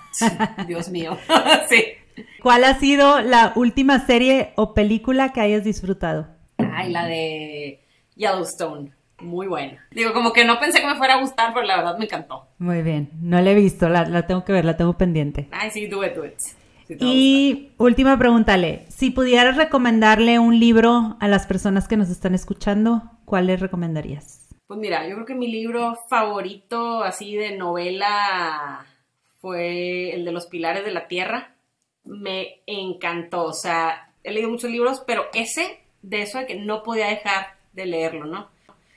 Dios 0.67 0.89
mío. 0.89 1.17
sí. 1.69 1.85
¿Cuál 2.43 2.65
ha 2.65 2.79
sido 2.79 3.21
la 3.21 3.53
última 3.57 4.07
serie 4.07 4.53
o 4.57 4.75
película 4.75 5.33
que 5.33 5.41
hayas 5.41 5.65
disfrutado? 5.65 6.29
Ay, 6.59 6.91
la 6.91 7.07
de 7.07 7.85
Yellowstone. 8.17 8.93
Muy 9.21 9.47
buena. 9.47 9.87
Digo, 9.91 10.13
como 10.13 10.33
que 10.33 10.45
no 10.45 10.59
pensé 10.59 10.81
que 10.81 10.87
me 10.87 10.97
fuera 10.97 11.15
a 11.15 11.21
gustar, 11.21 11.53
pero 11.53 11.67
la 11.67 11.77
verdad 11.77 11.99
me 11.99 12.07
encantó. 12.07 12.49
Muy 12.59 12.83
bien. 12.83 13.11
No 13.21 13.41
la 13.41 13.51
he 13.51 13.55
visto. 13.55 13.89
La, 13.89 14.07
la 14.07 14.27
tengo 14.27 14.45
que 14.45 14.53
ver. 14.53 14.65
La 14.65 14.77
tengo 14.77 14.97
pendiente. 14.97 15.49
Ay, 15.51 15.71
sí, 15.71 15.87
do 15.87 16.05
it, 16.05 16.15
do 16.15 16.25
it. 16.25 16.39
Sí 16.39 16.97
Y 16.99 17.73
última 17.77 18.19
pregunta, 18.19 18.55
Ale. 18.55 18.87
Si 18.89 19.11
pudieras 19.11 19.57
recomendarle 19.57 20.39
un 20.39 20.59
libro 20.59 21.17
a 21.21 21.29
las 21.29 21.47
personas 21.47 21.87
que 21.87 21.97
nos 21.97 22.09
están 22.09 22.35
escuchando, 22.35 23.03
¿cuál 23.25 23.47
les 23.47 23.61
recomendarías? 23.61 24.49
Pues 24.67 24.81
mira, 24.81 25.07
yo 25.07 25.17
creo 25.17 25.27
que 25.27 25.35
mi 25.35 25.49
libro 25.49 25.99
favorito 26.09 27.03
así 27.03 27.37
de 27.37 27.57
novela 27.57 28.87
fue 29.41 30.15
el 30.15 30.25
de 30.25 30.33
los 30.33 30.47
pilares 30.47 30.85
de 30.85 30.91
la 30.91 31.09
tierra. 31.09 31.55
Me 32.05 32.63
encantó, 32.67 33.45
o 33.45 33.53
sea, 33.53 34.13
he 34.23 34.33
leído 34.33 34.51
muchos 34.51 34.71
libros, 34.71 35.03
pero 35.07 35.25
ese, 35.35 35.81
de 36.03 36.23
eso 36.23 36.39
de 36.39 36.47
que 36.47 36.57
no 36.57 36.83
podía 36.83 37.09
dejar 37.09 37.55
de 37.73 37.87
leerlo, 37.87 38.27
¿no? 38.27 38.49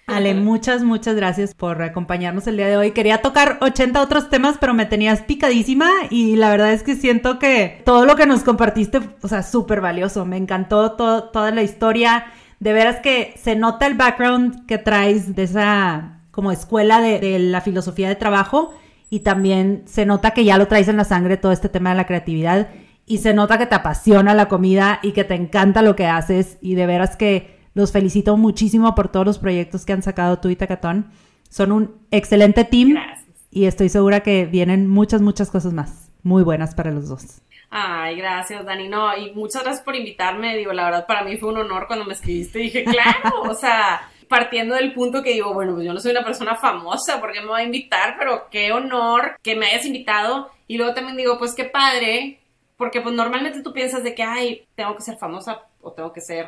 Ale, 0.06 0.34
muchas, 0.34 0.84
muchas 0.84 1.16
gracias 1.16 1.54
por 1.54 1.82
acompañarnos 1.82 2.46
el 2.48 2.58
día 2.58 2.68
de 2.68 2.76
hoy. 2.76 2.91
Quería 2.91 3.22
tocar 3.22 3.58
80 3.62 4.02
otros 4.02 4.30
temas, 4.30 4.58
pero 4.60 4.74
me 4.74 4.86
tenías 4.86 5.22
picadísima 5.22 5.89
y 6.10 6.36
la 6.36 6.50
verdad 6.50 6.74
es 6.74 6.84
que 6.84 6.96
siento 6.96 7.39
que 7.39 7.82
todo 7.86 8.06
lo 8.06 8.18
que 8.18 8.26
nos 8.26 8.44
compartiste, 8.44 9.00
o 9.22 9.28
sea, 9.30 9.44
súper 9.44 9.80
valioso. 9.80 10.26
Me 10.26 10.36
encantó 10.36 10.91
toda 10.91 11.52
la 11.52 11.64
historia. 11.64 12.26
De 12.60 12.72
veras 12.72 13.02
que 13.02 13.34
se 13.41 13.56
nota 13.56 13.88
el 13.88 13.96
background 13.96 14.66
que 14.66 14.78
traes 14.78 15.36
de 15.36 15.44
esa 15.44 16.20
como 16.32 16.52
escuela 16.52 17.02
de, 17.02 17.20
de 17.20 17.39
la 17.39 17.62
filosofía 17.62 18.08
de 18.08 18.16
trabajo 18.16 18.74
y 19.14 19.20
también 19.20 19.84
se 19.86 20.07
nota 20.07 20.32
que 20.32 20.43
ya 20.43 20.57
lo 20.57 20.68
traes 20.68 20.88
en 20.88 20.97
la 20.97 21.03
sangre 21.03 21.38
todo 21.38 21.51
este 21.51 21.70
tema 21.70 21.91
de 21.91 21.97
la 21.97 22.07
creatividad 22.07 22.70
y 23.05 23.20
se 23.20 23.36
nota 23.36 23.59
que 23.59 23.68
te 23.68 23.76
apasiona 23.76 24.34
la 24.34 24.47
comida 24.47 24.99
y 25.03 25.11
que 25.11 25.24
te 25.24 25.36
encanta 25.36 25.84
lo 25.84 25.95
que 25.95 26.07
haces 26.07 26.57
y 26.61 26.74
de 26.74 26.88
veras 26.88 27.16
que 27.16 27.59
los 27.76 27.91
felicito 27.91 28.38
muchísimo 28.38 28.95
por 28.95 29.09
todos 29.09 29.24
los 29.24 29.38
proyectos 29.38 29.86
que 29.86 29.93
han 29.93 30.01
sacado 30.01 30.39
tú 30.39 30.49
y 30.49 30.55
Tacatón. 30.55 31.11
Son 31.47 31.72
un 31.72 31.95
excelente 32.09 32.64
team 32.64 32.93
Gracias. 32.93 33.28
y 33.51 33.66
estoy 33.66 33.89
segura 33.89 34.22
que 34.22 34.47
vienen 34.47 34.88
muchas, 34.88 35.22
muchas 35.22 35.51
cosas 35.51 35.74
más 35.74 36.11
muy 36.24 36.41
buenas 36.41 36.74
para 36.74 36.89
los 36.89 37.07
dos. 37.07 37.39
Ay, 37.70 38.16
gracias, 38.16 38.66
Dani. 38.66 38.88
No, 38.88 39.16
y 39.16 39.32
muchas 39.34 39.61
gracias 39.61 39.86
por 39.86 39.95
invitarme. 39.95 40.57
Digo, 40.57 40.74
la 40.74 40.86
verdad, 40.86 41.05
para 41.05 41.24
mí 41.24 41.38
fue 41.38 41.49
un 41.49 41.57
honor 41.57 41.86
cuando 41.86 42.05
me 42.05 42.14
escribiste. 42.14 42.57
Dije, 42.57 42.84
claro, 42.84 43.43
o 43.47 43.53
sea, 43.53 44.09
partiendo 44.34 44.73
del 44.73 44.93
punto 44.93 45.21
que 45.21 45.29
digo, 45.29 45.53
bueno, 45.53 45.75
pues 45.75 45.86
yo 45.86 45.93
no 45.93 45.99
soy 45.99 46.09
una 46.09 46.23
persona 46.23 46.55
famosa, 46.55 47.21
¿por 47.21 47.31
qué 47.31 47.41
me 47.41 47.49
va 47.49 47.59
a 47.59 47.63
invitar? 47.63 48.15
Pero 48.17 48.47
qué 48.49 48.71
honor 48.71 49.38
que 49.43 49.55
me 49.55 49.67
hayas 49.67 49.86
invitado. 49.86 50.49
Y 50.65 50.77
luego 50.77 50.95
también 50.95 51.15
digo, 51.15 51.38
pues 51.38 51.53
qué 51.53 51.65
padre, 51.65 52.39
porque 52.75 52.99
pues 52.99 53.13
normalmente 53.13 53.61
tú 53.61 53.73
piensas 53.73 54.03
de 54.03 54.15
que, 54.15 54.23
ay, 54.23 54.65
tengo 54.73 54.95
que 54.95 55.03
ser 55.03 55.19
famosa 55.19 55.67
o 55.81 55.91
tengo 55.91 56.11
que 56.13 56.21
ser, 56.21 56.47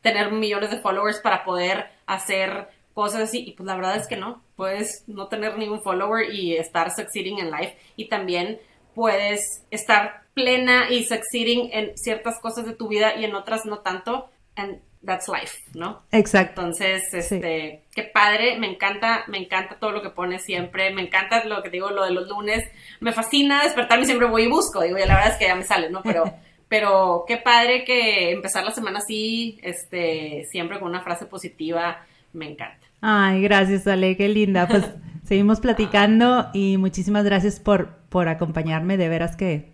tener 0.00 0.30
millones 0.30 0.70
de 0.70 0.78
followers 0.78 1.18
para 1.18 1.42
poder 1.42 1.86
hacer 2.06 2.68
cosas 2.92 3.22
así. 3.22 3.42
Y 3.48 3.54
pues 3.54 3.66
la 3.66 3.74
verdad 3.74 3.96
es 3.96 4.06
que 4.06 4.16
no. 4.16 4.40
Puedes 4.54 5.02
no 5.08 5.26
tener 5.26 5.58
ningún 5.58 5.82
follower 5.82 6.32
y 6.32 6.54
estar 6.56 6.94
succeeding 6.94 7.40
en 7.40 7.50
life. 7.50 7.76
Y 7.96 8.08
también 8.08 8.60
puedes 8.94 9.64
estar 9.72 10.22
plena 10.34 10.88
y 10.88 11.02
succeeding 11.02 11.70
en 11.72 11.98
ciertas 11.98 12.38
cosas 12.38 12.64
de 12.64 12.74
tu 12.74 12.86
vida 12.86 13.16
y 13.16 13.24
en 13.24 13.34
otras 13.34 13.66
no 13.66 13.80
tanto. 13.80 14.30
That's 15.04 15.28
life, 15.28 15.58
¿no? 15.74 16.02
Exacto. 16.12 16.60
Entonces, 16.60 17.02
este, 17.12 17.82
qué 17.94 18.02
padre, 18.02 18.58
me 18.58 18.68
encanta, 18.70 19.24
me 19.28 19.38
encanta 19.38 19.78
todo 19.78 19.92
lo 19.92 20.02
que 20.02 20.10
pones 20.10 20.42
siempre, 20.42 20.92
me 20.92 21.02
encanta 21.02 21.44
lo 21.44 21.62
que 21.62 21.70
digo, 21.70 21.90
lo 21.90 22.04
de 22.04 22.12
los 22.12 22.28
lunes, 22.28 22.64
me 23.00 23.12
fascina 23.12 23.62
despertarme, 23.62 24.06
siempre 24.06 24.28
voy 24.28 24.44
y 24.44 24.48
busco, 24.48 24.82
digo, 24.82 24.98
ya 24.98 25.06
la 25.06 25.16
verdad 25.16 25.32
es 25.32 25.38
que 25.38 25.46
ya 25.46 25.54
me 25.54 25.64
sale, 25.64 25.90
¿no? 25.90 26.02
Pero, 26.02 26.24
pero 26.68 27.24
qué 27.26 27.36
padre 27.36 27.84
que 27.84 28.30
empezar 28.30 28.64
la 28.64 28.72
semana 28.72 28.98
así, 28.98 29.58
este, 29.62 30.46
siempre 30.50 30.78
con 30.78 30.88
una 30.88 31.02
frase 31.02 31.26
positiva, 31.26 32.04
me 32.32 32.50
encanta. 32.50 32.86
Ay, 33.00 33.42
gracias, 33.42 33.86
Ale, 33.86 34.16
qué 34.16 34.28
linda. 34.28 34.66
Pues 34.66 34.84
seguimos 35.24 35.60
platicando 35.60 36.48
y 36.54 36.78
muchísimas 36.78 37.24
gracias 37.24 37.60
por, 37.60 37.96
por 38.08 38.28
acompañarme. 38.28 38.96
De 38.96 39.08
veras 39.10 39.36
que 39.36 39.73